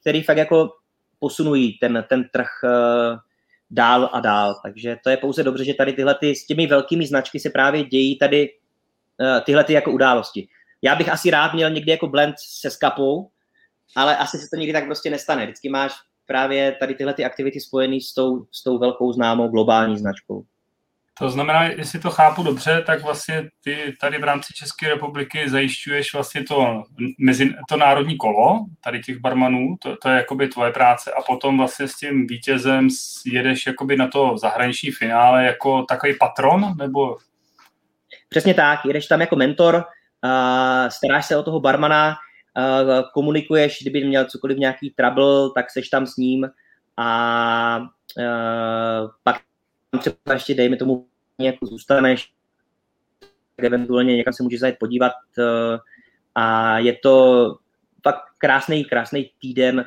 [0.00, 0.70] které fakt jako
[1.18, 3.18] posunují ten, ten trh uh,
[3.70, 4.60] dál a dál.
[4.62, 7.84] Takže to je pouze dobře, že tady tyhle ty, s těmi velkými značky se právě
[7.84, 8.48] dějí tady
[9.20, 10.48] uh, tyhle ty jako události.
[10.82, 13.30] Já bych asi rád měl někdy jako blend se skapou,
[13.96, 15.44] ale asi se to nikdy tak prostě nestane.
[15.44, 15.92] Vždycky máš
[16.30, 20.44] právě tady tyhle ty aktivity spojené s tou, s tou velkou známou globální značkou.
[21.18, 26.14] To znamená, jestli to chápu dobře, tak vlastně ty tady v rámci České republiky zajišťuješ
[26.14, 26.82] vlastně to,
[27.18, 31.58] mezi, to národní kolo, tady těch barmanů, to, to je jakoby tvoje práce a potom
[31.58, 32.88] vlastně s tím vítězem
[33.26, 37.16] jedeš jakoby na to zahraniční finále jako takový patron, nebo?
[38.28, 42.16] Přesně tak, jedeš tam jako mentor, uh, staráš se o toho barmana,
[43.14, 46.50] komunikuješ, kdyby měl cokoliv nějaký trouble, tak seš tam s ním
[46.96, 47.78] a
[48.18, 49.40] uh, pak
[49.98, 51.06] třeba ještě dejme tomu
[51.40, 52.32] jako zůstaneš,
[53.58, 55.78] eventuálně někam se můžeš zajít podívat uh,
[56.34, 57.46] a je to
[58.02, 59.84] fakt krásný, krásný týden.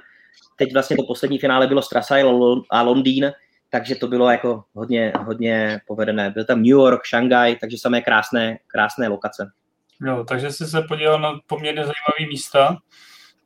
[0.57, 2.23] Teď vlastně to poslední finále bylo Strasai
[2.69, 3.31] a Londýn,
[3.69, 6.30] takže to bylo jako hodně, hodně povedené.
[6.30, 9.52] Byl tam New York, Shanghai, takže samé krásné, krásné lokace.
[10.01, 12.77] Jo, takže jsi se podíval na poměrně zajímavé místa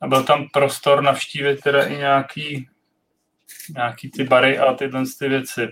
[0.02, 2.70] a byl tam prostor navštívit teda i nějaký,
[3.76, 5.68] nějaký ty bary a tyhle ty věci.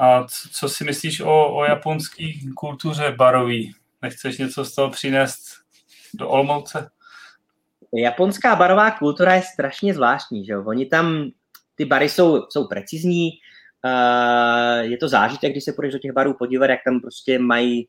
[0.00, 2.24] A co, co si myslíš o, o japonské
[2.56, 3.74] kultuře barový?
[4.02, 5.42] Nechceš něco z toho přinést
[6.14, 6.90] do Olmouce?
[7.94, 10.64] Japonská barová kultura je strašně zvláštní, že jo?
[10.66, 11.30] Oni tam,
[11.74, 13.30] ty bary jsou, jsou precizní,
[13.84, 17.88] uh, je to zážitek, když se půjdeš do těch barů podívat, jak tam prostě mají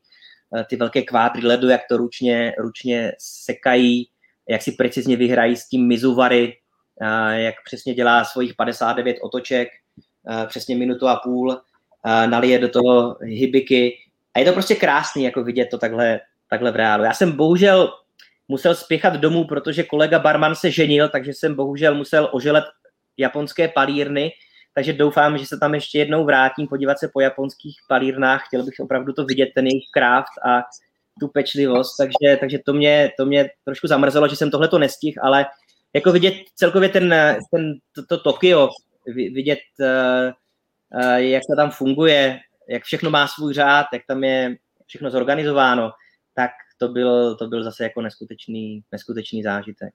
[0.66, 4.08] ty velké kvádry ledu, jak to ručně, ručně sekají,
[4.48, 6.56] jak si precizně vyhrají s tím Mizuvary,
[7.00, 9.68] eh, jak přesně dělá svojich 59 otoček,
[10.30, 11.60] eh, přesně minutu a půl,
[12.26, 13.98] nalije do toho hybiky.
[14.34, 16.20] A je to prostě krásný, jako vidět to takhle,
[16.50, 17.04] takhle v reálu.
[17.04, 17.92] Já jsem bohužel
[18.48, 22.64] musel spěchat domů, protože kolega barman se ženil, takže jsem bohužel musel oželet
[23.16, 24.32] japonské palírny,
[24.74, 28.74] takže doufám, že se tam ještě jednou vrátím, podívat se po japonských palírnách, chtěl bych
[28.80, 30.62] opravdu to vidět, ten jejich craft a
[31.20, 35.20] tu pečlivost, takže, takže to, mě, to mě trošku zamrzelo, že jsem tohle to nestihl,
[35.22, 35.46] ale
[35.94, 37.14] jako vidět celkově ten,
[37.54, 38.68] ten to, to Tokio,
[39.06, 40.32] vidět, uh,
[41.02, 44.56] uh, jak to tam funguje, jak všechno má svůj řád, jak tam je
[44.86, 45.90] všechno zorganizováno,
[46.34, 49.94] tak to byl, to byl zase jako neskutečný, neskutečný zážitek.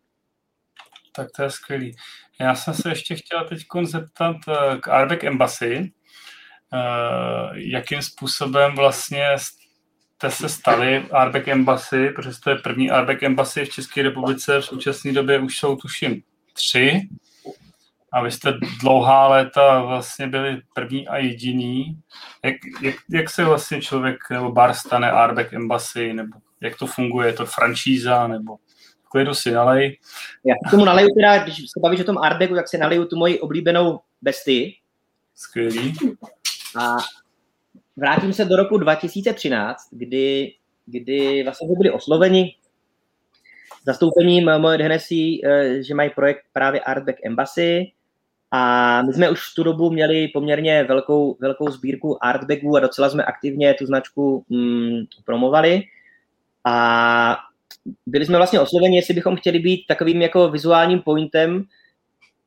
[1.16, 1.96] Tak to je skvělý.
[2.40, 5.92] Já jsem se ještě chtěl teď zeptat eh, k Arbeck Embassy.
[6.74, 13.66] Eh, jakým způsobem vlastně jste se stali Arbeck Embassy, protože to je první Arbeck Embassy
[13.66, 16.22] v České republice, v současné době už jsou tuším
[16.54, 17.02] tři
[18.16, 22.02] a vy jste dlouhá léta vlastně byli první a jediný.
[22.44, 27.28] Jak, jak, jak se vlastně člověk nebo bar stane Arbeck Embassy, nebo jak to funguje,
[27.28, 28.58] je to franšíza, nebo
[29.16, 29.98] klidu si nalej.
[30.46, 33.18] Já k tomu naleju teda, když se bavíš o tom Arbeku, tak si naleju tu
[33.18, 34.76] moji oblíbenou besty.
[35.36, 35.94] Skvělý.
[36.80, 36.98] A
[37.96, 40.54] vrátím se do roku 2013, kdy,
[40.86, 42.56] kdy vlastně byli osloveni
[43.86, 47.92] zastoupením Moje Hennessy, eh, že mají projekt právě Artback Embassy
[48.52, 53.10] a my jsme už v tu dobu měli poměrně velkou, velkou sbírku artbagů a docela
[53.10, 55.84] jsme aktivně tu značku mm, promovali.
[56.66, 57.38] A
[58.06, 61.64] byli jsme vlastně osloveni, jestli bychom chtěli být takovým jako vizuálním pointem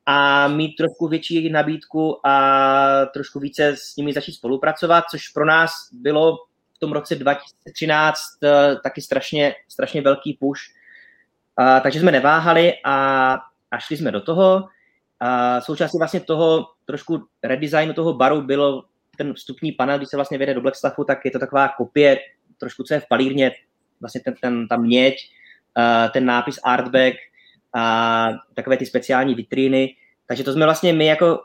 [0.05, 5.71] a mít trošku větší nabídku a trošku více s nimi začít spolupracovat, což pro nás
[5.93, 6.37] bylo
[6.75, 10.61] v tom roce 2013 eh, taky strašně, strašně velký push.
[11.57, 13.33] A, takže jsme neváhali a,
[13.71, 14.67] a šli jsme do toho.
[15.19, 18.83] A součástí vlastně toho trošku redesignu toho baru bylo
[19.17, 22.17] ten vstupní panel, když se vlastně vede do Blackstaffu, tak je to taková kopie,
[22.57, 23.51] trošku co je v palírně,
[24.01, 25.15] vlastně ten, ten, ta měď,
[26.13, 27.15] ten nápis Artback,
[27.73, 29.95] a takové ty speciální vitríny.
[30.27, 31.41] Takže to jsme vlastně my jako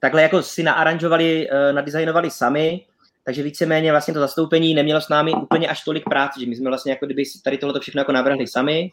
[0.00, 2.86] takhle jako si naaranžovali, e, nadizajnovali sami,
[3.24, 6.70] takže víceméně vlastně to zastoupení nemělo s námi úplně až tolik práce, že my jsme
[6.70, 8.90] vlastně jako kdyby tady tohle všechno jako navrhli sami.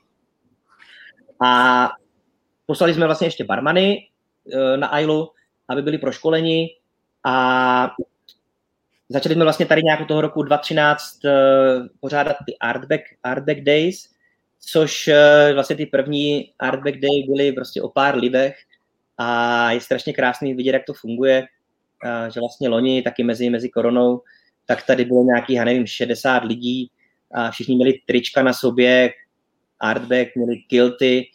[1.46, 1.90] A
[2.66, 4.08] poslali jsme vlastně ještě barmany
[4.54, 5.30] e, na ILU,
[5.70, 6.70] aby byli proškoleni
[7.24, 7.96] a
[9.10, 14.10] začali jsme vlastně tady nějak toho roku 2013 uh, e, pořádat ty Artback, Artback Days,
[14.60, 18.56] což uh, vlastně ty první Artback Day byly prostě o pár lidech
[19.18, 21.42] a je strašně krásný vidět, jak to funguje,
[22.06, 24.22] uh, že vlastně loni taky mezi, mezi koronou,
[24.66, 26.92] tak tady bylo nějaký, já nevím, 60 lidí
[27.34, 29.14] a všichni měli trička na sobě,
[29.80, 31.26] Artback, měli kilty,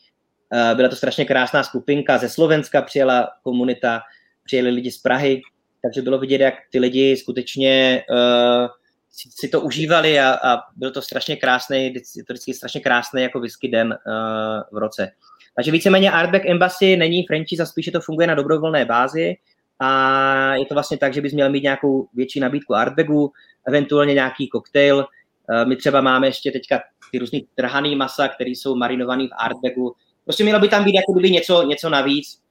[0.74, 4.00] byla to strašně krásná skupinka, ze Slovenska přijela komunita,
[4.44, 5.42] přijeli lidi z Prahy,
[5.82, 8.68] takže bylo vidět, jak ty lidi skutečně uh,
[9.10, 11.94] si, si to užívali a, a byl to strašně krásný,
[12.26, 15.10] to vždycky strašně krásný jako whisky den uh, v roce.
[15.56, 19.36] Takže víceméně Artback Embassy není franchise a spíše to funguje na dobrovolné bázi
[19.78, 23.32] a je to vlastně tak, že bys měl mít nějakou větší nabídku Artbagu,
[23.68, 24.96] eventuálně nějaký koktejl.
[24.96, 26.80] Uh, my třeba máme ještě teďka
[27.12, 29.94] ty různý trhaný masa, které jsou marinované v Artbagu.
[30.24, 32.41] Prostě mělo by tam být jako kdyby něco, něco navíc,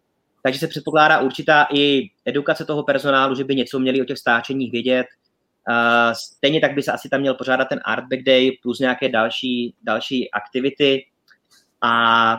[0.43, 4.72] takže se předpokládá určitá i edukace toho personálu, že by něco měli o těch stáčeních
[4.72, 5.05] vědět.
[6.13, 10.31] Stejně tak by se asi tam měl pořádat ten Artback Day plus nějaké další, další
[10.31, 11.05] aktivity.
[11.81, 12.38] A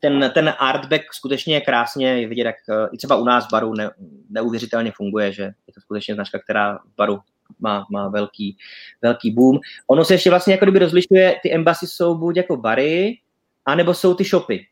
[0.00, 3.50] ten, ten Artback skutečně je krásně je vidět, jak uh, i třeba u nás v
[3.50, 3.90] baru ne,
[4.30, 7.18] neuvěřitelně funguje, že je to skutečně značka, která v baru
[7.60, 8.56] má, má velký,
[9.02, 9.58] velký boom.
[9.86, 13.18] Ono se ještě vlastně jako kdyby rozlišuje, ty embassy jsou buď jako bary,
[13.64, 14.66] anebo jsou ty shopy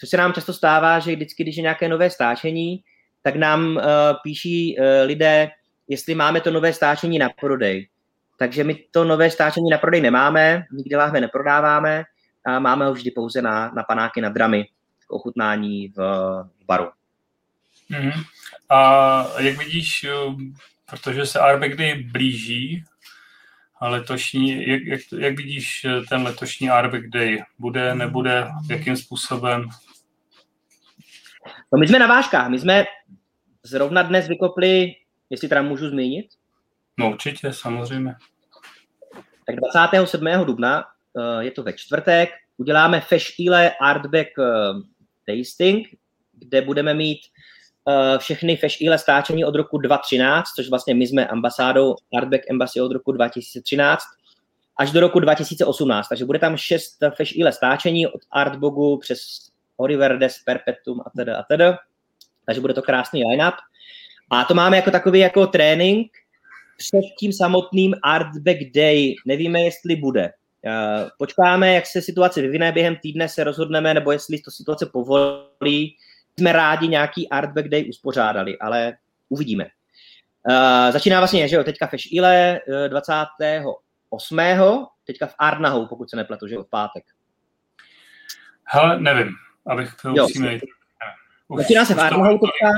[0.00, 2.82] což se nám často stává, že vždycky, když je nějaké nové stáčení,
[3.22, 3.82] tak nám uh,
[4.22, 5.50] píší uh, lidé,
[5.88, 7.88] jestli máme to nové stáčení na prodej.
[8.38, 12.04] Takže my to nové stáčení na prodej nemáme, nikdy láhve neprodáváme
[12.46, 14.64] a máme ho vždy pouze na, na panáky, na dramy
[15.06, 15.96] k ochutnání v,
[16.60, 16.90] v baru.
[17.90, 18.24] Mm-hmm.
[18.70, 20.34] A jak vidíš, eh,
[20.90, 22.84] protože se Arbeck Day blíží,
[23.80, 27.42] letošní, jak, jak, jak vidíš ten letošní Arbeck Day?
[27.58, 29.68] Bude, nebude, jakým způsobem?
[31.72, 32.84] No my jsme na vážkách, my jsme
[33.62, 34.94] zrovna dnes vykopli,
[35.30, 36.26] jestli teda můžu zmínit?
[36.98, 38.14] No určitě, samozřejmě.
[39.46, 40.44] Tak 27.
[40.44, 40.84] dubna,
[41.18, 44.44] eh, je to ve čtvrtek, uděláme Feštíle Artback eh,
[45.26, 45.88] Tasting,
[46.32, 47.18] kde budeme mít
[47.88, 52.92] eh, všechny Feštíle stáčení od roku 2013, což vlastně my jsme ambasádou Artback Embassy od
[52.92, 54.04] roku 2013,
[54.76, 56.08] až do roku 2018.
[56.08, 59.20] Takže bude tam šest Feštíle stáčení od Artbogu přes
[59.78, 61.78] Oriverdes, Perpetuum a teda a teda.
[62.46, 63.54] Takže bude to krásný line-up.
[64.30, 66.10] A to máme jako takový jako trénink
[66.76, 69.14] před tím samotným Artback Day.
[69.26, 70.32] Nevíme, jestli bude.
[71.18, 75.96] Počkáme, jak se situace vyvine během týdne, se rozhodneme, nebo jestli to situace povolí.
[76.38, 78.96] Jsme rádi nějaký Artback Day uspořádali, ale
[79.28, 79.66] uvidíme.
[80.48, 84.38] Uh, začíná vlastně, že jo, teďka Fesh Ile 28.
[85.04, 87.04] teďka v Arnahou, pokud se nepletu, že jo, v pátek.
[88.64, 89.28] Hele, nevím
[89.68, 90.58] abych byl upřímný.
[91.56, 92.68] Začíná se Varnahou teďka.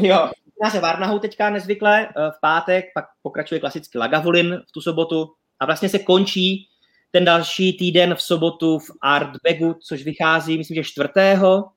[0.00, 4.80] Jo, začíná se Varnahou teďka nezvykle eh, v pátek, pak pokračuje klasicky Lagavulin v tu
[4.80, 6.68] sobotu a vlastně se končí
[7.10, 11.70] ten další týden v sobotu v Artbegu, což vychází, myslím, že čtvrtého.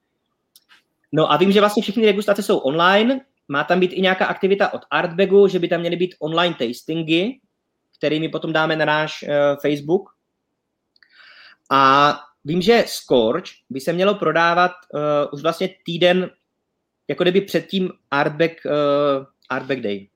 [1.12, 4.74] No a vím, že vlastně všechny degustace jsou online, má tam být i nějaká aktivita
[4.74, 7.40] od Artbegu, že by tam měly být online tastingy,
[7.98, 9.30] kterými potom dáme na náš uh,
[9.62, 10.10] Facebook.
[11.72, 12.14] A
[12.50, 15.02] Vím, že Scorch by se mělo prodávat uh,
[15.34, 16.30] už vlastně týden,
[17.08, 18.72] jako kdyby předtím Artback, uh,
[19.50, 20.10] Artback Day.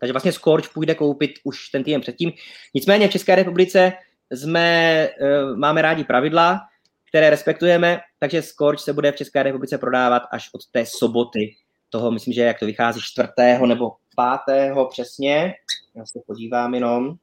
[0.00, 2.32] Takže vlastně Scorch půjde koupit už ten týden předtím.
[2.74, 3.92] Nicméně v České republice
[4.30, 6.60] jsme, uh, máme rádi pravidla,
[7.08, 11.56] které respektujeme, takže Scorch se bude v České republice prodávat až od té soboty.
[11.90, 15.54] Toho myslím, že jak to vychází čtvrtého nebo pátého přesně.
[15.94, 17.14] Já se podívám jenom.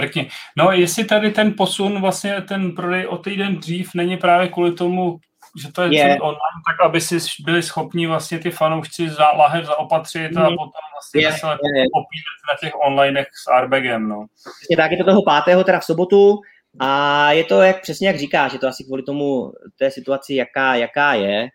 [0.00, 0.28] Mrkni.
[0.56, 5.18] No, jestli tady ten posun, vlastně ten prodej o týden dřív není právě kvůli tomu,
[5.62, 6.20] že to je, je.
[6.20, 10.38] online, tak aby si byli schopni vlastně ty fanoušci za lahev zaopatřit mm.
[10.38, 14.16] a potom vlastně je, se opírat na těch onlinech s Arbegem, no.
[14.16, 16.40] Vlastně tak je to toho pátého, teda v sobotu,
[16.78, 20.74] A je to jak, přesně jak říkáš, že to asi kvůli tomu té situaci, jaká,
[20.74, 21.48] jaká je.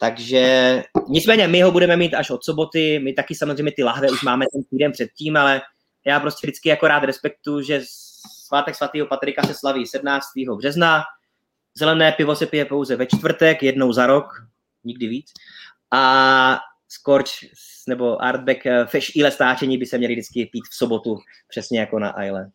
[0.00, 4.22] Takže nicméně my ho budeme mít až od soboty, my taky samozřejmě ty lahve už
[4.22, 5.60] máme ten týden předtím, ale
[6.06, 7.80] já prostě vždycky jako rád respektu, že
[8.46, 10.24] svátek svatého Patrika se slaví 17.
[10.58, 11.02] března,
[11.74, 14.26] zelené pivo se pije pouze ve čtvrtek, jednou za rok,
[14.84, 15.32] nikdy víc.
[15.92, 16.58] A
[16.88, 17.30] Scorch
[17.88, 21.18] nebo Artback eh, Fish Ile stáčení by se měli vždycky pít v sobotu,
[21.48, 22.50] přesně jako na Isle.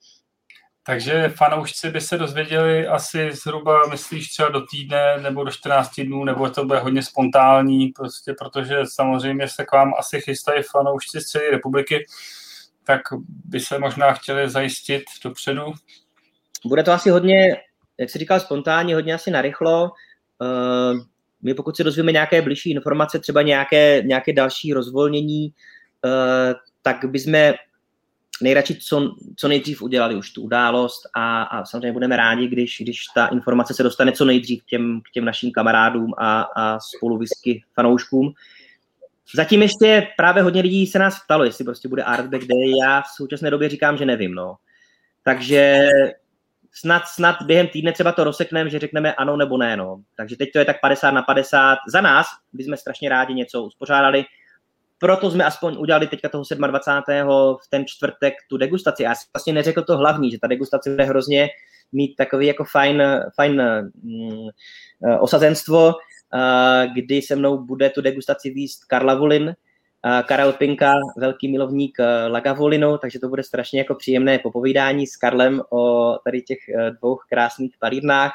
[0.88, 6.24] Takže fanoušci by se dozvěděli asi zhruba, myslíš, třeba do týdne nebo do 14 dnů,
[6.24, 11.26] nebo to bude hodně spontánní, prostě, protože samozřejmě se k vám asi chystají fanoušci z
[11.26, 12.06] celé republiky,
[12.88, 13.02] tak
[13.46, 15.62] by se možná chtěli zajistit dopředu.
[16.66, 17.58] Bude to asi hodně,
[18.00, 19.92] jak jsi říkal, spontánní, hodně asi narychlo.
[20.42, 21.00] Uh,
[21.42, 25.54] my pokud se dozvíme nějaké blížší informace, třeba nějaké, nějaké další rozvolnění,
[26.06, 27.54] uh, tak bychom
[28.42, 33.06] nejradši co, co nejdřív udělali už tu událost a, a samozřejmě budeme rádi, když, když
[33.16, 37.64] ta informace se dostane co nejdřív k těm, k těm našim kamarádům a, a spoluvisky
[37.74, 38.34] fanouškům.
[39.34, 42.74] Zatím ještě právě hodně lidí se nás ptalo, jestli prostě bude Artback Day.
[42.84, 44.34] Já v současné době říkám, že nevím.
[44.34, 44.56] No.
[45.24, 45.90] Takže
[46.72, 49.78] snad, snad během týdne třeba to rozsekneme, že řekneme ano nebo ne.
[49.78, 50.02] No.
[50.18, 51.78] Takže teď to je tak 50 na 50.
[51.92, 54.26] Za nás bychom strašně rádi něco uspořádali
[55.00, 57.30] proto jsme aspoň udělali teďka toho 27.
[57.64, 59.04] v ten čtvrtek tu degustaci.
[59.04, 61.50] Já jsem vlastně neřekl to hlavní, že ta degustace bude hrozně
[61.92, 63.04] mít takový jako fajn,
[63.36, 63.62] fajn
[64.04, 64.48] mm,
[65.06, 65.94] eh, osazenstvo,
[66.94, 69.56] kdy se mnou bude tu degustaci výst Karla Volin,
[70.26, 75.62] Karel Pinka, velký milovník uh, Lagavolinu, takže to bude strašně jako příjemné popovídání s Karlem
[75.70, 76.58] o tady těch
[77.00, 78.32] dvou krásných palírnách.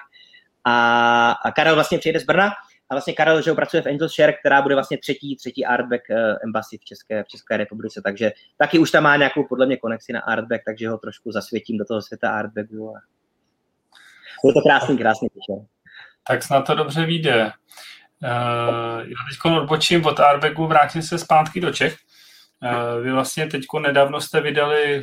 [0.64, 2.50] A, a Karel vlastně přijede z Brna,
[2.90, 6.16] a vlastně Karel že pracuje v Angel Share, která bude vlastně třetí, třetí Artback uh,
[6.44, 10.12] embassy v České, v České republice, takže taky už tam má nějakou podle mě konexi
[10.12, 12.94] na Artback, takže ho trošku zasvětím do toho světa Artbacku.
[14.44, 15.79] Je to krásný, krásný píše.
[16.30, 17.44] Tak snad to dobře vyjde.
[17.44, 21.96] Uh, já teď odbočím od Arbegu, vrátím se zpátky do Čech.
[22.62, 25.00] Uh, vy vlastně teď nedávno jste vydali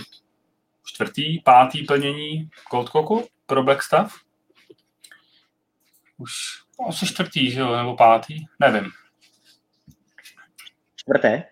[0.85, 4.13] čtvrtý, pátý plnění Cold Coku pro Blackstaff.
[6.17, 6.31] Už
[6.89, 8.91] asi čtvrtý, že jo, nebo pátý, nevím.
[10.95, 11.43] Čtvrté?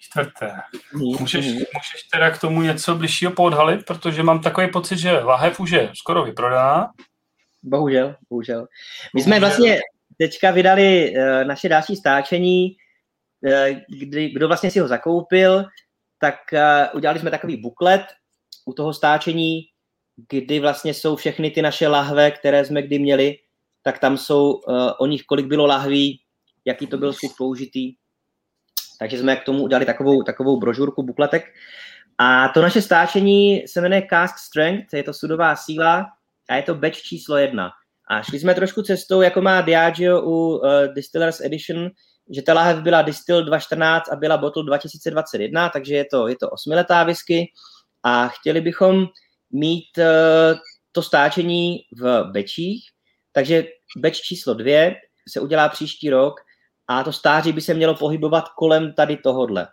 [0.00, 0.60] Čtvrté.
[0.92, 1.52] Mm, můžeš, mm.
[1.52, 5.92] můžeš teda k tomu něco bližšího podhalit, protože mám takový pocit, že lahev už je
[5.94, 6.90] skoro vyprodaná.
[7.64, 8.66] Bohužel, bohužel.
[9.14, 9.80] My jsme vlastně
[10.18, 12.76] teďka vydali uh, naše další stáčení,
[13.44, 15.64] uh, kdy, kdo vlastně si ho zakoupil,
[16.18, 18.02] tak uh, udělali jsme takový buklet
[18.64, 19.60] u toho stáčení,
[20.28, 23.36] kdy vlastně jsou všechny ty naše lahve, které jsme kdy měli
[23.84, 24.60] tak tam jsou
[24.98, 26.20] o nich, kolik bylo lahví,
[26.64, 27.94] jaký to byl sud použitý.
[28.98, 31.44] Takže jsme k tomu udělali takovou, takovou brožurku, bukletek.
[32.18, 36.06] A to naše stáčení se jmenuje Cask Strength, je to sudová síla
[36.50, 37.70] a je to batch číslo jedna.
[38.10, 40.60] A šli jsme trošku cestou, jako má Diageo u uh,
[40.94, 41.90] Distillers Edition,
[42.30, 46.50] že ta lahev byla Distill 2014 a byla Bottle 2021, takže je to, je to
[46.50, 47.46] osmiletá whisky
[48.02, 49.06] a chtěli bychom
[49.52, 50.58] mít uh,
[50.92, 52.84] to stáčení v bečích,
[53.32, 53.64] takže
[53.96, 54.96] batch číslo dvě
[55.28, 56.34] se udělá příští rok
[56.88, 59.68] a to stáří by se mělo pohybovat kolem tady tohodle.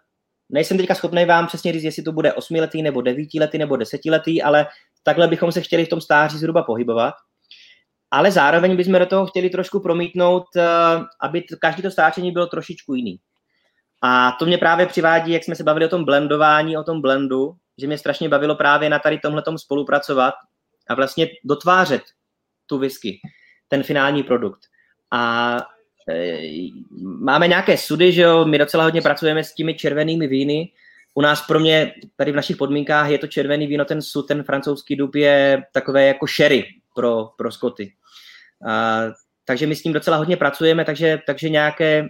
[0.49, 4.67] Nejsem teďka schopný vám přesně říct, jestli to bude osmiletý, nebo devítiletý, nebo desetiletý, ale
[5.03, 7.13] takhle bychom se chtěli v tom stáří zhruba pohybovat.
[8.11, 10.65] Ale zároveň bychom do toho chtěli trošku promítnout, eh,
[11.21, 13.19] aby každý to stáčení bylo trošičku jiný.
[14.01, 17.53] A to mě právě přivádí, jak jsme se bavili o tom blendování, o tom blendu,
[17.77, 20.33] že mě strašně bavilo právě na tady tomhle spolupracovat
[20.89, 22.01] a vlastně dotvářet
[22.65, 23.19] tu whisky
[23.67, 24.59] ten finální produkt.
[25.11, 25.57] A
[26.09, 26.39] e,
[27.19, 30.71] máme nějaké sudy, že jo, my docela hodně pracujeme s těmi červenými víny.
[31.13, 34.43] U nás pro mě, tady v našich podmínkách, je to červený víno, ten sud, ten
[34.43, 36.65] francouzský dub je takové jako sherry
[36.95, 37.93] pro, pro Skoty.
[38.67, 39.01] A,
[39.45, 42.09] takže my s tím docela hodně pracujeme, takže, takže nějaké,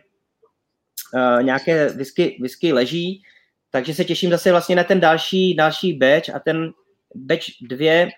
[1.14, 3.24] uh, nějaké whisky, whisky leží,
[3.70, 6.72] takže se těším zase vlastně na ten další, další batch a ten
[7.16, 8.10] batch 2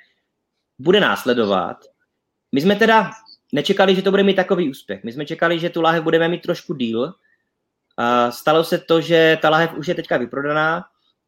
[0.79, 1.77] bude následovat.
[2.51, 3.11] My jsme teda
[3.53, 5.03] nečekali, že to bude mít takový úspěch.
[5.03, 7.13] My jsme čekali, že tu lahev budeme mít trošku díl.
[8.29, 10.85] Stalo se to, že ta lahev už je teďka vyprodaná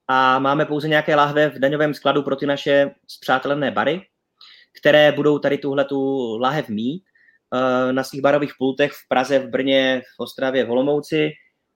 [0.08, 4.02] a máme pouze nějaké lahve v daňovém skladu pro ty naše zpřátelené bary,
[4.80, 7.04] které budou tady tuhle tu lahev mít
[7.54, 11.32] eh, na svých barových pultech v Praze, v Brně, v Ostravě, v Olomouci,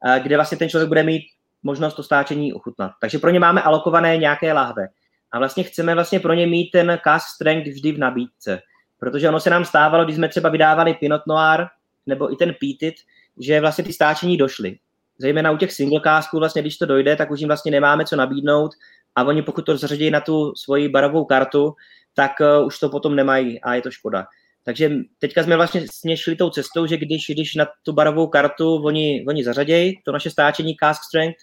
[0.05, 1.23] eh, kde vlastně ten člověk bude mít
[1.63, 2.91] možnost to stáčení ochutnat.
[3.01, 4.87] Takže pro ně máme alokované nějaké lahve.
[5.31, 8.61] A vlastně chceme vlastně pro ně mít ten cast strength vždy v nabídce.
[8.99, 11.67] Protože ono se nám stávalo, když jsme třeba vydávali Pinot Noir
[12.05, 12.95] nebo i ten Pítit,
[13.39, 14.77] že vlastně ty stáčení došly.
[15.17, 18.15] Zejména u těch single casků, vlastně, když to dojde, tak už jim vlastně nemáme co
[18.15, 18.71] nabídnout,
[19.15, 21.73] a oni pokud to zařadí na tu svoji barovou kartu,
[22.13, 24.25] tak uh, už to potom nemají a je to škoda.
[24.63, 29.25] Takže teďka jsme vlastně šli tou cestou, že když, když na tu barovou kartu oni,
[29.27, 31.39] oni zařadějí to naše stáčení Cask Strength,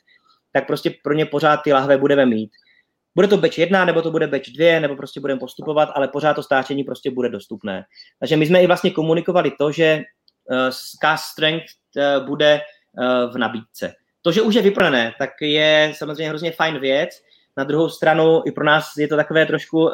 [0.53, 2.51] tak prostě pro ně pořád ty lahve budeme mít.
[3.15, 6.35] Bude to batch 1, nebo to bude batch 2, nebo prostě budeme postupovat, ale pořád
[6.35, 7.85] to stáčení prostě bude dostupné.
[8.21, 10.03] Takže my jsme i vlastně komunikovali to, že
[10.51, 10.71] uh,
[11.01, 11.67] Cask Strength
[12.27, 12.61] bude
[12.99, 13.95] uh, v nabídce.
[14.23, 17.11] To, že už je vyplněné, tak je samozřejmě hrozně fajn věc.
[17.57, 19.93] Na druhou stranu i pro nás je to takové trošku, uh,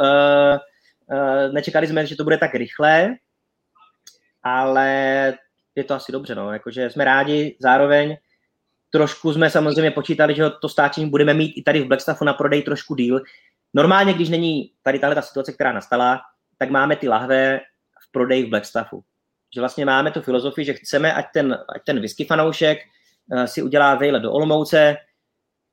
[1.52, 3.14] nečekali jsme, že to bude tak rychlé,
[4.42, 4.88] ale
[5.74, 8.16] je to asi dobře, no, jakože jsme rádi, zároveň
[8.90, 12.62] trošku jsme samozřejmě počítali, že to stáčení budeme mít i tady v Blackstaffu na prodej
[12.62, 13.20] trošku díl.
[13.74, 16.20] Normálně, když není tady tahle ta situace, která nastala,
[16.58, 17.60] tak máme ty lahve
[18.08, 19.04] v prodeji v Blackstaffu.
[19.54, 22.78] Že vlastně máme tu filozofii, že chceme, ať ten, ať ten whisky fanoušek
[23.32, 24.96] uh, si udělá vejlet do Olomouce,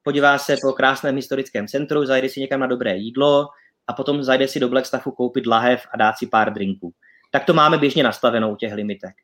[0.03, 3.47] podívá se po krásném historickém centru, zajde si někam na dobré jídlo
[3.87, 6.93] a potom zajde si do Blackstaffu koupit lahev a dát si pár drinků.
[7.31, 9.15] Tak to máme běžně nastavenou těch limitek.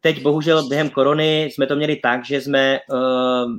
[0.00, 3.52] Teď bohužel během korony jsme to měli tak, že jsme uh,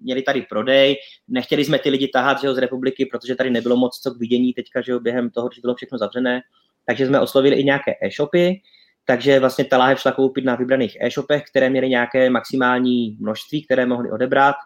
[0.00, 0.96] měli tady prodej,
[1.28, 4.52] nechtěli jsme ty lidi tahat že z republiky, protože tady nebylo moc co k vidění
[4.52, 6.40] teďka, že během toho, že bylo všechno zavřené,
[6.86, 8.60] takže jsme oslovili i nějaké e-shopy,
[9.10, 13.86] takže vlastně ta láhev šla koupit na vybraných e-shopech, které měly nějaké maximální množství, které
[13.86, 14.56] mohly odebrat.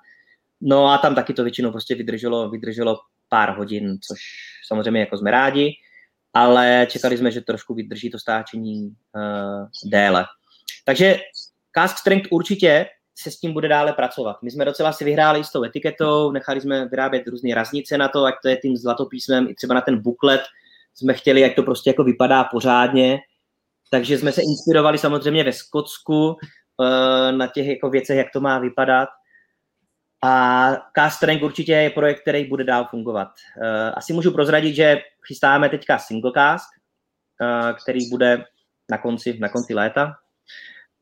[0.61, 4.21] No a tam taky to většinou prostě vydrželo, vydrželo pár hodin, což
[4.67, 5.73] samozřejmě jako jsme rádi,
[6.35, 10.25] ale čekali jsme, že trošku vydrží to stáčení uh, déle.
[10.85, 11.21] Takže
[11.79, 12.87] Cask Strength určitě
[13.19, 14.37] se s tím bude dále pracovat.
[14.43, 18.25] My jsme docela si vyhráli s tou etiketou, nechali jsme vyrábět různé raznice na to,
[18.25, 20.43] ať to je tím zlatopísmem, i třeba na ten buklet
[20.95, 23.19] jsme chtěli, jak to prostě jako vypadá pořádně.
[23.95, 28.59] Takže jsme se inspirovali samozřejmě ve Skotsku eh, na těch jako věcech, jak to má
[28.59, 29.09] vypadat.
[30.25, 33.29] A Cast Strength určitě je projekt, který bude dál fungovat.
[33.63, 36.67] Eh, asi můžu prozradit, že chystáme teďka single cast,
[37.43, 38.45] eh, který bude
[38.91, 40.15] na konci, na konci léta,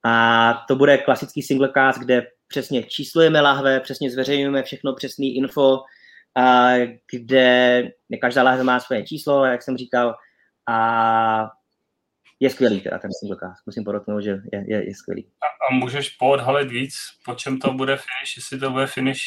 [0.05, 5.79] a to bude klasický singlecast, kde přesně číslujeme lahve, přesně zveřejňujeme všechno přesný info,
[7.13, 7.91] kde
[8.21, 10.15] každá lahve má svoje číslo, jak jsem říkal,
[10.69, 11.51] a
[12.43, 13.67] je skvělý teda ten singlecast.
[13.67, 15.27] Musím podotknout, že je, je, je skvělý.
[15.43, 16.95] A, a můžeš poodhalit víc,
[17.25, 19.21] po čem to bude finish, jestli to bude finish?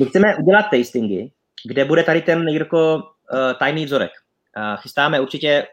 [0.00, 1.32] My chceme udělat tastingy,
[1.66, 4.10] kde bude tady ten, Jirko, uh, tajný vzorek.
[4.56, 5.66] Uh, chystáme určitě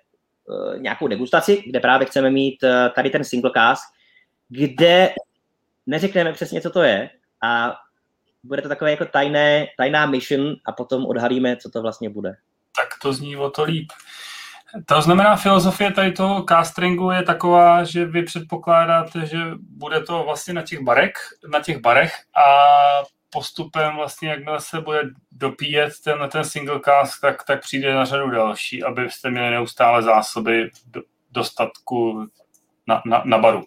[0.45, 3.83] uh, nějakou degustaci, kde právě chceme mít uh, tady ten singlecast,
[4.47, 5.13] kde
[5.87, 7.09] neřekneme přesně, co to je
[7.43, 7.75] a
[8.43, 12.35] bude to takové jako tajné, tajná mission a potom odhalíme, co to vlastně bude.
[12.75, 13.87] Tak to zní o to líp.
[14.85, 20.53] To znamená, filozofie tady toho castringu je taková, že vy předpokládáte, že bude to vlastně
[20.53, 21.13] na těch barek,
[21.51, 22.43] na těch barech a
[23.29, 25.01] postupem vlastně, jakmile se bude
[25.31, 30.69] dopíjet ten, ten single cast, tak, tak přijde na řadu další, abyste měli neustále zásoby
[30.85, 31.01] do,
[31.31, 32.27] dostatku
[32.87, 33.63] na, na, na baru.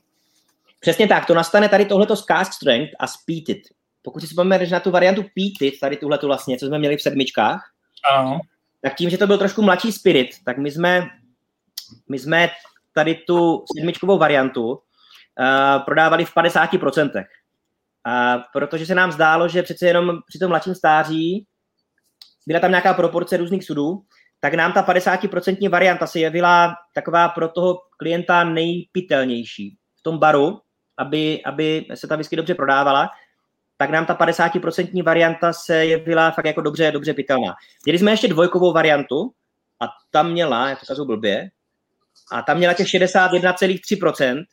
[0.80, 3.62] Přesně tak, to nastane tady tohleto z Cask Strength a Speed It.
[4.02, 7.02] Pokud si vzpomeneš na tu variantu Peat It, tady tuhle vlastně, co jsme měli v
[7.02, 7.72] sedmičkách,
[8.10, 8.40] ano.
[8.82, 11.08] Tak tím, že to byl trošku mladší Spirit, tak my jsme,
[12.08, 12.48] my jsme
[12.92, 17.24] tady tu sedmičkovou variantu uh, prodávali v 50%.
[18.06, 21.46] Uh, protože se nám zdálo, že přece jenom při tom mladším stáří
[22.46, 24.02] byla tam nějaká proporce různých sudů,
[24.40, 30.60] tak nám ta 50% varianta se jevila taková pro toho klienta nejpitelnější v tom baru,
[30.98, 33.10] aby, aby se ta whisky dobře prodávala,
[33.82, 37.54] tak nám ta 50% varianta se jevila fakt jako dobře, dobře pitelná.
[37.84, 39.32] Měli jsme ještě dvojkovou variantu
[39.80, 41.50] a tam měla, já to kazu blbě,
[42.32, 44.44] a tam měla těch 61,3%,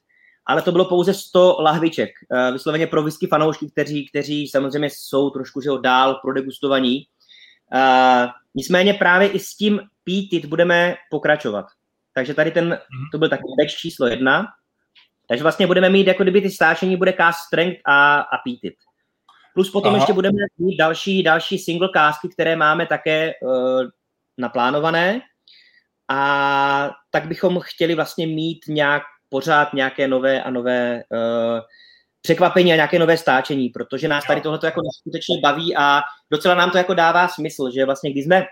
[0.45, 5.29] ale to bylo pouze 100 lahviček, uh, vysloveně pro whisky fanoušky, kteří, kteří samozřejmě jsou
[5.29, 7.05] trošku že dál pro degustovaní.
[7.73, 11.65] Uh, nicméně právě i s tím pítit budeme pokračovat.
[12.13, 12.79] Takže tady ten, mhm.
[13.11, 14.45] to byl takový batch číslo jedna,
[15.27, 18.73] takže vlastně budeme mít, jako kdyby ty stáčení bude cast strength a, a it.
[19.59, 19.97] Plus potom Aha.
[19.97, 23.83] ještě budeme mít další, další single casky, které máme také uh,
[24.37, 25.21] naplánované.
[26.11, 31.59] A tak bychom chtěli vlastně mít nějak pořád nějaké nové a nové uh,
[32.21, 36.71] překvapení a nějaké nové stáčení, protože nás tady tohle jako skutečně baví a docela nám
[36.71, 38.45] to jako dává smysl, že vlastně když jsme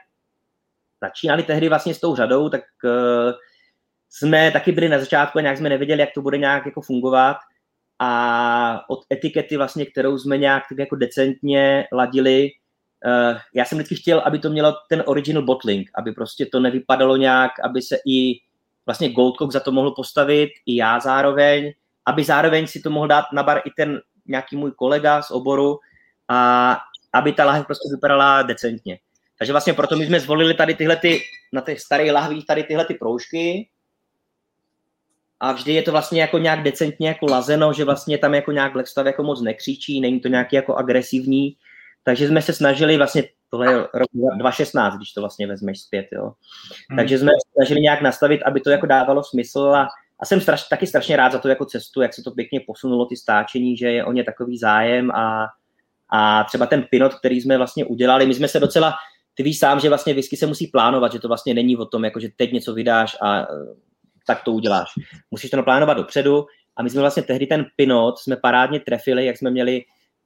[1.03, 3.31] začínali tehdy vlastně s tou řadou, tak uh,
[4.09, 7.37] jsme taky byli na začátku a nějak jsme nevěděli, jak to bude nějak jako fungovat
[7.99, 12.51] a od etikety vlastně, kterou jsme nějak tak jako decentně ladili,
[13.05, 17.17] uh, já jsem vždycky chtěl, aby to mělo ten original bottling, aby prostě to nevypadalo
[17.17, 18.39] nějak, aby se i
[18.85, 21.73] vlastně Goldcock za to mohl postavit, i já zároveň,
[22.05, 25.79] aby zároveň si to mohl dát na bar i ten nějaký můj kolega z oboru
[26.27, 26.77] a
[27.13, 28.99] aby ta lahev prostě vypadala decentně.
[29.37, 31.21] Takže vlastně proto my jsme zvolili tady tyhle ty,
[31.53, 33.69] na těch starých lahvích tady tyhle ty proužky,
[35.39, 38.73] a vždy je to vlastně jako nějak decentně jako lazeno, že vlastně tam jako nějak
[38.73, 41.55] Blackstav jako moc nekřičí, není to nějaký jako agresivní,
[42.03, 44.07] takže jsme se snažili vlastně, tohle je rok
[44.37, 46.33] 2016, když to vlastně vezmeš zpět, jo.
[46.89, 46.97] Hmm.
[46.97, 49.87] Takže jsme se snažili nějak nastavit, aby to jako dávalo smysl a,
[50.19, 53.05] a jsem straš, taky strašně rád za tu jako cestu, jak se to pěkně posunulo,
[53.05, 55.47] ty stáčení, že je o ně takový zájem a,
[56.13, 58.93] a třeba ten pinot, který jsme vlastně udělali, my jsme se docela,
[59.33, 62.05] ty víš sám, že vlastně whisky se musí plánovat, že to vlastně není o tom,
[62.05, 63.47] jako že teď něco vydáš a
[64.27, 64.89] tak to uděláš.
[65.31, 66.45] Musíš to naplánovat dopředu
[66.75, 69.81] a my jsme vlastně tehdy ten Pinot jsme parádně trefili, jak jsme měli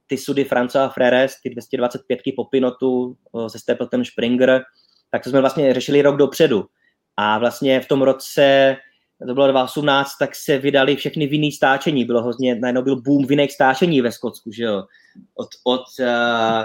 [0.06, 3.16] ty sudy Francois Freres, ty 225 po Pinotu
[3.46, 4.62] se Stapleton Springer,
[5.10, 6.64] tak to jsme vlastně řešili rok dopředu.
[7.16, 8.76] A vlastně v tom roce,
[9.26, 12.04] to bylo 2018, tak se vydali všechny vinný stáčení.
[12.04, 14.84] Bylo hodně, najednou byl boom vinných stáčení ve Skotsku, že jo.
[15.34, 16.64] Od, od, uh,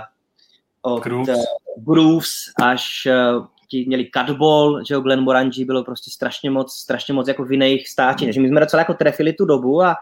[0.82, 1.38] od Grooves.
[1.38, 3.08] Uh, Grooves až
[3.38, 7.46] uh, ti měli cutball, že jo, Glen Morangi bylo prostě strašně moc, strašně moc jako
[7.46, 9.96] vinných stáčí, takže my jsme docela jako trefili tu dobu a,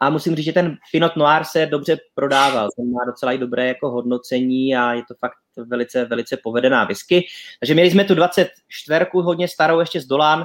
[0.00, 3.66] a musím říct, že ten Pinot Noir se dobře prodával, ten má docela i dobré
[3.66, 7.26] jako hodnocení a je to fakt velice, velice povedená whisky.
[7.60, 10.44] Takže měli jsme tu 24, hodně starou ještě z Dolan,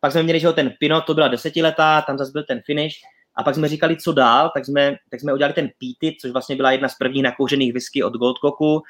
[0.00, 2.94] pak jsme měli, že jo, ten Pinot, to byla desetiletá, tam zase byl ten finish,
[3.34, 6.56] a pak jsme říkali, co dál, tak jsme, tak jsme udělali ten Peaty, což vlastně
[6.56, 8.82] byla jedna z prvních nakouřených whisky od Goldcocku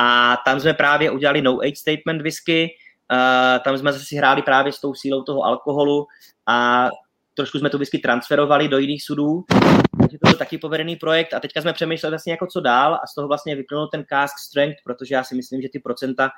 [0.00, 2.68] a tam jsme právě udělali no age statement whisky,
[3.12, 6.06] uh, tam jsme zase hráli právě s tou sílou toho alkoholu
[6.46, 6.88] a
[7.34, 9.44] trošku jsme tu whisky transferovali do jiných sudů,
[10.00, 13.06] takže to byl taky povedený projekt a teďka jsme přemýšleli vlastně jako co dál a
[13.06, 16.30] z toho vlastně vyplnul ten cask strength, protože já si myslím, že ty procenta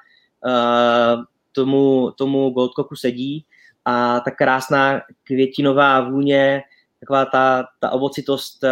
[0.46, 1.22] uh,
[1.52, 3.44] tomu, tomu Goldcocku sedí.
[3.84, 6.62] A ta krásná květinová vůně,
[7.00, 8.70] taková ta, ta ovocitost uh,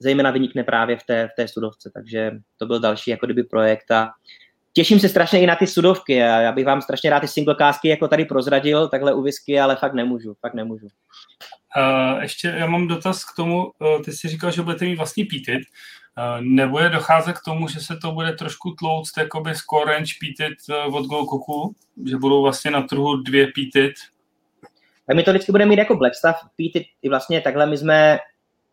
[0.00, 3.90] zejména vynikne právě v té, v té studovce, takže to byl další jako kdyby projekt
[3.90, 4.10] a
[4.72, 7.88] těším se strašně i na ty sudovky a já bych vám strašně rád ty singlecásky
[7.88, 10.86] jako tady prozradil, takhle u whisky, ale fakt nemůžu, fakt nemůžu.
[11.76, 15.24] Uh, ještě já mám dotaz k tomu, uh, ty jsi říkal, že budete mít vlastní
[15.24, 20.14] pítit, uh, nebude docházet k tomu, že se to bude trošku tlouct jakoby score range
[20.20, 20.54] pítit
[20.88, 21.74] uh, od Golkoku,
[22.06, 23.92] že budou vlastně na trhu dvě pítit?
[25.06, 28.18] Tak my to vždycky budeme mít jako Black Stuff pítit i vlastně takhle my jsme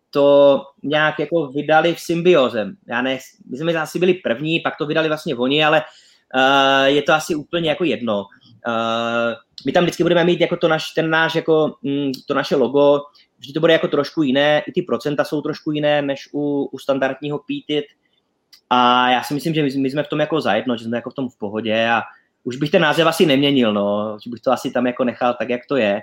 [0.10, 2.76] to nějak jako vydali v symbiozem.
[2.88, 3.18] Já ne,
[3.50, 5.82] my jsme asi byli první, pak to vydali vlastně oni, ale
[6.36, 8.26] uh, je to asi úplně jako jedno.
[8.68, 9.34] Uh,
[9.66, 13.02] my tam vždycky budeme mít jako to naš, ten náš, jako, mm, to naše logo,
[13.40, 16.80] vždy to bude jako trošku jiné, i ty procenta jsou trošku jiné než u, u
[16.80, 17.86] standardního pítit.
[18.70, 21.10] A já si myslím, že my, my jsme v tom jako zajedno, že jsme jako
[21.10, 22.02] v tom v pohodě a
[22.44, 25.50] už bych ten název asi neměnil, no, že bych to asi tam jako nechal tak,
[25.50, 26.02] jak to je.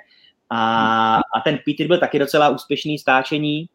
[0.50, 3.66] A, a ten pítit byl taky docela úspěšný stáčení,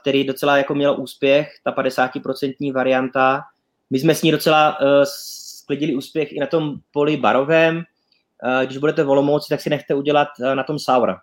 [0.00, 3.42] který docela jako měl úspěch, ta 50% varianta.
[3.90, 7.76] My jsme s ní docela uh, sklidili úspěch i na tom poli barovém.
[7.76, 11.16] Uh, když budete volomouci, tak si nechte udělat na tom sour.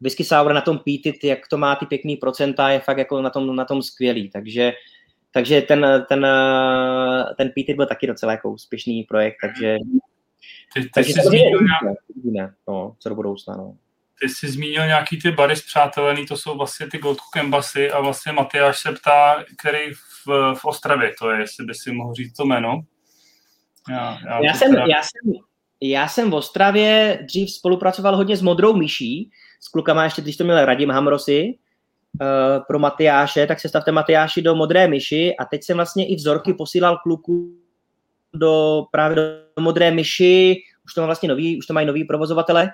[0.00, 3.30] Whisky sour na tom pítit, jak to má ty pěkný procenta, je fakt jako na
[3.30, 4.30] tom, na tom skvělý.
[4.30, 4.72] Takže,
[5.32, 6.26] takže ten, ten,
[7.36, 9.76] ten pítit byl taky docela jako úspěšný projekt, takže
[10.74, 11.60] ty, ty takže jsi zmínil
[12.24, 12.54] nějak...
[12.68, 13.76] no, co do budoucna, no
[14.22, 18.00] ty jsi zmínil nějaký ty bary zpřátelený, to jsou vlastně ty Gold Cook Embassy a
[18.00, 22.32] vlastně Matyáš se ptá, který v, v Ostravě to je, jestli by si mohl říct
[22.32, 22.80] to jméno.
[23.90, 24.86] Já, já, já, jsem, teda...
[24.86, 25.42] já, jsem,
[25.80, 29.30] já jsem v Ostravě dřív spolupracoval hodně s Modrou myší,
[29.60, 31.58] s klukama ještě, když to měl Radim Hamrosy,
[32.20, 35.36] uh, pro Matyáše, tak se stavte Matyáši do Modré myši.
[35.36, 37.56] A teď jsem vlastně i vzorky posílal kluku
[38.34, 42.70] do právě do Modré myši, už to má vlastně nový, už to mají nový provozovatele,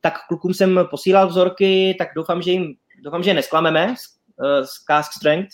[0.00, 2.74] tak klukům jsem posílal vzorky, tak doufám, že jim
[3.04, 5.50] doufám, že nesklameme z, eh, z Cask Strength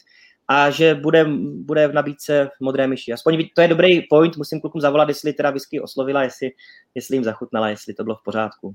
[0.49, 1.25] a že bude,
[1.65, 3.13] bude v nabídce modré myši.
[3.13, 6.51] Aspoň to je dobrý point, musím klukům zavolat, jestli teda whisky oslovila, jestli,
[6.95, 8.75] jestli jim zachutnala, jestli to bylo v pořádku.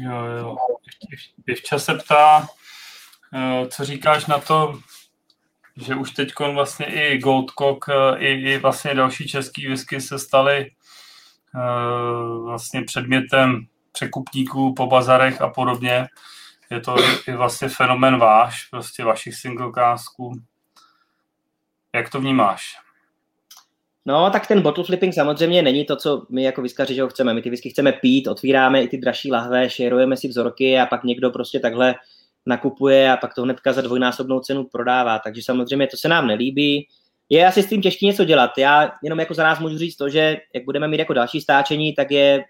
[0.00, 0.56] Jo, jo.
[1.44, 2.48] Pěvča se ptá,
[3.34, 4.80] eh, co říkáš na to,
[5.76, 10.70] že už teď vlastně i Goldcock, eh, i, i vlastně další český whisky se staly
[12.44, 16.06] vlastně předmětem překupníků po bazarech a podobně.
[16.70, 16.96] Je to
[17.28, 20.32] i vlastně fenomen váš, prostě vašich singlekásků.
[21.94, 22.76] Jak to vnímáš?
[24.06, 27.34] No, tak ten bottle flipping samozřejmě není to, co my jako vyskaři, že ho chceme.
[27.34, 31.04] My ty whisky chceme pít, otvíráme i ty dražší lahve, šerujeme si vzorky a pak
[31.04, 31.94] někdo prostě takhle
[32.46, 35.18] nakupuje a pak to hnedka za dvojnásobnou cenu prodává.
[35.18, 36.88] Takže samozřejmě to se nám nelíbí.
[37.28, 38.50] Je asi s tím těžké něco dělat.
[38.58, 41.94] Já jenom jako za nás můžu říct to, že jak budeme mít jako další stáčení,
[41.94, 42.44] tak je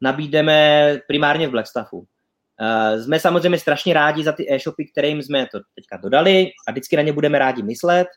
[0.00, 1.98] nabídeme primárně v Blackstaffu.
[1.98, 6.96] Uh, jsme samozřejmě strašně rádi za ty e-shopy, kterým jsme to teďka dodali a vždycky
[6.96, 8.08] na ně budeme rádi myslet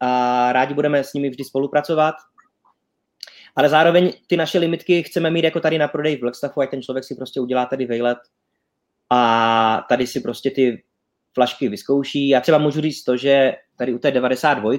[0.00, 2.14] a rádi budeme s nimi vždy spolupracovat.
[3.56, 6.82] ale zároveň ty naše limitky chceme mít jako tady na prodej v Blackstaffu, ať ten
[6.82, 8.18] člověk si prostě udělá tady vejlet
[9.10, 10.82] a tady si prostě ty
[11.34, 12.28] flašky vyzkouší.
[12.28, 14.72] Já třeba můžu říct to, že tady u té 92,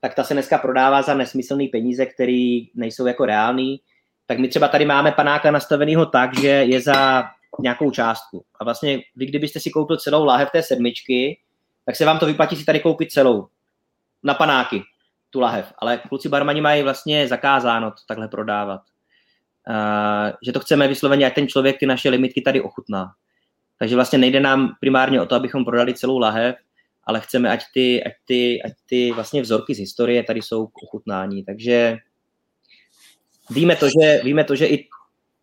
[0.00, 3.80] tak ta se dneska prodává za nesmyslné peníze, které nejsou jako reální.
[4.26, 7.24] Tak my třeba tady máme panáka nastaveného tak, že je za
[7.60, 8.44] nějakou částku.
[8.60, 11.38] A vlastně vy, kdybyste si koupil celou láhev té sedmičky,
[11.84, 13.48] tak se vám to vyplatí si tady koupit celou.
[14.22, 14.82] Na panáky,
[15.30, 15.72] tu lahev.
[15.78, 18.80] Ale kluci barmani mají vlastně zakázáno to takhle prodávat.
[19.68, 23.12] Uh, že to chceme vysloveně, ať ten člověk ty naše limitky tady ochutná.
[23.78, 26.56] Takže vlastně nejde nám primárně o to, abychom prodali celou lahev,
[27.04, 30.82] ale chceme, ať ty, ať ty, ať ty vlastně vzorky z historie tady jsou k
[30.82, 31.44] ochutnání.
[31.44, 31.98] Takže
[33.50, 34.88] víme to, že, víme to, že i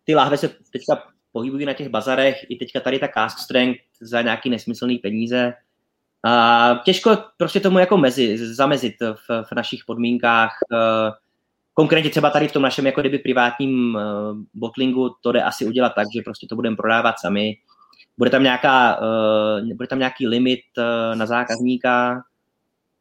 [0.04, 1.02] ty lahve se teďka
[1.32, 5.54] pohybují na těch bazarech, i teďka tady ta cask strength za nějaký nesmyslný peníze.
[6.26, 10.52] A těžko prostě tomu jako mezi, zamezit v, v našich podmínkách.
[11.74, 13.98] Konkrétně třeba tady v tom našem jako kdyby privátním
[14.54, 17.56] botlingu to jde asi udělat tak, že prostě to budeme prodávat sami
[18.18, 20.60] bude tam, nějaká, uh, bude tam nějaký limit
[21.14, 22.22] na zákazníka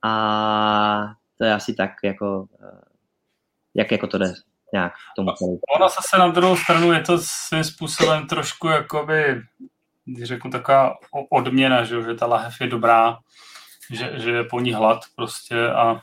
[0.01, 2.45] a to je asi tak, jako,
[3.73, 4.33] jak jako to jde
[4.73, 5.59] nějak tomu celou.
[5.75, 9.41] Ono zase na druhou stranu je to svým způsobem trošku jakoby,
[10.05, 10.95] když řeknu taková
[11.29, 13.17] odměna, že, že ta lahev je dobrá,
[13.91, 16.01] že, že je po ní hlad prostě a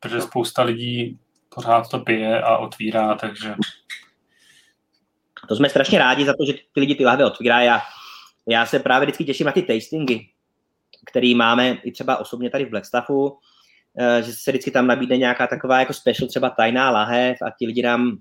[0.00, 1.18] protože spousta lidí
[1.54, 3.54] pořád to pije a otvírá, takže
[5.48, 7.66] to jsme strašně rádi za to, že ty lidi ty lahve otvírají.
[7.66, 7.82] Já,
[8.48, 10.18] já se právě vždycky těším na ty tastingy,
[11.06, 13.38] který máme i třeba osobně tady v Blackstaffu,
[14.20, 17.82] že se vždycky tam nabídne nějaká taková jako special, třeba tajná lahev a ti lidi
[17.82, 18.18] nám,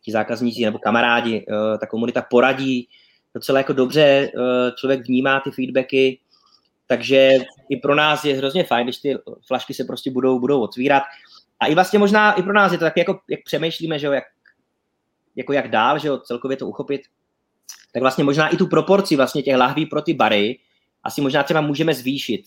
[0.00, 2.88] ti zákazníci nebo kamarádi, eh, ta komunita poradí
[3.34, 4.30] docela jako dobře, eh,
[4.78, 6.20] člověk vnímá ty feedbacky,
[6.86, 7.30] takže
[7.68, 9.16] i pro nás je hrozně fajn, když ty
[9.46, 11.02] flašky se prostě budou, budou otvírat.
[11.60, 14.12] A i vlastně možná i pro nás je to tak, jako, jak přemýšlíme, že jo,
[14.12, 14.24] jak
[15.36, 17.00] jako jak dál, že jo, celkově to uchopit,
[17.92, 20.58] tak vlastně možná i tu proporci vlastně těch lahví pro ty bary
[21.02, 22.46] asi možná třeba můžeme zvýšit,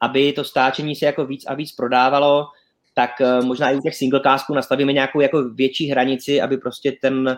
[0.00, 2.46] aby to stáčení se jako víc a víc prodávalo,
[2.94, 6.92] tak eh, možná i u těch single casků nastavíme nějakou jako větší hranici, aby prostě
[6.92, 7.36] ten,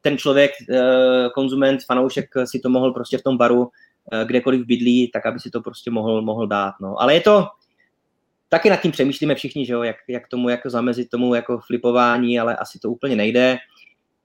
[0.00, 3.70] ten člověk, eh, konzument, fanoušek si to mohl prostě v tom baru
[4.12, 6.74] eh, kdekoliv bydlí, tak aby si to prostě mohl, mohl dát.
[6.80, 7.00] No.
[7.00, 7.46] Ale je to,
[8.52, 12.40] taky nad tím přemýšlíme všichni, že jo, jak, jak tomu jako zamezit tomu jako flipování,
[12.40, 13.58] ale asi to úplně nejde.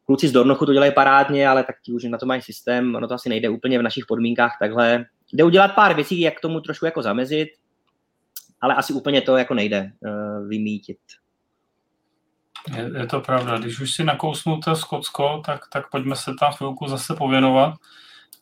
[0.06, 3.08] Kluci z Dornochu to dělají parádně, ale tak ti už na to mají systém, ono
[3.08, 5.06] to asi nejde úplně v našich podmínkách takhle.
[5.34, 7.50] Jde udělat pár věcí, jak tomu trošku jako zamezit,
[8.62, 10.98] ale asi úplně to jako nejde uh, vymítit.
[12.76, 13.58] Je, je to pravda.
[13.58, 17.74] Když už si nakousnu to Skotsko, tak, tak pojďme se tam chvilku zase pověnovat.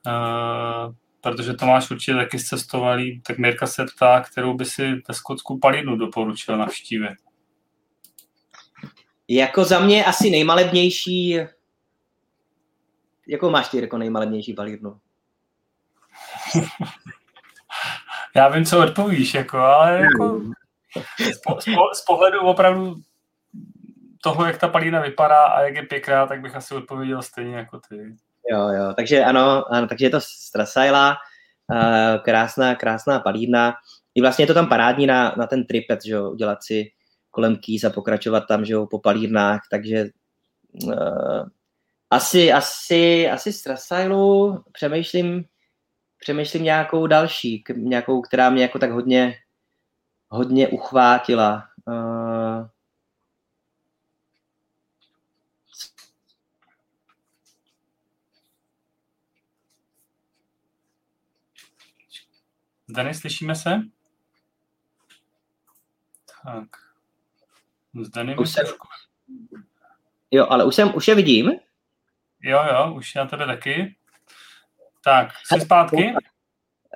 [0.07, 5.13] Uh, protože to máš určitě taky zcestovalý, tak Mirka se ptá, kterou by si ve
[5.13, 7.15] Skotsku palinu doporučil navštívit.
[9.27, 11.39] Jako za mě asi nejmalebnější
[13.27, 14.99] Jakou máš ty jako nejmalebnější palírnu?
[18.35, 20.41] Já vím, co odpovíš, jako, ale jako
[21.33, 22.95] z, po, z, po, z pohledu opravdu
[24.23, 27.79] toho, jak ta palína vypadá a jak je pěkná, tak bych asi odpověděl stejně jako
[27.89, 28.15] ty.
[28.51, 31.17] Jo, jo, takže ano, ano takže je to Strasajla,
[31.71, 33.73] uh, krásná, krásná palírna.
[34.15, 36.91] I vlastně je to tam parádní na, na ten tripet, že jo, udělat si
[37.31, 40.05] kolem kýs a pokračovat tam, že jo, po palírnách, takže
[40.83, 41.47] uh,
[42.09, 45.45] asi, asi, asi z Trasailu přemýšlím,
[46.25, 49.39] přemýšlím nějakou další, nějakou, která mě jako tak hodně,
[50.29, 51.69] hodně uchvátila.
[51.87, 52.67] Uh,
[63.13, 63.81] slyšíme se?
[66.43, 66.69] Tak.
[68.01, 68.65] Zdany už jsem...
[70.31, 71.51] Jo, ale už, jsem, už je vidím.
[72.41, 73.95] Jo, jo, už na tebe taky.
[75.05, 76.13] Tak, jsi zpátky?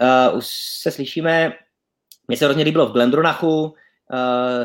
[0.02, 0.45] Uh, už
[0.81, 1.53] se slyšíme.
[2.27, 3.73] Mně se hrozně líbilo v Glendronachu, uh,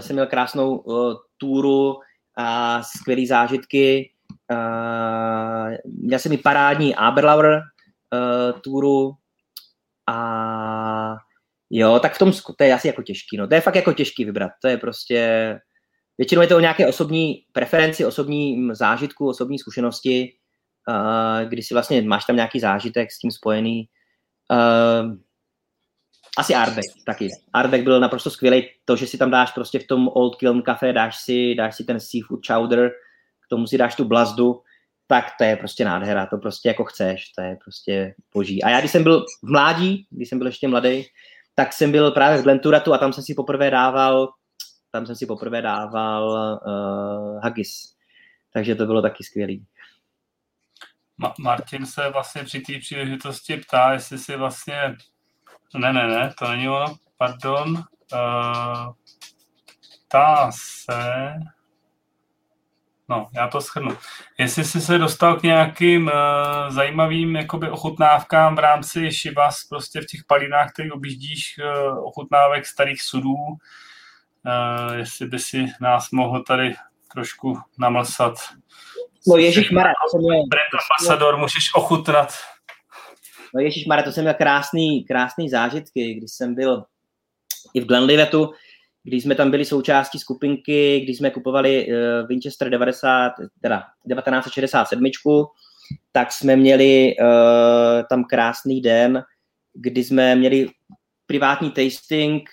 [0.00, 2.00] jsem měl krásnou uh, túru
[2.36, 4.12] a skvělé zážitky.
[4.50, 9.12] Uh, měl jsem i parádní Aberlauer uh, túru
[10.06, 11.16] a
[11.70, 13.48] jo, tak v tom to je asi jako těžký, no.
[13.48, 15.58] To je fakt jako těžký vybrat, to je prostě,
[16.18, 20.32] většinou je to o nějaké osobní preferenci, osobní zážitku, osobní zkušenosti,
[20.88, 23.88] uh, kdy si vlastně máš tam nějaký zážitek s tím spojený.
[24.50, 25.16] Uh,
[26.38, 27.28] asi Ardbeg taky.
[27.52, 28.68] Ardbeg byl naprosto skvělý.
[28.84, 31.84] To, že si tam dáš prostě v tom Old Kiln Café, dáš si, dáš si
[31.84, 32.90] ten seafood chowder,
[33.46, 34.62] k tomu si dáš tu blazdu,
[35.06, 38.62] tak to je prostě nádhera, to prostě jako chceš, to je prostě boží.
[38.62, 41.04] A já, když jsem byl v mládí, když jsem byl ještě mladý,
[41.54, 44.28] tak jsem byl právě v Glenturatu a tam jsem si poprvé dával
[44.94, 46.28] tam jsem si poprvé dával
[46.66, 47.94] uh, Haggis.
[48.52, 49.64] Takže to bylo taky skvělý.
[51.18, 54.96] Ma- Martin se vlastně při té příležitosti ptá, jestli si vlastně...
[55.76, 57.84] Ne, ne, ne, to není ono, pardon.
[58.12, 58.92] Uh,
[60.08, 61.32] ptá se...
[63.08, 63.96] No, já to schrnu.
[64.38, 66.12] Jestli jsi se dostal k nějakým uh,
[66.68, 73.02] zajímavým jakoby ochutnávkám v rámci Shivas, prostě v těch palinách, které objíždíš, uh, ochutnávek starých
[73.02, 76.74] sudů, uh, jestli by si nás mohl tady
[77.12, 78.34] trošku namlsat.
[79.26, 80.42] No Ježíš Mara, to jsem měl...
[80.90, 82.34] ambasador, můžeš ochutnat.
[83.54, 86.84] No Ježíš Mara, to jsem měl krásný, krásný zážitky, když jsem byl
[87.74, 88.52] i v Glenlivetu,
[89.02, 95.02] když jsme tam byli součástí skupinky, když jsme kupovali uh, Winchester 90, teda 1967,
[96.12, 97.26] tak jsme měli uh,
[98.10, 99.24] tam krásný den,
[99.74, 100.68] kdy jsme měli
[101.26, 102.50] privátní tasting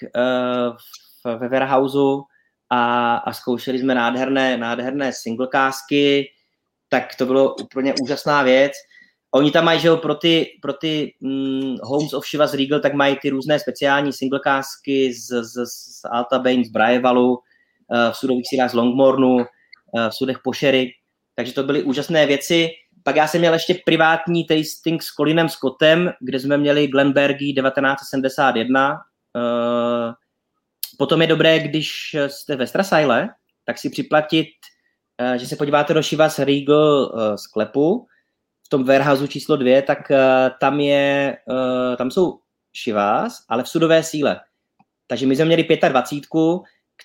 [1.26, 2.24] uh, ve warehouseu
[2.70, 6.28] a, a zkoušeli jsme nádherné, nádherné singlecásky,
[6.92, 8.72] tak to bylo úplně úžasná věc.
[9.34, 12.94] Oni tam mají, že jo, pro ty, pro ty mm, Homes of Shivas Regal, tak
[12.94, 17.38] mají ty různé speciální singlecásky z, z, z Alta Bane, z Brajevalu, uh,
[18.12, 19.44] v sudových sílách z Longmornu, uh,
[20.10, 20.92] v sudech Pošery.
[21.36, 22.70] Takže to byly úžasné věci.
[23.04, 28.94] Pak já jsem měl ještě privátní tasting s Colinem Scottem, kde jsme měli Glenbergy 1971.
[28.94, 30.14] Uh,
[30.98, 33.30] potom je dobré, když jste ve Strasajle,
[33.66, 34.48] tak si připlatit,
[35.38, 38.08] že se podíváte do Shivas Regal uh, sklepu,
[38.72, 40.18] tom warehouse číslo dvě, tak uh,
[40.60, 41.38] tam je,
[41.98, 42.40] tam jsou
[42.74, 44.40] šivás, ale v sudové síle.
[45.08, 46.24] Takže my jsme měli 25,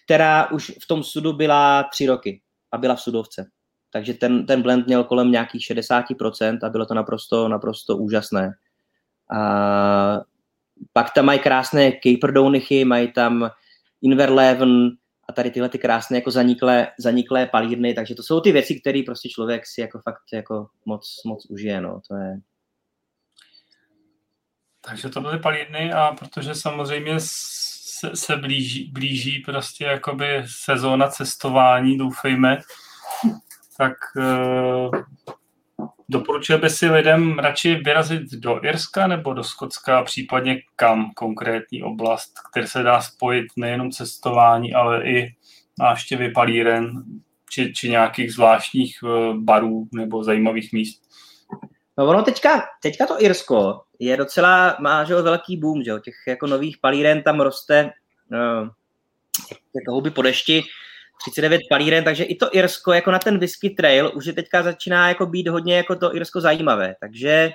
[0.05, 2.41] která už v tom sudu byla tři roky
[2.73, 3.47] a byla v sudovce.
[3.91, 8.53] Takže ten, ten blend měl kolem nějakých 60% a bylo to naprosto, naprosto úžasné.
[9.39, 10.21] A
[10.93, 13.51] pak tam mají krásné Caperdounichy, mají tam
[14.03, 14.91] Inverleven,
[15.29, 19.03] a tady tyhle ty krásné jako zaniklé, zaniklé palírny, takže to jsou ty věci, které
[19.07, 22.41] prostě člověk si jako fakt jako moc, moc užije, no, to je...
[24.81, 31.99] Takže to byly palírny a protože samozřejmě se, se blíží, blíží prostě jakoby sezóna cestování,
[31.99, 32.59] doufejme,
[33.79, 34.91] tak uh,
[36.09, 42.33] doporučil by si lidem radši vyrazit do Irska nebo do Skotska, případně kam konkrétní oblast,
[42.51, 45.35] které se dá spojit nejenom cestování, ale i
[45.79, 46.91] návštěvy palíren
[47.51, 51.03] či, či nějakých zvláštních eh, barů nebo zajímavých míst.
[51.99, 56.15] No ono teďka, teďka to Irsko je docela, má že velký boom, že jo, těch
[56.29, 57.91] jako nových palíren tam roste
[58.33, 58.69] uh,
[59.75, 60.63] jako houby po dešti,
[61.21, 65.09] 39 palíren, takže i to Irsko jako na ten whisky trail už je teďka začíná
[65.09, 67.51] jako být hodně jako to Irsko zajímavé, takže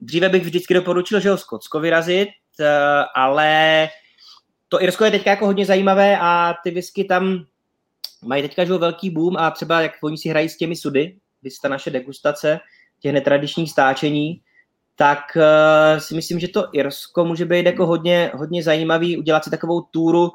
[0.00, 2.28] dříve bych vždycky doporučil, že ho Skotsko vyrazit,
[2.60, 2.68] eh,
[3.14, 3.88] ale
[4.68, 7.44] to Irsko je teďka jako hodně zajímavé a ty whisky tam
[8.24, 11.58] mají teďka že velký boom a třeba jak oni si hrají s těmi sudy, když
[11.58, 12.60] ta naše degustace
[13.00, 14.40] těch netradičních stáčení,
[14.96, 19.50] tak uh, si myslím, že to Irsko může být jako hodně, hodně zajímavý, udělat si
[19.50, 20.30] takovou túru,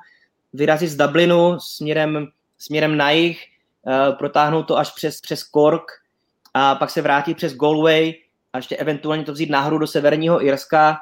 [0.54, 2.28] vyrazit z Dublinu směrem
[2.64, 3.46] směrem na jih,
[3.82, 5.84] uh, protáhnout to až přes, přes Cork
[6.54, 8.14] a pak se vrátit přes Galway
[8.54, 10.98] a ještě eventuálně to vzít nahoru do severního Irska,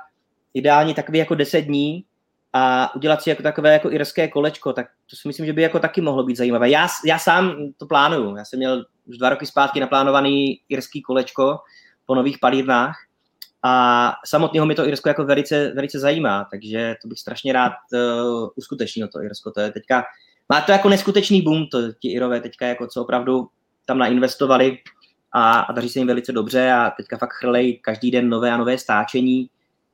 [0.54, 2.06] ideálně takový jako 10 dní
[2.54, 5.80] a udělat si jako takové jako irské kolečko, tak to si myslím, že by jako
[5.80, 6.70] taky mohlo být zajímavé.
[6.70, 11.60] Já, já sám to plánuju, já jsem měl už dva roky zpátky naplánovaný irský kolečko
[12.06, 12.96] po nových palírnách
[13.64, 18.50] a samotného mi to Irsko jako velice, velice zajímá, takže to bych strašně rád uh,
[18.56, 19.52] uskutečnil to Irsko.
[19.52, 20.04] To je teďka
[20.52, 23.48] má to jako neskutečný boom, to ti Irové teďka jako co opravdu
[23.86, 24.78] tam nainvestovali
[25.32, 28.58] a, a daří se jim velice dobře a teďka fakt chrlej každý den nové a
[28.58, 29.50] nové stáčení,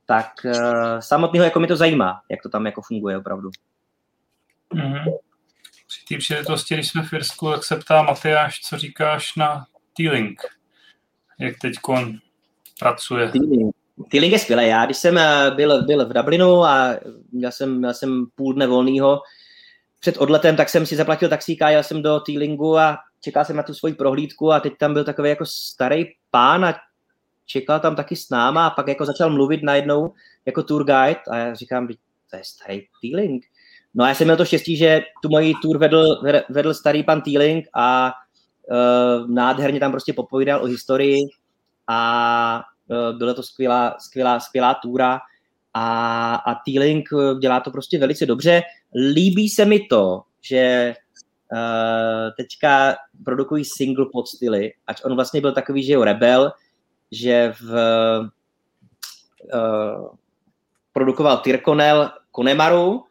[0.06, 3.50] tak uh, samotného jako mi to zajímá, jak to tam jako funguje opravdu.
[4.74, 5.04] Mm-hmm.
[5.88, 10.42] Při té příležitosti, když jsme v Irsku, tak se ptá Matyáš, co říkáš na T-Link?
[11.40, 11.74] Jak teď
[12.80, 13.32] pracuje?
[14.10, 14.66] T-Link je skvělé.
[14.66, 16.96] Já, když jsem eh, byl, byl v Dublinu a
[17.32, 19.22] měl jsem, měl jsem půl dne volného,
[20.00, 23.64] před odletem, tak jsem si zaplatil taxíka, jel jsem do Teelingu a čekal jsem na
[23.64, 26.76] tu svoji prohlídku a teď tam byl takový jako starý pán a
[27.46, 30.14] čekal tam taky s náma a pak jako začal mluvit najednou
[30.46, 31.88] jako tour guide a já říkám,
[32.32, 33.46] to je starý Teeling.
[33.96, 37.22] No a já jsem měl to štěstí, že tu moji tour vedl, vedl starý pan
[37.22, 38.14] Teeling a
[38.72, 41.18] uh, nádherně tam prostě popovídal o historii
[41.88, 45.20] a uh, byla to skvělá, skvělá, skvělá túra
[45.78, 47.10] a, a T-Link
[47.40, 48.62] dělá to prostě velice dobře.
[49.14, 50.94] Líbí se mi to, že
[51.54, 52.96] uh, teďka
[53.26, 56.52] produkují single pod styly, ať on vlastně byl takový, že jo, rebel,
[57.12, 57.74] že v,
[59.54, 60.08] uh,
[60.94, 63.02] produkoval Tyrkonel Konemaru uh,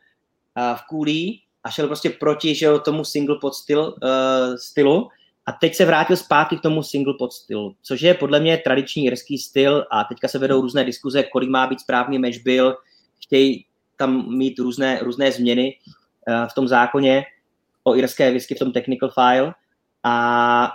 [0.75, 5.09] v Kůlí a šel prostě proti že jo, tomu single pod styl, uh, stylu
[5.47, 9.05] a teď se vrátil zpátky k tomu single pod stylu, což je podle mě tradiční
[9.05, 12.77] irský styl a teďka se vedou různé diskuze, kolik má být správný match byl,
[13.25, 13.67] chtějí
[13.97, 15.79] tam mít různé, různé změny
[16.29, 17.25] uh, v tom zákoně
[17.85, 19.55] o irské whisky v tom technical file.
[20.03, 20.73] A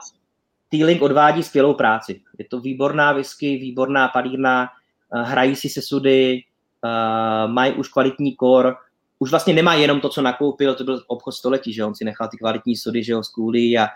[0.69, 2.21] Teeling odvádí skvělou práci.
[2.39, 4.69] Je to výborná whisky, výborná palírna,
[5.13, 6.43] uh, hrají si se sudy,
[6.83, 8.75] uh, mají už kvalitní kor,
[9.19, 12.27] už vlastně nemá jenom to, co nakoupil, to byl obchod století, že on si nechal
[12.27, 13.31] ty kvalitní sudy, že jo, z
[13.79, 13.87] a,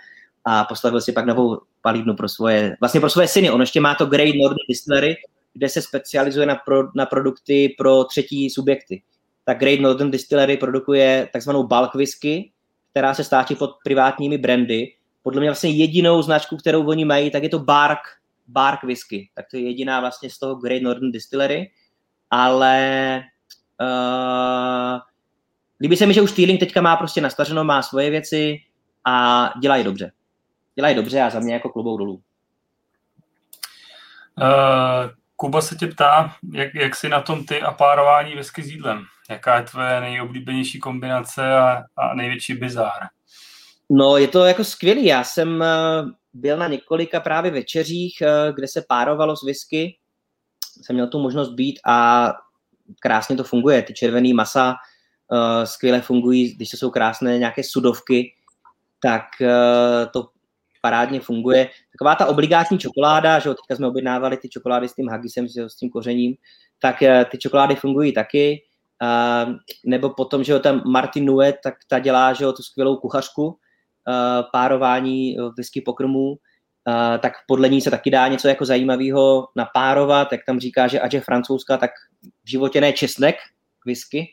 [0.46, 3.52] a postavil si pak novou palírnu pro svoje, vlastně pro svoje syny.
[3.52, 5.16] On ještě má to Great Northern Distillery,
[5.54, 9.02] kde se specializuje na, pro, na produkty pro třetí subjekty.
[9.46, 12.52] Tak Great Northern Distillery produkuje takzvanou bulk whisky,
[12.92, 14.94] která se stáčí pod privátními brandy.
[15.24, 18.00] Podle mě vlastně jedinou značku, kterou oni mají, tak je to Bark,
[18.48, 19.30] Bark whisky.
[19.36, 21.72] Tak to je jediná vlastně z toho Great Northern Distillery.
[22.30, 23.24] Ale
[23.82, 25.00] uh,
[25.82, 28.58] líbí se mi, že už Teeling teďka má prostě nastaženo, má svoje věci
[29.06, 30.12] a dělají dobře.
[30.76, 32.22] Dělají dobře a za mě jako klubou dolů.
[34.42, 38.68] Uh, Kuba se tě ptá, jak, jak jsi na tom ty a párování whisky s
[38.68, 39.04] jídlem.
[39.30, 43.08] Jaká je tvoje nejoblíbenější kombinace a, a největší bizár?
[43.90, 45.06] No, je to jako skvělý.
[45.06, 45.68] Já jsem eh,
[46.34, 49.98] byl na několika právě večeřích, eh, kde se párovalo s whisky.
[50.82, 52.28] Jsem měl tu možnost být a
[53.00, 53.82] krásně to funguje.
[53.82, 54.76] Ty červený masa
[55.64, 58.34] skvěle fungují, když to jsou krásné nějaké sudovky,
[59.00, 59.24] tak
[60.14, 60.30] to
[60.86, 61.70] parádně funguje.
[61.92, 65.90] Taková ta obligátní čokoláda, že teďka jsme objednávali ty čokolády s tím hagisem, s tím
[65.90, 66.36] kořením,
[66.80, 68.62] tak uh, ty čokolády fungují taky.
[69.02, 69.56] Uh,
[69.86, 73.46] nebo potom, že jo, tam Martin Nuet, tak ta dělá, že jo, tu skvělou kuchařku,
[73.48, 73.54] uh,
[74.52, 76.36] párování whisky pokrmů,
[77.20, 81.14] tak podle ní se taky dá něco jako zajímavého napárovat, jak tam říká, že ať
[81.14, 81.92] je francouzská, tak
[82.44, 83.36] v životě ne česnek,
[83.86, 84.28] whisky,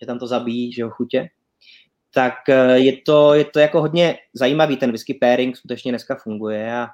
[0.00, 1.28] že tam to zabíjí, že jo, chutě.
[2.18, 6.76] Tak eh, je to, je to jako hodně zajímavý, ten whisky pairing skutečně dneska funguje
[6.76, 6.88] a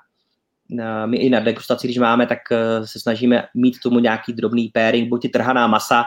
[1.06, 5.08] my i na degustaci, když máme, tak eh, se snažíme mít tomu nějaký drobný pairing,
[5.08, 6.04] buď trhaná masa,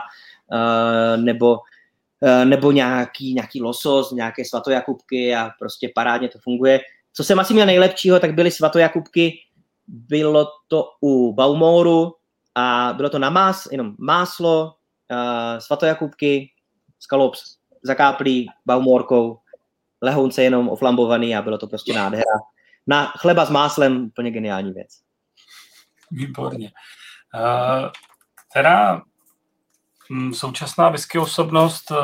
[0.52, 1.58] eh, nebo,
[2.44, 6.80] nebo nějaký, nějaký losos, nějaké svatojakubky a prostě parádně to funguje.
[7.12, 9.38] Co jsem asi měl nejlepšího, tak byly svatojakubky,
[9.86, 12.14] bylo to u Baumoru
[12.54, 14.74] a bylo to na más, jenom máslo,
[15.58, 16.50] svatojakubky,
[16.98, 19.38] skalops zakáplý baumorkou,
[20.02, 22.38] lehounce jenom oflambovaný a bylo to prostě nádhera.
[22.86, 24.88] Na chleba s máslem úplně geniální věc.
[26.10, 26.72] Výborně.
[27.34, 27.88] Uh,
[28.54, 29.00] teda m,
[30.10, 31.96] hm, současná whisky osobnost uh,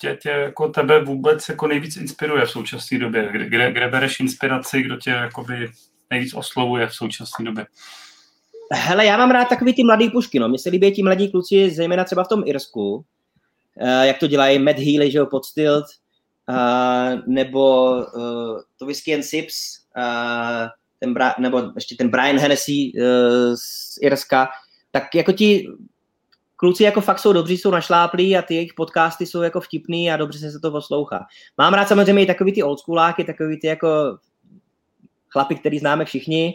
[0.00, 3.28] tě, tě jako tebe vůbec jako nejvíc inspiruje v současné době?
[3.32, 5.70] Kde, kde, kde bereš inspiraci, kdo tě jakoby
[6.10, 7.66] nejvíc oslovuje v současné době?
[8.72, 10.48] Hele, já mám rád takový ty mladý pušky, no.
[10.48, 13.04] Mně se líbí ti mladí kluci, zejména třeba v tom Irsku,
[14.02, 15.86] jak to dělají Matt Healy, že jo, pod Stilt,
[17.26, 19.54] nebo uh, to Whisky and Sips,
[21.00, 24.48] ten Bra- nebo ještě ten Brian Hennessy uh, z Irska,
[24.90, 25.68] tak jako ti
[26.56, 30.16] kluci jako fakt jsou dobří, jsou našláplí a ty jejich podcasty jsou jako vtipný a
[30.16, 31.26] dobře se to poslouchá.
[31.58, 34.18] Mám rád samozřejmě i takový ty oldschooláky, takový ty jako
[35.28, 36.54] chlapy, který známe všichni,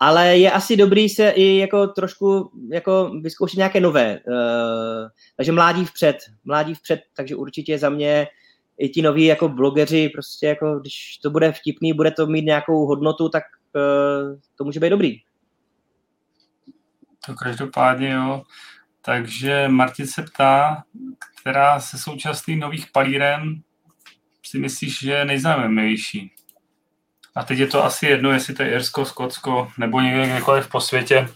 [0.00, 4.20] ale je asi dobrý se i jako trošku jako vyzkoušet nějaké nové.
[4.28, 8.26] Uh, takže mládí vpřed, mládí vpřed, takže určitě za mě
[8.78, 12.86] i ti noví jako blogeři, prostě jako když to bude vtipný, bude to mít nějakou
[12.86, 13.42] hodnotu, tak
[13.74, 15.16] uh, to může být dobrý.
[17.26, 18.42] To každopádně jo.
[19.00, 20.84] Takže Martin se ptá,
[21.40, 23.62] která se současných nových palíren
[24.42, 26.30] si myslíš, že je nejzajímavější?
[27.34, 30.80] A teď je to asi jedno, jestli to je Irsko, Skotsko nebo někde kdekoliv po
[30.80, 31.28] světě.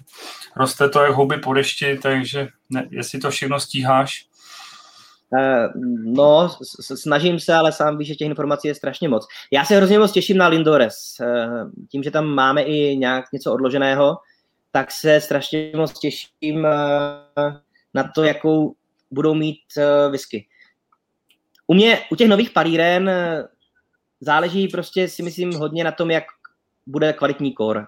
[0.56, 4.26] Roste to jak houby po dešti, takže ne, jestli to všechno stíháš.
[5.30, 5.82] Uh,
[6.14, 9.26] no, snažím se, ale sám víš, že těch informací je strašně moc.
[9.50, 10.96] Já se hrozně moc těším na Lindores.
[11.20, 14.16] Uh, tím, že tam máme i nějak něco odloženého,
[14.70, 17.52] tak se strašně moc těším uh,
[17.94, 18.74] na to, jakou
[19.10, 19.58] budou mít
[20.10, 20.46] whisky.
[21.66, 23.10] U mě, u těch nových palíren
[24.20, 26.24] záleží prostě si myslím hodně na tom, jak
[26.86, 27.86] bude kvalitní core.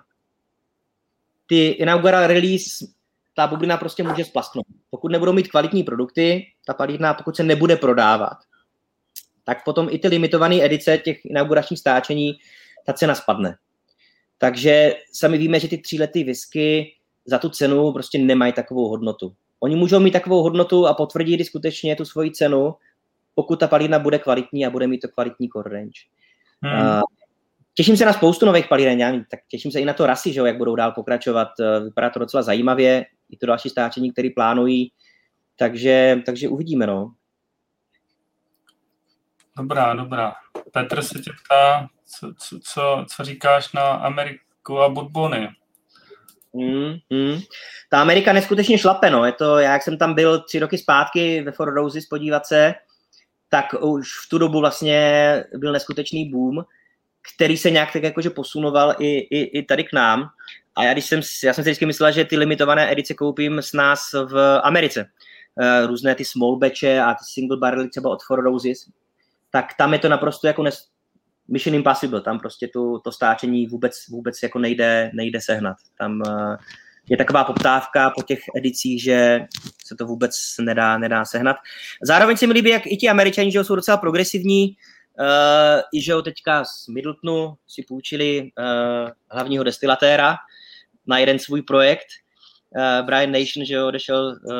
[1.46, 2.86] Ty inaugural release,
[3.34, 4.66] ta bublina prostě může splasknout.
[4.90, 8.36] Pokud nebudou mít kvalitní produkty, ta palírna, pokud se nebude prodávat,
[9.44, 12.32] tak potom i ty limitované edice těch inauguračních stáčení,
[12.86, 13.56] ta cena spadne.
[14.38, 16.94] Takže sami víme, že ty tříletý whisky
[17.24, 19.34] za tu cenu prostě nemají takovou hodnotu.
[19.60, 22.74] Oni můžou mít takovou hodnotu a potvrdit skutečně tu svoji cenu,
[23.40, 26.00] pokud ta palírna bude kvalitní a bude mít to kvalitní core range.
[26.62, 26.80] Hmm.
[26.80, 27.00] Uh,
[27.74, 30.46] těším se na spoustu nových palíren, tak těším se i na to rasy, že jo,
[30.46, 31.48] jak budou dál pokračovat.
[31.60, 34.92] Uh, vypadá to docela zajímavě, i to další stáčení, které plánují,
[35.56, 37.14] takže, takže uvidíme, no.
[39.56, 40.34] Dobrá, dobrá.
[40.72, 45.48] Petr se tě ptá, co, co, co, co říkáš na Ameriku a Bourbony?
[46.52, 47.40] Mm, mm.
[47.90, 49.24] Ta Amerika neskutečně šlape, no.
[49.24, 52.74] Je to, já jak jsem tam byl tři roky zpátky ve Four Roses podívat se,
[53.50, 56.64] tak už v tu dobu vlastně byl neskutečný boom,
[57.34, 60.30] který se nějak tak jakože posunoval i, i, i tady k nám.
[60.76, 63.72] A já, když jsem, já jsem si vždycky myslel, že ty limitované edice koupím s
[63.72, 65.06] nás v Americe.
[65.54, 68.78] Uh, různé ty small batche a ty single barrely třeba od Four Roses,
[69.50, 70.88] tak tam je to naprosto jako nes,
[71.48, 75.76] Mission Impossible, tam prostě tu, to stáčení vůbec, vůbec jako nejde, nejde sehnat.
[75.98, 76.56] Tam uh,
[77.10, 79.40] je taková poptávka po těch edicích, že
[79.86, 81.56] se to vůbec nedá, nedá sehnat.
[82.02, 84.76] Zároveň se mi líbí, jak i ti američani, že jsou docela progresivní,
[85.20, 90.36] uh, i že teďka z Middletonu si půjčili uh, hlavního destilatéra
[91.06, 92.06] na jeden svůj projekt.
[92.76, 94.52] Uh, Brian Nation, že odešel uh,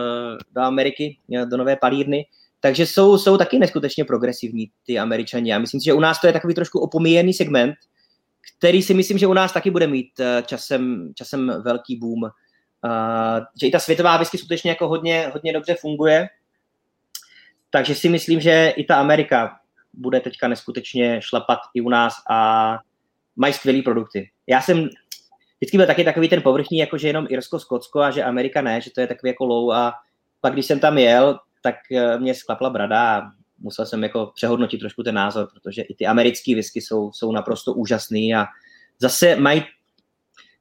[0.55, 2.27] do Ameriky, do nové palírny,
[2.61, 5.51] takže jsou, jsou taky neskutečně progresivní ty američani.
[5.51, 7.75] Já myslím si, že u nás to je takový trošku opomíjený segment,
[8.59, 12.23] který si myslím, že u nás taky bude mít eh, časem, časem velký boom.
[12.85, 16.29] Uh, že i ta světová whisky skutečně jako hodně, hodně dobře funguje.
[17.71, 19.61] Takže si myslím, že i ta Amerika
[19.93, 22.79] bude teďka neskutečně šlapat i u nás a
[23.37, 24.31] mají skvělé produkty.
[24.47, 24.89] Já jsem
[25.59, 28.81] vždycky byl taky takový ten povrchní, jako že jenom Irsko, Skotsko a že Amerika ne,
[28.81, 29.93] že to je takový jako low a
[30.41, 33.23] pak když jsem tam jel, tak eh, mě sklapla brada a
[33.61, 37.73] musel jsem jako přehodnotit trošku ten názor, protože i ty americké whisky jsou, jsou naprosto
[37.73, 38.47] úžasný a
[38.99, 39.65] zase mají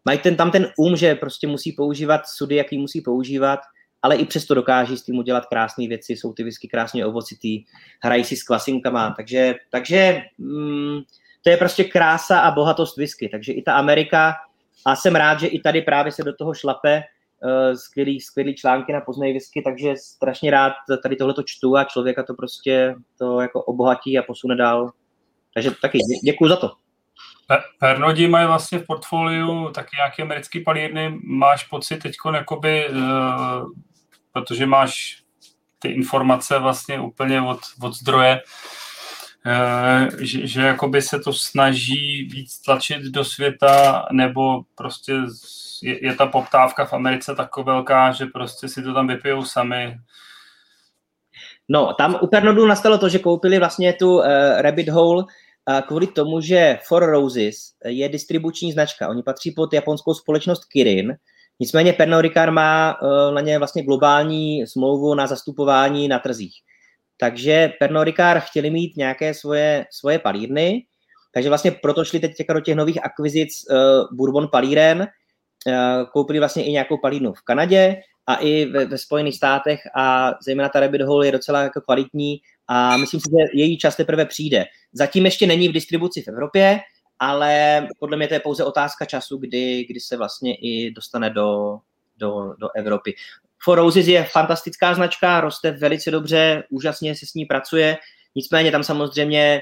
[0.05, 3.59] mají ten, tam ten um, že prostě musí používat sudy, jaký musí používat,
[4.01, 7.63] ale i přesto dokáží s tím udělat krásné věci, jsou ty whisky krásně ovocitý,
[8.03, 10.99] hrají si s kvasinkama, takže, takže mm,
[11.43, 14.35] to je prostě krása a bohatost whisky, takže i ta Amerika,
[14.85, 17.03] a jsem rád, že i tady právě se do toho šlape,
[17.75, 22.23] skvělý, skvělý články na Poznej whisky, takže strašně rád tady tohle to čtu a člověka
[22.23, 24.91] to prostě to jako obohatí a posune dál.
[25.53, 26.71] Takže taky děkuji za to.
[27.79, 31.19] Pernodi mají vlastně v portfoliu taky nějaké americké palírny.
[31.23, 32.97] Máš pocit teď, jakoby, uh,
[34.31, 35.23] protože máš
[35.79, 38.41] ty informace vlastně úplně od, od zdroje,
[39.45, 45.13] uh, že, že jakoby se to snaží víc tlačit do světa, nebo prostě
[45.83, 49.97] je, je ta poptávka v Americe tak velká, že prostě si to tam vypijou sami.
[51.69, 54.25] No, tam u Pernodu nastalo to, že koupili vlastně tu uh,
[54.57, 59.09] Rabbit Hole uh, kvůli tomu, že Four Roses je distribuční značka.
[59.09, 61.17] Oni patří pod japonskou společnost Kirin,
[61.59, 66.53] Nicméně Pernod Ricard má uh, na ně vlastně globální smlouvu na zastupování na trzích.
[67.17, 70.85] Takže Pernod Ricard chtěli mít nějaké svoje, svoje palírny,
[71.33, 73.77] takže vlastně proto šli teď do těch nových akvizic uh,
[74.17, 75.07] Bourbon Palíren,
[76.13, 77.95] koupili vlastně i nějakou palínu v Kanadě
[78.27, 82.41] a i ve, ve Spojených státech a zejména ta Rabbit Hole je docela jako kvalitní
[82.67, 84.65] a myslím si, že její čas teprve přijde.
[84.93, 86.79] Zatím ještě není v distribuci v Evropě,
[87.19, 91.79] ale podle mě to je pouze otázka času, kdy, kdy se vlastně i dostane do,
[92.17, 93.15] do, do Evropy.
[93.63, 97.97] For Roses je fantastická značka, roste velice dobře, úžasně se s ní pracuje,
[98.35, 99.61] nicméně tam samozřejmě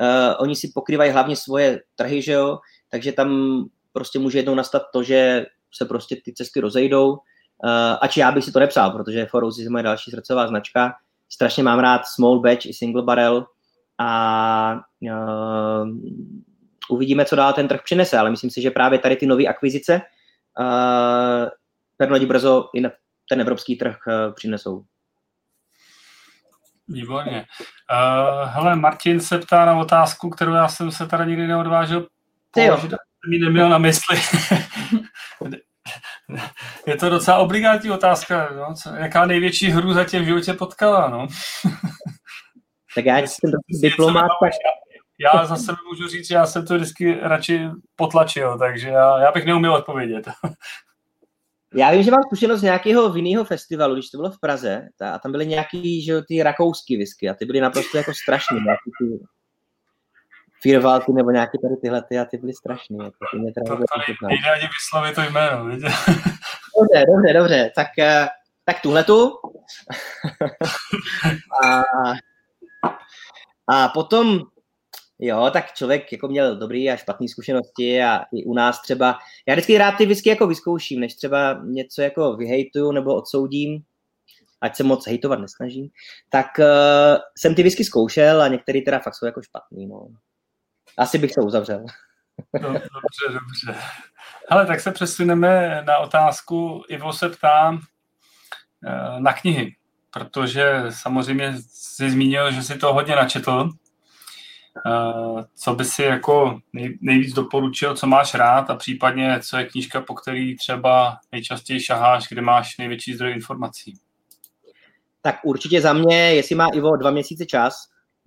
[0.00, 2.58] uh, oni si pokrývají hlavně svoje trhy, že jo?
[2.88, 3.60] takže tam
[3.96, 7.12] prostě může jednou nastat to, že se prostě ty cesty rozejdou.
[7.12, 10.94] Uh, ač já bych si to nepřál, protože For Roses je moje další srdcová značka.
[11.28, 13.46] Strašně mám rád small batch i single barrel
[13.98, 15.88] a uh,
[16.90, 20.00] uvidíme, co dál ten trh přinese, ale myslím si, že právě tady ty nové akvizice
[20.60, 21.48] uh,
[21.96, 22.90] Pernodi brzo i na
[23.28, 24.84] ten evropský trh uh, přinesou.
[26.88, 27.44] Výborně.
[27.92, 32.06] Uh, hele, Martin se ptá na otázku, kterou já jsem se tady nikdy neodvážil
[32.50, 34.16] položit mi neměl na mysli.
[36.86, 38.50] Je to docela obligátní otázka.
[38.56, 38.74] No?
[38.74, 41.08] Co, jaká největší hru zatím v životě potkala?
[41.08, 41.26] No?
[42.94, 43.50] Tak já jsem
[43.82, 44.28] diplomát.
[45.20, 49.18] Já, já za sebe můžu říct, že já jsem to vždycky radši potlačil, takže já,
[49.18, 50.28] já bych neuměl odpovědět.
[51.74, 55.18] Já vím, že mám zkušenost z nějakého vinného festivalu, když to bylo v Praze, a
[55.18, 58.58] tam byly nějaký, že ty rakouský whisky a ty byly naprosto jako strašné.
[58.58, 59.18] Ty,
[60.62, 62.98] Firvalky nebo nějaké tady tyhle ty a ty byly strašný.
[62.98, 65.86] Jako, ty mě teda to tady nejde ani vyslovit to jméno, vidě?
[66.78, 67.72] Dobře, dobře, dobře.
[67.74, 68.28] Tak, eh,
[68.64, 69.32] tak tuhle tu.
[71.64, 71.82] a,
[73.68, 74.40] a potom,
[75.18, 79.54] jo, tak člověk jako měl dobrý a špatné zkušenosti a i u nás třeba, já
[79.54, 83.82] vždycky rád ty whisky jako vyzkouším, než třeba něco jako vyhejtuju nebo odsoudím,
[84.60, 85.88] ať se moc hejtovat nesnažím,
[86.30, 90.08] tak uh, jsem ty whisky zkoušel a některý teda fakt jsou jako špatný, no.
[90.96, 91.84] Asi bych to uzavřel.
[92.62, 93.80] Dobře, dobře.
[94.48, 96.84] Ale tak se přesuneme na otázku.
[96.88, 97.78] Ivo se ptá
[98.86, 99.76] eh, na knihy,
[100.10, 103.70] protože samozřejmě jsi zmínil, že si to hodně načetl.
[104.86, 109.64] Uh, co by si jako nej, nejvíc doporučil, co máš rád a případně co je
[109.64, 114.00] knížka, po který třeba nejčastěji šaháš, kde máš největší zdroj informací?
[115.22, 117.74] Tak určitě za mě, jestli má Ivo dva měsíce čas,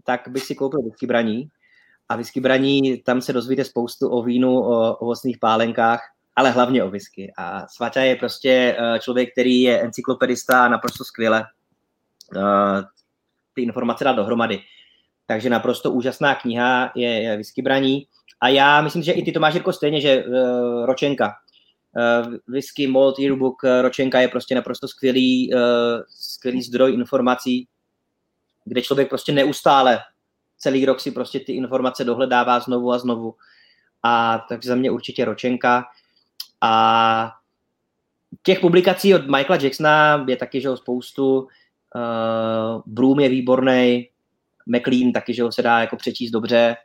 [0.03, 1.49] tak bych si koupil whisky braní.
[2.09, 6.01] A whisky braní, tam se dozvíte spoustu o vínu, o ovocných pálenkách,
[6.35, 7.33] ale hlavně o whisky.
[7.37, 11.45] A Svaťa je prostě eh, člověk, který je encyklopedista a naprosto skvěle
[12.35, 12.81] uh,
[13.53, 14.59] ty informace dát dohromady.
[15.25, 18.07] Takže naprosto úžasná kniha je, je Whisky braní.
[18.41, 21.35] A já myslím, že i ty to máš jako stejně, že uh, Ročenka.
[21.97, 25.59] Uh, whisky Malt Yearbook uh, Ročenka je prostě naprosto skvělý, uh,
[26.09, 27.67] skvělý zdroj informací,
[28.65, 29.99] kde člověk prostě neustále
[30.59, 33.35] celý rok si prostě ty informace dohledává znovu a znovu.
[34.03, 35.85] A tak za mě určitě Ročenka.
[36.61, 37.31] A
[38.43, 41.39] těch publikací od Michaela Jacksona je taky, že spoustu.
[41.95, 44.09] Uh, Broom je výborný,
[44.67, 46.75] McLean taky, že ho se dá jako přečíst dobře.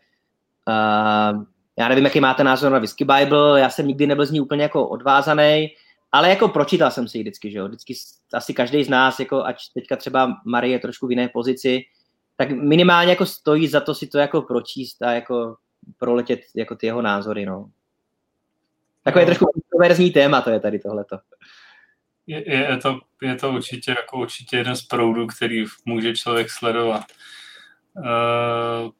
[0.68, 1.44] Uh,
[1.78, 4.62] já nevím, jaký máte názor na Whisky Bible, já jsem nikdy nebyl z ní úplně
[4.62, 5.68] jako odvázaný,
[6.12, 7.68] ale jako pročítal jsem si ji vždycky, že jo.
[7.68, 7.94] Vždycky
[8.32, 11.82] asi každý z nás, jako ať teďka třeba Marie je trošku v jiné pozici,
[12.36, 15.56] tak minimálně jako stojí za to si to jako pročíst a jako
[15.98, 17.70] proletět jako ty jeho názory, no.
[19.02, 19.26] Takové no.
[19.26, 21.18] trošku kontroverzní téma to je tady tohleto.
[22.26, 27.04] Je, je, to, je to určitě jako určitě jeden z proudů, který může člověk sledovat.
[27.96, 28.90] Uh,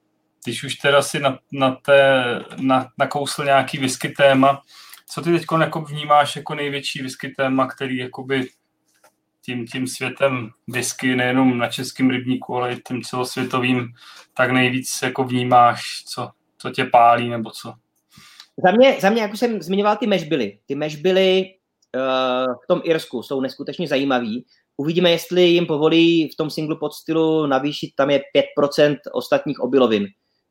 [0.44, 2.24] když už teda si na, na té,
[2.61, 4.62] na, nakousl nějaký whisky téma,
[5.06, 8.48] co ty teď jako vnímáš jako největší whisky téma, který jakoby
[9.45, 13.89] tím, tím světem whisky, nejenom na českém rybníku, ale i tím celosvětovým,
[14.37, 17.75] tak nejvíc jako vnímáš, co, co tě pálí nebo co?
[18.65, 20.59] Za mě, za mě, jako jsem zmiňoval ty mešbily.
[20.66, 21.45] Ty mešbily
[21.97, 24.47] uh, v tom Irsku jsou neskutečně zajímavý.
[24.77, 28.21] Uvidíme, jestli jim povolí v tom singlu pod stylu navýšit, tam je
[28.59, 30.03] 5% ostatních obilovin.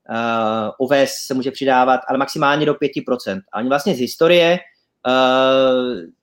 [0.10, 3.41] Uh, oves se může přidávat, ale maximálně do 5%.
[3.53, 4.60] A oni vlastně z historie
[5.07, 6.14] uh,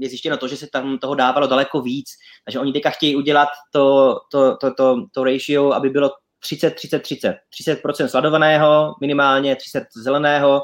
[0.00, 2.10] je zjištěno to, že se tam toho dávalo daleko víc.
[2.44, 6.10] Takže oni teďka chtějí udělat to, to, to, to, to ratio, aby bylo
[6.40, 7.36] 30, 30, 30.
[7.62, 10.62] 30% sladovaného, minimálně 30 zeleného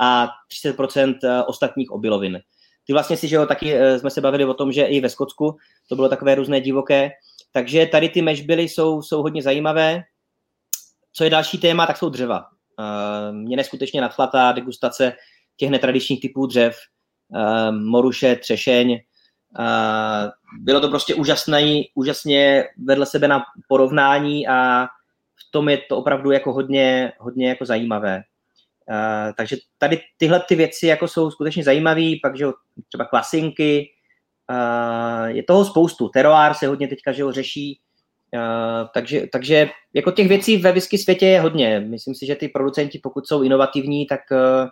[0.00, 0.28] a
[0.64, 2.40] 30% eh, ostatních obilovin.
[2.86, 5.08] Ty vlastně si, že jo, taky eh, jsme se bavili o tom, že i ve
[5.08, 5.56] Skotsku
[5.88, 7.10] to bylo takové různé divoké.
[7.52, 10.02] Takže tady ty mešbily jsou, jsou hodně zajímavé.
[11.12, 12.44] Co je další téma, tak jsou dřeva.
[12.80, 15.12] Eh, mě neskutečně nadchlatá degustace
[15.56, 16.76] těch netradičních typů dřev,
[17.70, 18.98] moruše, třešeň.
[20.60, 24.86] Bylo to prostě úžasné, úžasně vedle sebe na porovnání a
[25.36, 28.22] v tom je to opravdu jako hodně, hodně jako zajímavé.
[28.90, 32.46] Uh, takže tady tyhle ty věci jako jsou skutečně zajímavé, pak že
[32.88, 33.88] třeba klasinky,
[34.50, 36.08] uh, je toho spoustu.
[36.08, 37.80] Teroár se hodně teďka že ho řeší,
[38.34, 41.80] uh, takže, takže jako těch věcí ve whisky světě je hodně.
[41.80, 44.68] Myslím si, že ty producenti, pokud jsou inovativní, tak, uh,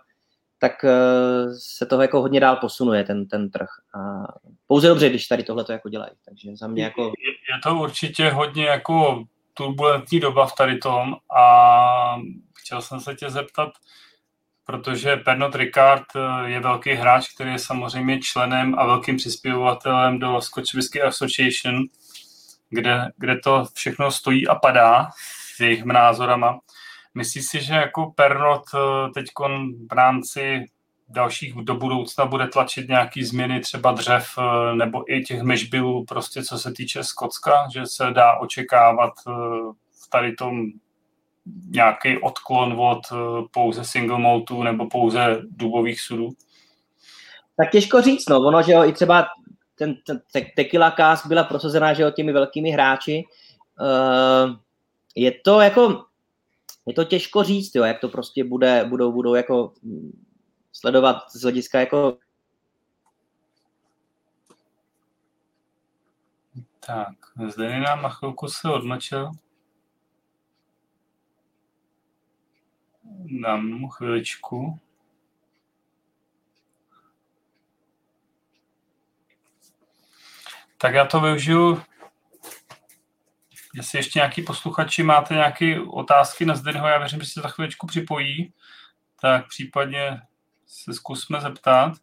[0.63, 3.69] tak uh, se toho jako hodně dál posunuje ten, ten trh.
[3.95, 3.99] A
[4.67, 6.11] pouze dobře, když tady tohle to jako dělají.
[6.25, 7.01] Takže za mě jako...
[7.01, 9.23] Je, je to určitě hodně jako
[9.53, 12.17] turbulentní doba v tady tom a
[12.57, 13.69] chtěl jsem se tě zeptat,
[14.65, 20.41] protože Pernod Ricard eh, je velký hráč, který je samozřejmě členem a velkým přispěvovatelem do
[20.41, 21.83] Scotch Whisky Association,
[22.69, 25.09] kde, kde to všechno stojí a padá
[25.55, 26.59] s jejich názorama.
[27.13, 29.25] Myslíš si, že jako Pernod eh, teď
[29.89, 30.65] v rámci
[31.09, 36.43] dalších do budoucna bude tlačit nějaký změny třeba dřev eh, nebo i těch mežbilů, prostě
[36.43, 39.13] co se týče Skotska, že se dá očekávat
[40.05, 40.65] v tady tom
[41.69, 43.15] nějaký odklon od eh,
[43.51, 46.29] pouze single maltu nebo pouze dubových sudů?
[47.57, 48.39] Tak těžko říct, no.
[48.39, 49.27] Ono, že jo, i třeba
[49.75, 53.23] ten, ten te- tequila cask byla prosazená, že jo, těmi velkými hráči.
[53.79, 54.55] Uh,
[55.15, 56.05] je to jako,
[56.85, 59.73] je to těžko říct, jo, jak to prostě bude, budou, budou jako
[60.71, 62.17] sledovat z hlediska jako
[66.85, 67.15] Tak,
[67.47, 69.31] zde nám na chvilku se odmlčel.
[73.41, 74.79] Dám mu chviličku.
[80.77, 81.81] Tak já to využiju.
[83.75, 87.87] Jestli ještě nějaký posluchači máte nějaké otázky na Zdenho, já věřím, že se za chviličku
[87.87, 88.53] připojí,
[89.21, 90.21] tak případně
[90.67, 91.93] se zkusme zeptat.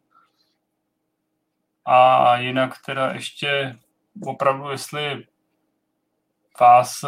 [1.85, 3.79] A jinak teda ještě
[4.27, 5.27] opravdu, jestli
[6.61, 7.05] vás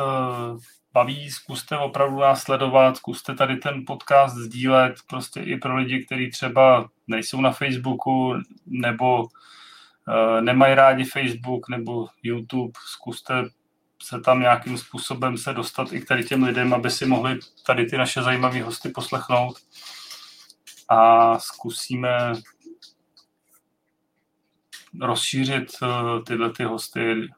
[0.92, 6.30] baví, zkuste opravdu nás sledovat, zkuste tady ten podcast sdílet prostě i pro lidi, kteří
[6.30, 8.34] třeba nejsou na Facebooku
[8.66, 13.44] nebo uh, nemají rádi Facebook nebo YouTube, zkuste
[14.02, 17.86] se tam nějakým způsobem se dostat i k tady těm lidem, aby si mohli tady
[17.86, 19.58] ty naše zajímavé hosty poslechnout.
[20.88, 22.32] A zkusíme
[25.00, 27.28] rozšířit uh, tyhle ty hosty.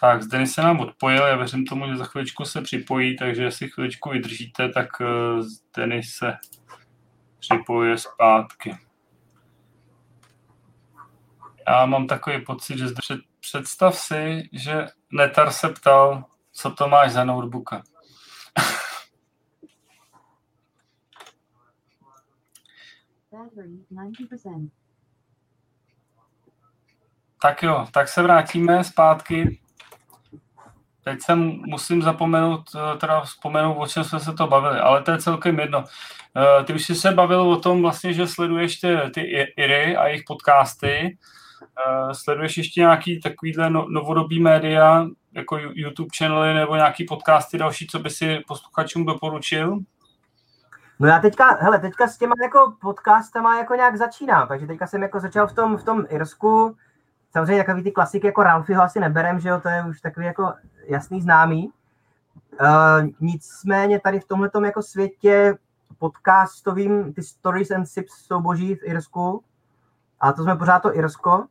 [0.00, 3.68] Tak, zde se nám odpojil, já věřím tomu, že za chviličku se připojí, takže jestli
[3.68, 5.46] chviličku vydržíte, tak uh,
[5.76, 6.36] Denis se
[7.38, 8.76] připojuje zpátky.
[11.68, 16.88] Já mám takový pocit, že zde před, představ si, že Netar se ptal, co to
[16.88, 17.82] máš za notebooka.
[27.42, 29.60] Tak jo, tak se vrátíme zpátky.
[31.04, 32.70] Teď jsem musím zapomenout,
[33.00, 35.84] teda vzpomenout, o čem jsme se to bavili, ale to je celkem jedno.
[36.36, 39.20] Eh, ty už jsi se bavil o tom vlastně, že sleduješ ty, ty
[39.56, 41.18] IRY a jejich podcasty.
[41.86, 47.86] Eh, sleduješ ještě nějaký takovýhle no, novodobý média, jako YouTube channely nebo nějaký podcasty další,
[47.86, 49.78] co by si posluchačům doporučil?
[50.98, 55.02] No já teďka, hele, teďka s těma jako podcastama jako nějak začínám, takže teďka jsem
[55.02, 56.76] jako začal v tom, v tom Irsku,
[57.32, 60.52] samozřejmě takový ty klasiky jako Ralfiho asi neberem, že jo, to je už takový jako
[60.86, 61.70] jasný známý.
[62.60, 65.54] Uh, nicméně tady v tomhle jako světě
[65.98, 69.44] podcastovým, ty Stories and Sips jsou boží v Irsku,
[70.20, 71.44] a to jsme pořád to Irsko.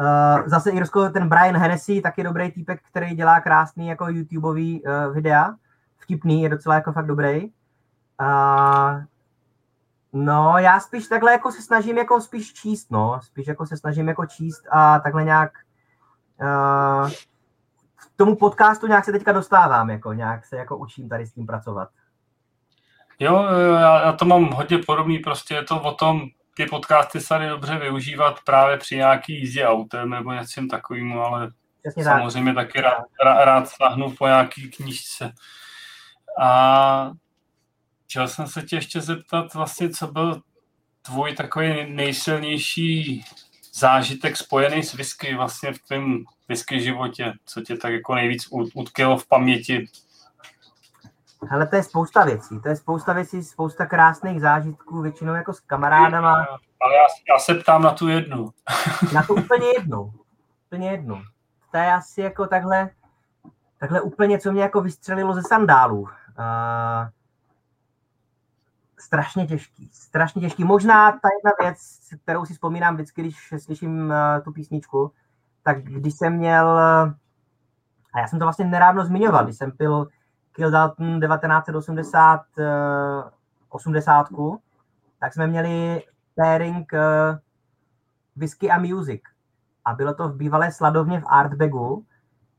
[0.00, 5.14] Uh, zase Irsko, ten Brian Hennessy, taky dobrý týpek, který dělá krásný jako YouTubeový uh,
[5.14, 5.54] videa.
[5.98, 7.44] Vtipný, je docela jako fakt dobrý.
[8.20, 9.02] Uh,
[10.12, 13.20] no, já spíš takhle jako se snažím jako spíš číst, no.
[13.22, 15.52] Spíš jako se snažím jako číst a takhle nějak
[16.40, 17.10] uh,
[17.96, 21.46] k tomu podcastu nějak se teďka dostávám, jako nějak se jako učím tady s tím
[21.46, 21.88] pracovat.
[23.18, 23.42] Jo,
[23.74, 26.20] já, já to mám hodně podobný, prostě je to o tom
[26.56, 31.50] ty podcasty se dají dobře využívat právě při nějaký jízdě autem nebo něčem takovým, ale
[31.82, 32.66] Přesně samozřejmě tak.
[32.66, 35.32] taky rád, rád, rád sahnu po nějaký knížce.
[36.40, 37.10] A
[38.04, 40.42] chtěl jsem se tě ještě zeptat vlastně, co byl
[41.02, 43.24] tvůj takový nejsilnější
[43.74, 49.16] zážitek spojený s whisky vlastně v tvém whisky životě, co tě tak jako nejvíc utkilo
[49.18, 49.86] v paměti
[51.42, 52.60] Hele, to je spousta věcí.
[52.60, 56.34] To je spousta věcí, spousta krásných zážitků, většinou jako s kamarádama.
[56.80, 58.50] Ale já, já se ptám na tu jednu.
[59.14, 60.12] na tu úplně jednu.
[60.66, 61.22] Úplně jednu.
[61.70, 62.90] To je asi jako takhle,
[63.78, 66.00] takhle úplně, co mě jako vystřelilo ze sandálů.
[66.00, 66.08] Uh,
[68.98, 70.64] strašně těžký, strašně těžký.
[70.64, 71.78] Možná ta jedna věc,
[72.22, 75.12] kterou si vzpomínám vždycky, když slyším uh, tu písničku,
[75.62, 76.78] tak když jsem měl,
[78.12, 80.08] a já jsem to vlastně nedávno zmiňoval, když jsem pil
[80.56, 82.42] Kill Dalton 1980
[83.68, 84.26] 80,
[85.20, 86.02] tak jsme měli
[86.34, 87.38] pairing uh,
[88.36, 89.20] whisky a music.
[89.84, 92.04] A bylo to v bývalé sladovně v Artbagu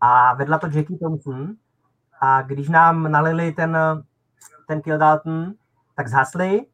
[0.02, 1.53] a vedla to Jackie Thompson.
[2.22, 3.78] A když nám nalili ten,
[4.68, 5.53] ten Kill Dalton,
[5.95, 6.65] tak zhasli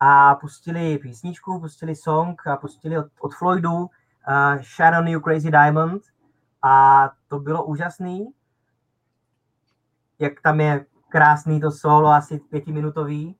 [0.00, 3.88] a pustili písničku, pustili song a pustili od, od Floydu uh,
[4.62, 6.02] Sharon You Crazy Diamond
[6.62, 8.32] a to bylo úžasný
[10.18, 13.36] jak tam je krásný to solo, asi pětiminutový.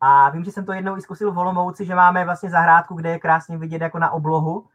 [0.00, 3.10] A vím, že jsem to jednou i zkusil v Olomouci, že máme vlastně zahrádku, kde
[3.10, 4.66] je krásně vidět jako na oblohu.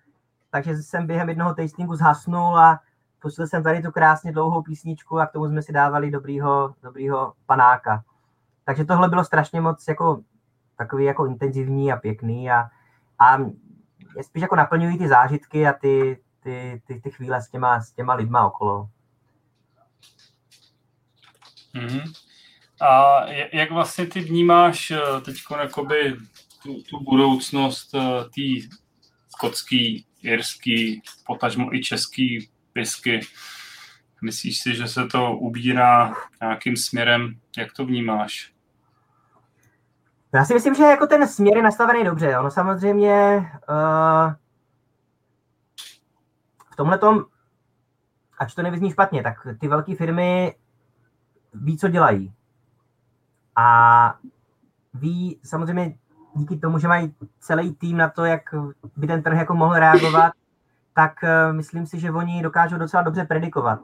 [0.51, 2.79] Takže jsem během jednoho tastingu zhasnul a
[3.21, 7.33] pustil jsem tady tu krásně dlouhou písničku a k tomu jsme si dávali dobrýho, dobrýho
[7.45, 8.03] panáka.
[8.65, 10.21] Takže tohle bylo strašně moc jako
[10.77, 12.69] takový jako intenzivní a pěkný a,
[13.19, 13.37] a
[14.21, 18.13] spíš jako naplňují ty zážitky a ty, ty, ty, ty chvíle s těma, s těma
[18.13, 18.89] lidma okolo.
[21.75, 22.13] Mm-hmm.
[22.81, 23.23] A
[23.53, 25.35] jak vlastně ty vnímáš eh, teď
[26.63, 28.67] tu, tu budoucnost eh, té
[29.29, 33.19] skotský, jirský, potažmo i český whisky?
[34.21, 37.33] Myslíš si, že se to ubírá nějakým směrem?
[37.57, 38.51] Jak to vnímáš?
[40.33, 42.37] Já si myslím, že jako ten směr je nastavený dobře.
[42.37, 43.35] Ono samozřejmě
[43.69, 44.33] uh,
[46.73, 47.25] v tomhle tom,
[48.39, 50.55] ať to nevyzní špatně, tak ty velké firmy
[51.53, 52.33] ví, co dělají.
[53.55, 54.15] A
[54.93, 55.97] ví samozřejmě
[56.35, 58.41] díky tomu, že mají celý tým na to, jak
[58.95, 60.33] by ten trh jako mohl reagovat,
[60.93, 63.79] tak uh, myslím si, že oni dokážou docela dobře predikovat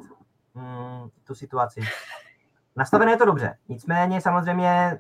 [0.54, 1.82] mm, tu situaci.
[2.76, 3.58] Nastavené je to dobře.
[3.70, 5.00] Nicméně samozřejmě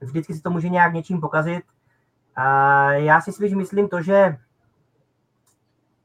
[0.00, 1.64] vždycky se to může nějak něčím pokazit.
[2.36, 4.38] A já si spíš myslím to, že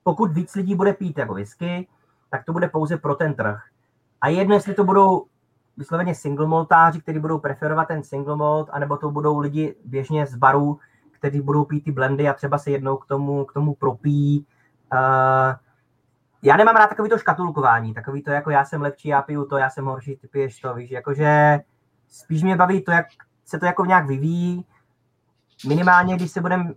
[0.03, 1.87] pokud víc lidí bude pít jako whisky,
[2.29, 3.70] tak to bude pouze pro ten trh.
[4.21, 5.25] A jedno, jestli to budou
[5.77, 10.35] vysloveně single maltáři, kteří budou preferovat ten single malt, anebo to budou lidi běžně z
[10.35, 10.79] barů,
[11.11, 14.45] kteří budou pít ty blendy a třeba se jednou k tomu, k tomu propí.
[14.93, 15.55] Uh,
[16.43, 19.57] já nemám rád takový to škatulkování, takový to jako já jsem lepší, já piju to,
[19.57, 21.59] já jsem horší, ty piješ to, víš, jakože
[22.07, 23.05] spíš mě baví to, jak
[23.45, 24.65] se to jako nějak vyvíjí.
[25.67, 26.73] Minimálně, když se budeme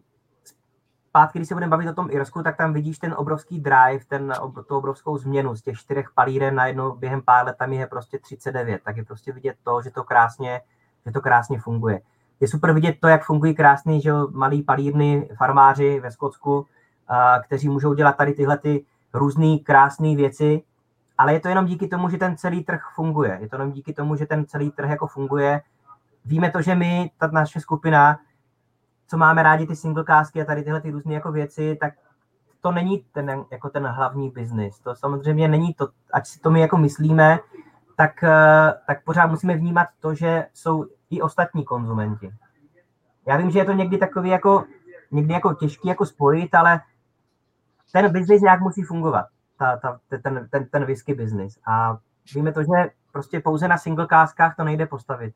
[1.14, 4.32] zpátky, když se budeme bavit o tom Irsku, tak tam vidíš ten obrovský drive, ten,
[4.68, 8.82] tu obrovskou změnu z těch čtyřech palíren najednou během pár let tam je prostě 39,
[8.84, 10.60] tak je prostě vidět to, že to krásně,
[11.06, 12.00] že to krásně funguje.
[12.40, 16.66] Je super vidět to, jak fungují krásný, že malí palírny, farmáři ve Skotsku,
[17.44, 20.62] kteří můžou dělat tady tyhle ty různé krásné věci,
[21.18, 23.38] ale je to jenom díky tomu, že ten celý trh funguje.
[23.40, 25.62] Je to jenom díky tomu, že ten celý trh jako funguje.
[26.24, 28.18] Víme to, že my, ta naše skupina,
[29.06, 31.94] co máme rádi ty singlecásky a tady tyhle ty různé jako věci, tak
[32.60, 34.78] to není ten, jako ten hlavní biznis.
[34.78, 37.38] To samozřejmě není to, ať si to my jako myslíme,
[37.96, 42.30] tak, eh, tak pořád musíme vnímat to, že jsou i ostatní konzumenti.
[43.26, 44.64] Já vím, že je to někdy takový jako,
[45.10, 46.80] někdy jako těžký jako spojit, ale
[47.92, 49.26] ten biznis nějak musí fungovat,
[49.58, 51.58] ta, ta, ten, ten, ten whisky biznis.
[51.66, 51.98] A
[52.34, 55.34] víme to, že prostě pouze na singlekáskách to nejde postavit.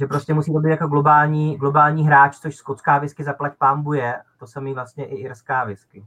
[0.00, 4.14] Že prostě musí to být jako globální, globální hráč, což skotská whisky zaplať pámbu je,
[4.38, 6.06] to samý vlastně i irská whisky.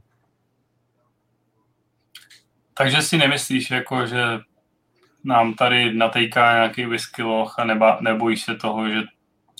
[2.74, 4.24] Takže si nemyslíš, jako, že
[5.24, 9.02] nám tady natejká nějaký whisky loch a neba, nebojíš se toho, že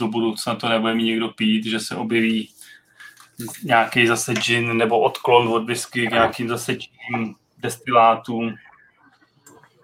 [0.00, 2.48] do budoucna to nebude mít někdo pít, že se objeví
[3.64, 8.54] nějaký zase gin nebo odklon od whisky k nějakým zase čím destilátům.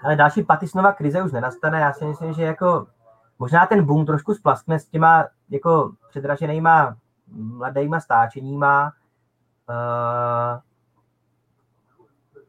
[0.04, 1.80] Ale další patisnová krize už nenastane.
[1.80, 2.86] Já si myslím, že jako
[3.40, 6.96] možná ten boom trošku splaskne s těma jako předraženýma
[7.32, 8.92] mladýma stáčeníma.
[9.68, 10.58] Uh,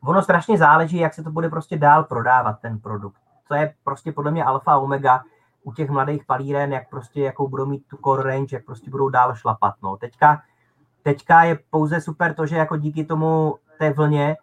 [0.10, 3.22] ono strašně záleží, jak se to bude prostě dál prodávat, ten produkt.
[3.48, 5.24] To je prostě podle mě alfa omega
[5.64, 9.10] u těch mladých palíren, jak prostě, jakou budou mít tu core range, jak prostě budou
[9.10, 9.74] dál šlapat.
[9.84, 9.98] No.
[9.98, 10.42] Teďka
[11.04, 14.38] Teďka je pouze super to, že jako díky tomu té vlně,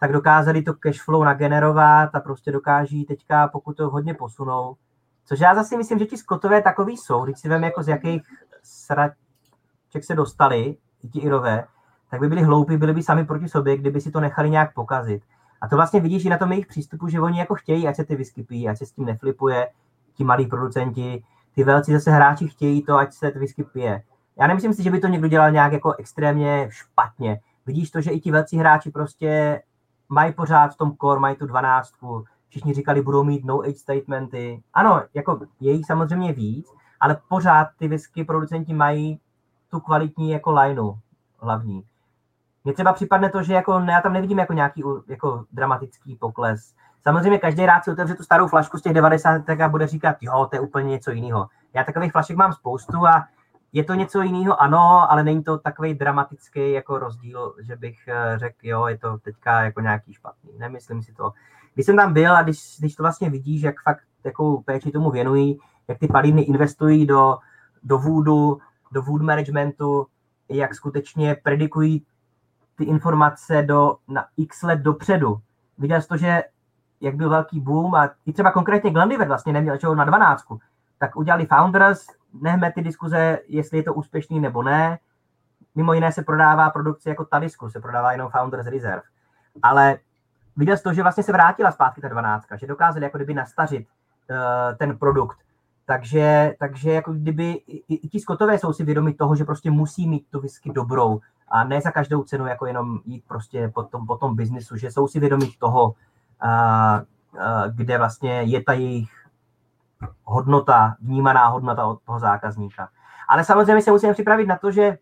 [0.00, 4.76] tak dokázali to cashflow nagenerovat a prostě dokáží teďka, pokud to hodně posunou.
[5.24, 8.22] Což já zase myslím, že ti skotové takový jsou, když si vím, jako z jakých
[8.62, 10.76] sraček se dostali,
[11.12, 11.64] ti Irové,
[12.10, 15.22] tak by byli hloupí, byli by sami proti sobě, kdyby si to nechali nějak pokazit.
[15.60, 18.04] A to vlastně vidíš i na tom jejich přístupu, že oni jako chtějí, ať se
[18.04, 19.68] ty whisky ať se s tím neflipuje,
[20.14, 21.24] ti malí producenti,
[21.54, 24.02] ty velcí zase hráči chtějí to, ať se ty whisky pije.
[24.40, 27.40] Já nemyslím si, že by to někdo dělal nějak jako extrémně špatně.
[27.66, 29.62] Vidíš to, že i ti velcí hráči prostě
[30.08, 34.62] mají pořád v tom core, mají tu dvanáctku, všichni říkali, budou mít no age statementy.
[34.74, 36.66] Ano, jako je jich samozřejmě víc,
[37.00, 39.20] ale pořád ty whisky producenti mají
[39.70, 40.94] tu kvalitní jako lineu
[41.38, 41.82] hlavní.
[42.64, 46.74] Mně třeba připadne to, že jako, já tam nevidím jako nějaký jako dramatický pokles.
[47.02, 50.46] Samozřejmě každý rád si otevře tu starou flašku z těch 90 a bude říkat, jo,
[50.50, 51.48] to je úplně něco jiného.
[51.74, 53.28] Já takových flašek mám spoustu a
[53.72, 58.38] je to něco jiného, ano, ale není to takový dramatický jako rozdíl, že bych eh,
[58.38, 60.50] řekl, jo, je to teďka jako nějaký špatný.
[60.58, 61.32] Nemyslím si to.
[61.74, 65.10] Když jsem tam byl a když, když to vlastně vidíš, jak fakt jakou péči tomu
[65.10, 65.58] věnují,
[65.88, 67.38] jak ty palíny investují do,
[67.82, 68.58] do vůdu,
[68.92, 70.06] do wood managementu,
[70.48, 72.06] jak skutečně predikují
[72.76, 75.40] ty informace do, na x let dopředu.
[75.78, 76.42] Viděl jsi to, že
[77.00, 80.44] jak byl velký boom a i třeba konkrétně Glenlivet vlastně neměl čeho na 12,
[80.98, 84.98] tak udělali Founders, nehme ty diskuze, jestli je to úspěšný nebo ne.
[85.74, 89.02] Mimo jiné se prodává produkce jako Tadisku, se prodává jenom Founders Reserve.
[89.62, 89.98] Ale
[90.56, 93.86] viděl jsi to, že vlastně se vrátila zpátky ta 12, že dokázali jako kdyby nastařit
[94.30, 94.36] uh,
[94.76, 95.38] ten produkt.
[95.86, 100.08] Takže, takže jako kdyby i, i ti skotové jsou si vědomi toho, že prostě musí
[100.08, 104.06] mít tu whisky dobrou a ne za každou cenu jako jenom jít prostě po tom,
[104.06, 105.94] po tom biznisu, že jsou si vědomi toho, uh,
[107.32, 107.40] uh,
[107.74, 109.26] kde vlastně je ta jejich
[110.24, 112.88] hodnota, vnímaná hodnota od toho zákazníka.
[113.28, 114.98] Ale samozřejmě se musíme připravit na to, že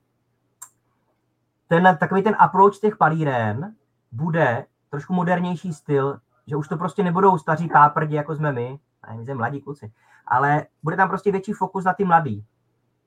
[1.68, 3.74] ten, takový ten approach těch palíren
[4.12, 9.14] bude trošku modernější styl, že už to prostě nebudou staří páprdi, jako jsme my, a
[9.14, 9.92] my jsme mladí kluci,
[10.26, 12.44] ale bude tam prostě větší fokus na ty mladý.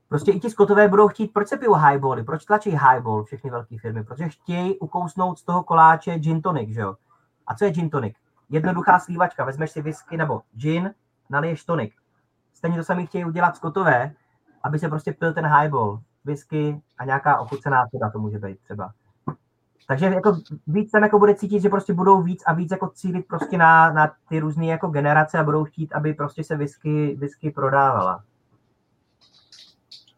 [0.10, 3.78] Prostě i ti skotové budou chtít, proč se pijou highbally, proč tlačí highball všechny velké
[3.80, 6.96] firmy, protože chtějí ukousnout z toho koláče gin tonic, že jo?
[7.48, 8.16] A co je gin tonic?
[8.50, 10.94] Jednoduchá slívačka, vezmeš si whisky nebo gin,
[11.30, 11.94] naliješ tonik.
[12.54, 14.14] Stejně to sami chtějí udělat skotové,
[14.64, 18.94] aby se prostě pil ten highball, whisky a nějaká ochucená soda to může být třeba.
[19.88, 20.38] Takže jako
[20.68, 23.92] víc tam jako bude cítit, že prostě budou víc a víc jako cílit prostě na,
[23.92, 28.24] na ty různé jako generace a budou chtít, aby prostě se whisky, whisky prodávala.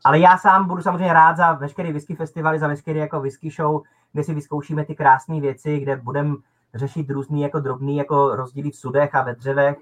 [0.06, 3.82] Ale já sám budu samozřejmě rád za veškerý whisky festivaly, za veškerý jako whisky show,
[4.14, 6.36] kde si vyzkoušíme ty krásné věci, kde budeme
[6.74, 9.78] řešit různý jako drobný jako rozdíly v sudech a ve dřevech,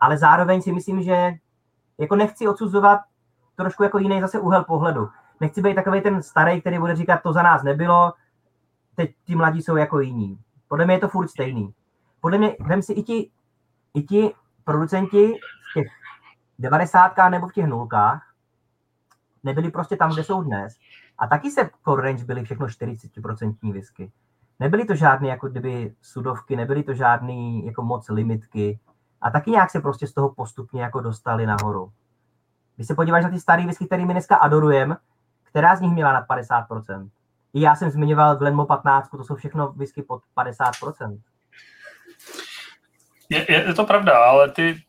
[0.00, 1.32] ale zároveň si myslím, že
[1.98, 3.00] jako nechci odsuzovat
[3.56, 5.08] trošku jako jiný zase úhel pohledu.
[5.40, 8.12] Nechci být takový ten starý, který bude říkat, to za nás nebylo,
[8.98, 10.38] teď ti mladí jsou jako jiní.
[10.68, 11.74] Podle mě je to furt stejný.
[12.20, 13.30] Podle mě, vem si i ti,
[13.94, 14.34] i ti
[14.64, 15.32] producenti
[15.70, 15.86] v těch
[16.58, 17.12] 90.
[17.30, 18.34] nebo v těch nulkách
[19.44, 20.76] nebyli prostě tam, kde jsou dnes.
[21.18, 24.12] A taky se core range byly všechno 40% whisky.
[24.60, 28.80] Nebyly to žádné jako kdyby sudovky, nebyly to žádné jako moc limitky.
[29.20, 31.92] A taky nějak se prostě z toho postupně jako dostali nahoru.
[32.76, 34.96] Když se podíváš na ty staré whisky, které my dneska adorujeme,
[35.44, 37.10] která z nich měla nad 50%?
[37.54, 41.20] Já jsem zmiňoval Glenmo 15, to jsou všechno whisky pod 50%.
[43.30, 44.82] Je, je, je to pravda, ale ty,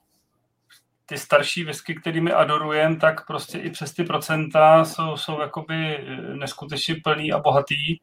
[1.05, 6.95] ty starší whisky, kterými adorujeme, tak prostě i přes ty procenta jsou, jsou jakoby neskutečně
[7.03, 7.99] plný a bohatý,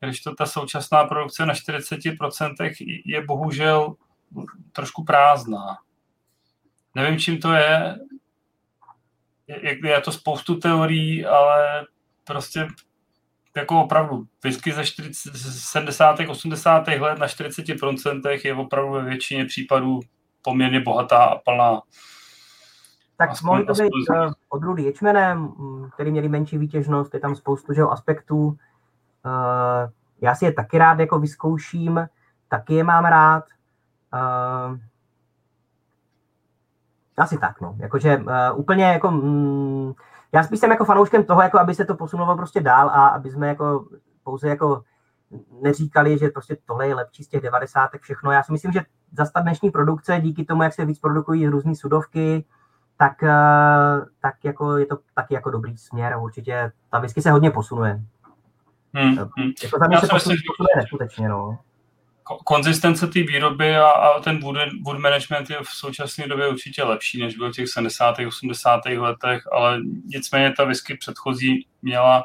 [0.00, 3.94] když to ta současná produkce na 40% je bohužel
[4.72, 5.78] trošku prázdná.
[6.94, 7.98] Nevím, čím to je,
[9.46, 11.86] je, je to spoustu teorií, ale
[12.24, 12.68] prostě
[13.56, 16.16] jako opravdu whisky ze 40, 70.
[16.28, 16.88] 80.
[16.88, 20.00] let na 40% je opravdu ve většině případů
[20.42, 21.80] poměrně bohatá a plná.
[23.16, 24.32] Tak aspoň, mohly to být aspoň...
[24.48, 25.52] odrůdy ječmenem,
[25.94, 28.46] který měli menší výtěžnost, je tam spoustu že, aspektů.
[28.46, 28.56] Uh,
[30.20, 32.08] já si je taky rád jako vyzkouším,
[32.48, 33.44] taky je mám rád.
[34.14, 34.78] Uh,
[37.16, 37.76] asi tak, no.
[37.78, 39.10] Jakože úplně jako...
[39.10, 39.92] Mm,
[40.32, 43.30] já spíš jsem jako fanouškem toho, jako aby se to posunulo prostě dál a aby
[43.30, 43.88] jsme jako
[44.22, 44.82] pouze jako
[45.62, 47.90] neříkali, že prostě tohle je lepší z těch 90.
[48.00, 48.32] všechno.
[48.32, 48.80] Já si myslím, že
[49.12, 52.44] za ta dnešní produkce, díky tomu, jak se víc produkují různé sudovky,
[52.98, 57.30] tak, uh, tak jako je to taky jako dobrý směr a určitě ta whisky se
[57.30, 58.00] hodně posunuje.
[58.94, 59.52] Hmm, hmm.
[59.62, 61.58] Jako za mě se posunuje, posunuje neskutečně, no
[62.44, 67.20] konzistence té výroby a, a ten wood, wood management je v současné době určitě lepší,
[67.20, 68.16] než byl v těch 70.
[68.28, 68.80] 80.
[68.86, 72.24] letech, ale nicméně ta whisky předchozí měla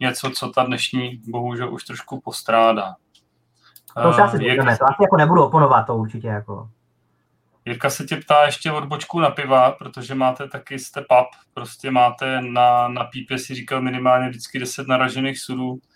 [0.00, 2.94] něco, co ta dnešní bohužel už trošku postrádá.
[4.02, 6.70] To se asi Jirka, to asi jako nebudu oponovat, to určitě jako.
[7.64, 12.40] Jirka se tě ptá ještě odbočku na piva, protože máte taky step up, prostě máte
[12.40, 15.95] na, na pípě si říkal minimálně vždycky 10 naražených sudů, Eh,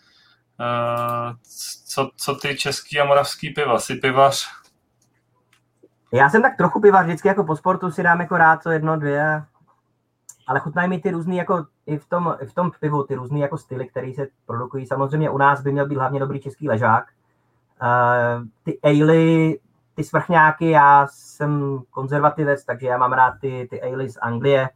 [1.86, 3.78] co, co ty český a moravský piva?
[3.78, 4.46] Jsi pivař?
[6.12, 8.96] Já jsem tak trochu pivař, vždycky jako po sportu si dám jako rád co jedno,
[8.96, 9.42] dvě,
[10.46, 13.40] ale chutnají mi ty různý, jako i v tom, i v tom pivu, ty různý
[13.40, 14.86] jako styly, které se produkují.
[14.86, 17.04] Samozřejmě u nás by měl být hlavně dobrý český ležák.
[17.82, 19.52] Uh, ty ale,
[19.94, 24.68] ty svrchňáky, já jsem konzervativec, takže já mám rád ty, ty ale z Anglie.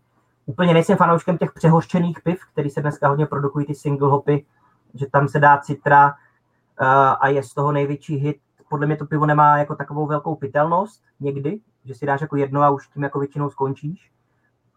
[0.47, 4.47] Úplně nejsem fanouškem těch přehořčených piv, které se dneska hodně produkují, ty single hopy,
[4.95, 6.87] že tam se dá citra uh,
[7.21, 8.37] a je z toho největší hit.
[8.69, 12.63] Podle mě to pivo nemá jako takovou velkou pitelnost někdy, že si dáš jako jedno
[12.63, 14.11] a už tím jako většinou skončíš.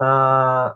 [0.01, 0.07] Uh,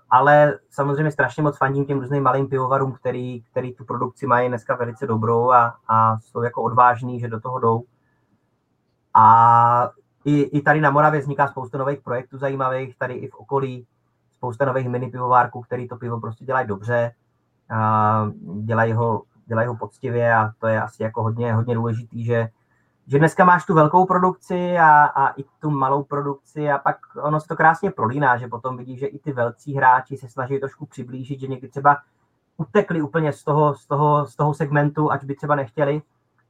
[0.10, 4.76] ale samozřejmě strašně moc fandím těm různým malým pivovarům, který, který tu produkci mají dneska
[4.76, 7.84] velice dobrou a, a jsou jako odvážní, že do toho jdou.
[9.14, 9.90] A
[10.26, 13.88] i, i tady na Moravě vzniká spousta nových projektů zajímavých, tady i v okolí
[14.32, 17.12] spousta nových mini pivovárků, který to pivo prostě dělají dobře,
[17.72, 18.28] a
[18.64, 22.50] dělají ho dělají ho poctivě a to je asi jako hodně, hodně důležitý, že,
[23.08, 27.40] že dneska máš tu velkou produkci a, a i tu malou produkci a pak ono
[27.40, 30.86] se to krásně prolíná, že potom vidíš, že i ty velcí hráči se snaží trošku
[30.86, 31.98] přiblížit, že někdy třeba
[32.58, 36.02] utekli úplně z toho, z toho, z toho segmentu, ať by třeba nechtěli,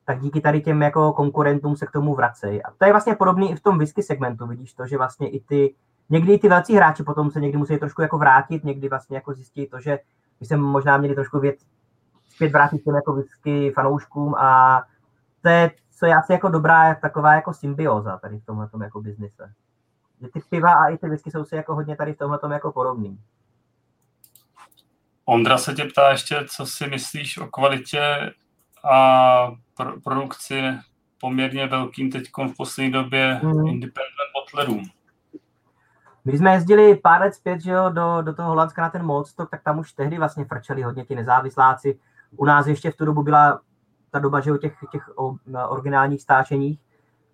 [0.05, 2.63] tak díky tady těm jako konkurentům se k tomu vracejí.
[2.63, 5.39] A to je vlastně podobný i v tom whisky segmentu, vidíš to, že vlastně i
[5.39, 5.75] ty,
[6.09, 9.33] někdy i ty velcí hráči potom se někdy musí trošku jako vrátit, někdy vlastně jako
[9.33, 9.99] zjistit to, že
[10.39, 11.59] by se možná měli trošku věc,
[12.41, 14.81] zpět vrátit těm jako vždycky fanouškům a
[15.41, 19.53] to je, co je asi jako dobrá, taková jako symbioza tady v tomhle jako biznise.
[20.21, 22.71] Že ty piva a i ty whisky jsou si jako hodně tady v tomhle jako
[22.71, 23.19] podobný.
[25.25, 28.33] Ondra se tě ptá ještě, co si myslíš o kvalitě
[28.91, 30.61] a pro- produkci
[31.21, 33.67] poměrně velkým teď v poslední době mm.
[33.67, 34.83] independent bottlerům.
[36.25, 39.51] My jsme jezdili pár let zpět že jo, do, do toho Holandska na ten Moldstock,
[39.51, 41.99] tak tam už tehdy vlastně frčeli hodně ti nezávisláci,
[42.37, 43.59] u nás ještě v tu dobu byla
[44.11, 45.09] ta doba, že o těch, těch
[45.67, 46.79] originálních stáčeních.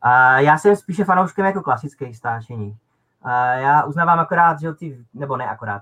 [0.02, 2.78] A já jsem spíše fanouškem jako klasických stáčení.
[3.22, 5.82] A já uznávám akorát, že ty, nebo ne akorát,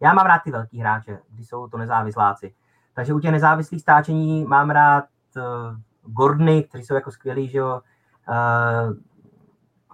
[0.00, 2.54] já mám rád ty velký hráče, když jsou to nezávisláci.
[2.94, 5.04] Takže u těch nezávislých stáčení mám rád
[5.36, 5.42] uh,
[6.02, 7.80] Gordony, kteří jsou jako skvělí, že jo.
[8.28, 8.94] Uh,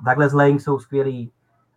[0.00, 1.32] Douglas Lang jsou skvělí,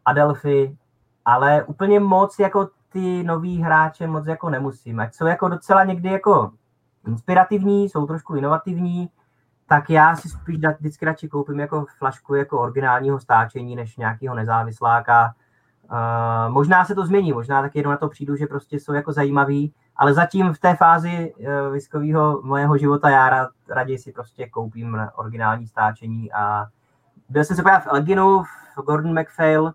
[0.05, 0.77] Adelphi,
[1.25, 4.99] ale úplně moc jako ty nový hráče moc jako nemusím.
[4.99, 6.51] Ať jsou jako docela někdy jako
[7.07, 9.09] inspirativní, jsou trošku inovativní,
[9.67, 15.33] tak já si spíš vždycky radši koupím jako flašku jako originálního stáčení, než nějakého nezávisláka.
[15.91, 19.13] Uh, možná se to změní, možná taky jenom na to přijdu, že prostě jsou jako
[19.13, 24.49] zajímavý, ale zatím v té fázi uh, viskového mojeho života já rád, raději si prostě
[24.49, 26.65] koupím originální stáčení a
[27.29, 28.43] byl jsem se právě v Elginu,
[28.77, 29.73] v Gordon McPhail,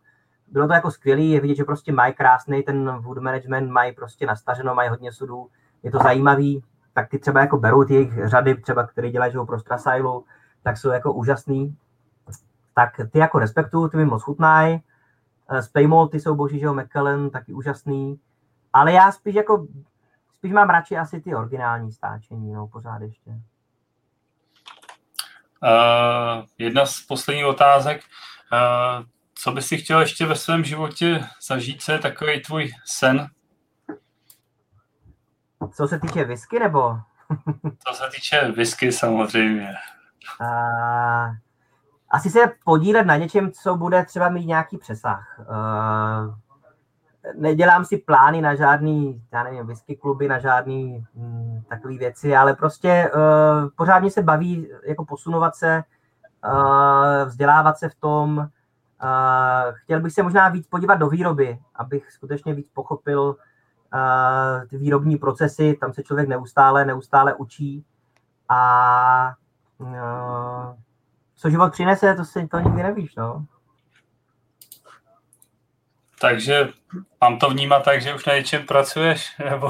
[0.52, 4.26] bylo to jako skvělý, je vidět, že prostě mají krásný ten wood management, mají prostě
[4.26, 5.48] nastaženo, mají hodně sudů,
[5.82, 9.58] je to zajímavý, tak ty třeba jako berou ty jejich řady, třeba, které dělají pro
[9.58, 10.24] Strasailu,
[10.62, 11.76] tak jsou jako úžasný.
[12.74, 14.82] Tak ty jako respektuju, ty mi moc chutnají.
[15.60, 18.20] Spaymol, ty jsou boží, že jo, McKellen, taky úžasný.
[18.72, 19.66] Ale já spíš jako,
[20.38, 23.30] spíš mám radši asi ty originální stáčení, no, pořád ještě.
[25.62, 28.00] Uh, jedna z posledních otázek.
[28.52, 29.04] Uh,
[29.42, 33.26] co bys si chtěl ještě ve svém životě zažít, co je takový tvůj sen?
[35.74, 36.98] Co se týče whisky, nebo?
[37.88, 39.68] co se týče whisky, samozřejmě.
[40.40, 41.34] Uh,
[42.10, 45.40] asi se podílet na něčem, co bude třeba mít nějaký přesah.
[45.40, 46.34] Uh,
[47.34, 52.54] nedělám si plány na žádný, já nevím, whisky kluby, na žádný hm, takové věci, ale
[52.54, 55.84] prostě uh, pořádně se baví jako posunovat se,
[56.44, 58.48] uh, vzdělávat se v tom.
[59.02, 64.78] Uh, chtěl bych se možná víc podívat do výroby, abych skutečně víc pochopil uh, ty
[64.78, 67.84] výrobní procesy, tam se člověk neustále, neustále učí
[68.48, 69.34] a
[69.78, 70.76] uh,
[71.34, 73.46] co život přinese, to si to nikdy nevíš, no.
[76.20, 76.68] Takže
[77.20, 79.68] mám to vnímat tak, že už na něčem pracuješ, nebo...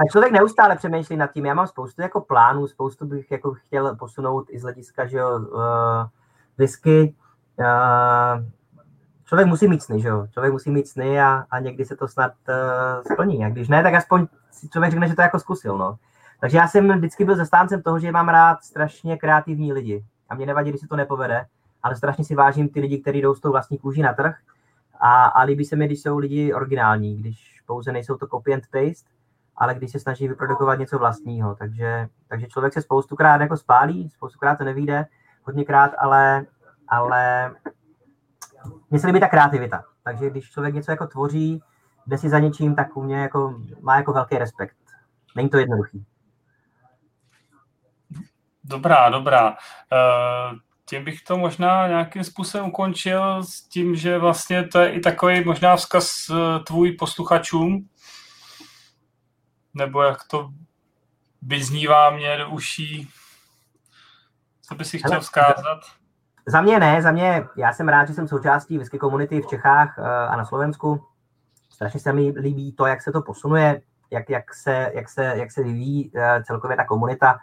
[0.00, 1.46] Tak člověk neustále přemýšlí nad tím.
[1.46, 5.38] Já mám spoustu jako plánů, spoustu bych jako chtěl posunout i z hlediska, že jo,
[5.38, 5.60] uh,
[6.58, 7.14] whisky.
[9.24, 10.26] Člověk musí mít sny, že jo?
[10.30, 13.44] Člověk musí mít sny a, a někdy se to snad uh, splní.
[13.44, 15.98] A když ne, tak aspoň si člověk řekne, že to jako zkusil, no.
[16.40, 20.04] Takže já jsem vždycky byl zastáncem toho, že mám rád strašně kreativní lidi.
[20.28, 21.46] A mě nevadí, když se to nepovede,
[21.82, 24.36] ale strašně si vážím ty lidi, kteří jdou s tou vlastní kůží na trh
[25.00, 28.64] a, a líbí se mi, když jsou lidi originální, když pouze nejsou to copy and
[28.72, 29.08] paste,
[29.56, 31.54] ale když se snaží vyprodukovat něco vlastního.
[31.54, 35.06] Takže, takže člověk se spoustukrát jako spálí, spoustukrát to nevíde,
[35.44, 36.46] hodněkrát, ale,
[36.88, 37.50] ale
[38.90, 39.84] mně se líbí ta kreativita.
[40.04, 41.62] Takže když člověk něco jako tvoří,
[42.06, 44.76] jde si za něčím, tak u mě jako, má jako velký respekt.
[45.36, 46.04] Není to jednoduchý.
[48.64, 49.50] Dobrá, dobrá.
[49.50, 50.58] Uh,
[50.88, 55.44] tím bych to možná nějakým způsobem ukončil s tím, že vlastně to je i takový
[55.44, 56.34] možná vzkaz eh,
[56.64, 57.88] tvůj posluchačům,
[59.74, 60.50] nebo jak to
[61.42, 63.08] vyznívá mě do uší.
[64.62, 65.80] Co by si chtěl vzkázat?
[66.48, 69.98] Za mě ne, za mě, já jsem rád, že jsem součástí whisky komunity v Čechách
[69.98, 71.04] eh, a na Slovensku.
[71.70, 75.52] Strašně se mi líbí to, jak se to posunuje, jak, jak, se, jak, se, jak
[75.52, 77.38] se vyvíjí eh, celkově ta komunita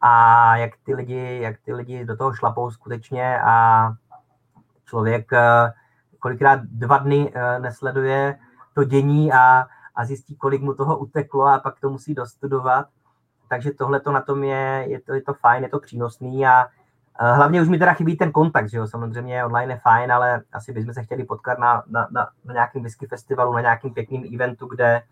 [0.00, 3.88] a jak ty lidi, jak ty lidi do toho šlapou skutečně a
[4.84, 5.72] člověk eh,
[6.18, 8.38] kolikrát dva dny nesleduje
[8.74, 12.86] to dění a, a zjistí, kolik mu toho uteklo a pak to musí dostudovat.
[13.48, 16.66] Takže tohle to na tom je, je to, je to fajn, je to přínosný a
[17.18, 20.72] hlavně už mi teda chybí ten kontakt, že jo, samozřejmě online je fajn, ale asi
[20.72, 24.66] bychom se chtěli potkat na, na, na, na nějakém whisky festivalu, na nějakým pěkným eventu,
[24.66, 25.02] kde,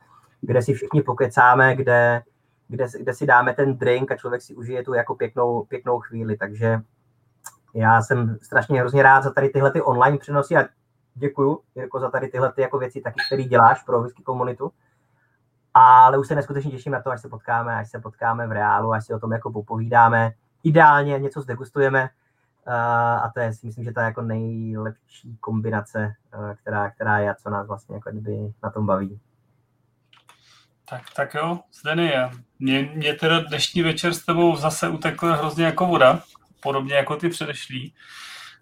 [0.40, 2.22] kde si všichni pokecáme, kde,
[2.68, 6.36] kde, kde si dáme ten drink a člověk si užije tu jako pěknou, pěknou chvíli.
[6.36, 6.80] Takže
[7.74, 10.64] já jsem strašně hrozně rád za tady tyhle ty online přenosy a
[11.14, 14.72] děkuju, Jirko, za tady tyhle ty jako věci taky, které děláš pro whisky komunitu.
[15.74, 18.92] Ale už se neskutečně těším na to, až se potkáme, až se potkáme v reálu,
[18.92, 20.32] až si o tom jako popovídáme.
[20.62, 22.02] Ideálně něco zdegustujeme,
[22.66, 22.74] uh,
[23.24, 27.34] a to je si myslím, že je jako nejlepší kombinace, uh, která, která je a
[27.34, 28.10] co nás vlastně jako
[28.62, 29.20] na tom baví.
[30.92, 32.30] Tak, tak jo, Zdeny je.
[32.58, 36.22] Mě, mě teda dnešní večer s tebou zase utekl hrozně jako voda,
[36.60, 37.94] podobně jako ty předešlý.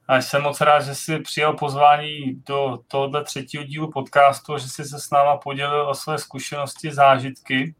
[0.09, 4.85] A jsem moc rád, že jsi přijal pozvání do tohoto třetího dílu podcastu, že jsi
[4.85, 7.75] se s náma podělil o své zkušenosti, zážitky.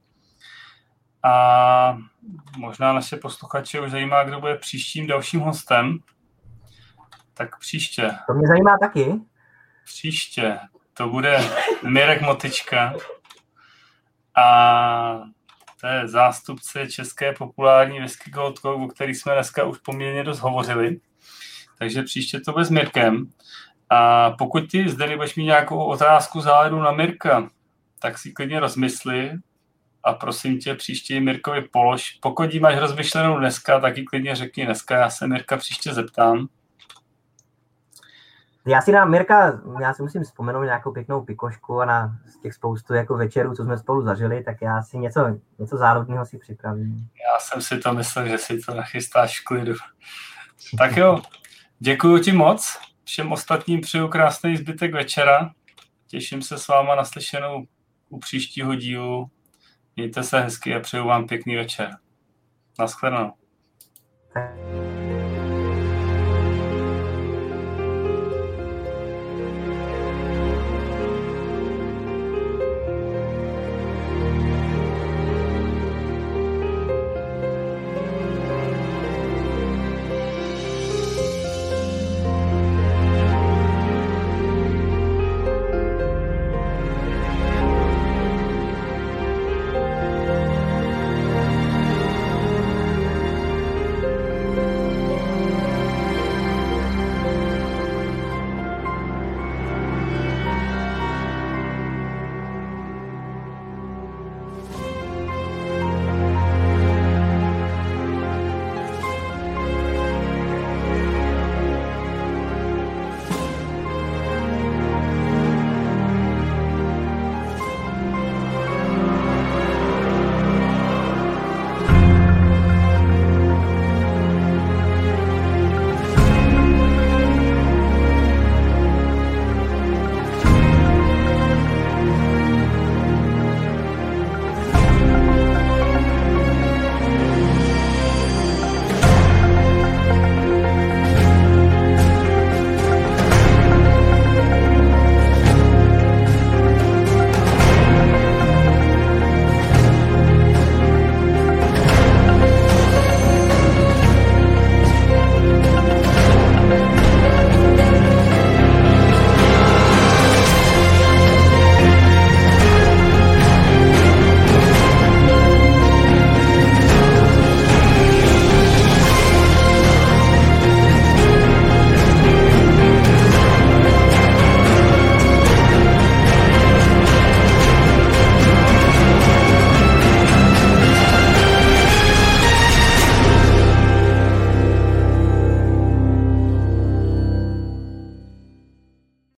[1.23, 1.99] A
[2.57, 5.99] možná naše posluchače už zajímá, kdo bude příštím dalším hostem.
[7.35, 8.11] Tak příště.
[8.27, 9.21] To mě zajímá taky.
[9.85, 10.59] Příště.
[10.95, 11.39] To bude
[11.83, 12.95] Mirek Motička.
[14.37, 15.21] A
[15.81, 21.01] to je zástupce české populární whisky Gold o který jsme dneska už poměrně dost hovořili.
[21.79, 23.31] Takže příště to bude s Mirkem.
[23.91, 27.49] A pokud ty zde budeš mít nějakou otázku záledu na Mirka,
[27.99, 29.33] tak si klidně rozmysli
[30.05, 32.19] a prosím tě, příště Mirkovi polož.
[32.23, 36.49] Pokud jí máš rozmyšlenou dneska, tak ji klidně řekni dneska, já se Mirka příště zeptám.
[38.67, 42.55] Já si na Mirka, já si musím vzpomenout nějakou pěknou pikošku a na z těch
[42.55, 46.97] spoustu jako večerů, co jsme spolu zažili, tak já si něco, něco zárodního si připravím.
[46.97, 49.75] Já jsem si to myslel, že si to nachystáš v klidu.
[50.79, 51.23] Tak jo,
[51.79, 52.79] děkuji ti moc.
[53.05, 55.51] Všem ostatním přeju krásný zbytek večera
[56.11, 57.67] těším se s váma naslyšenou
[58.09, 59.31] u příštího dílu.
[59.97, 61.91] Mějte se hezky a přeju vám pěkný večer.
[62.79, 63.33] Naschledanou.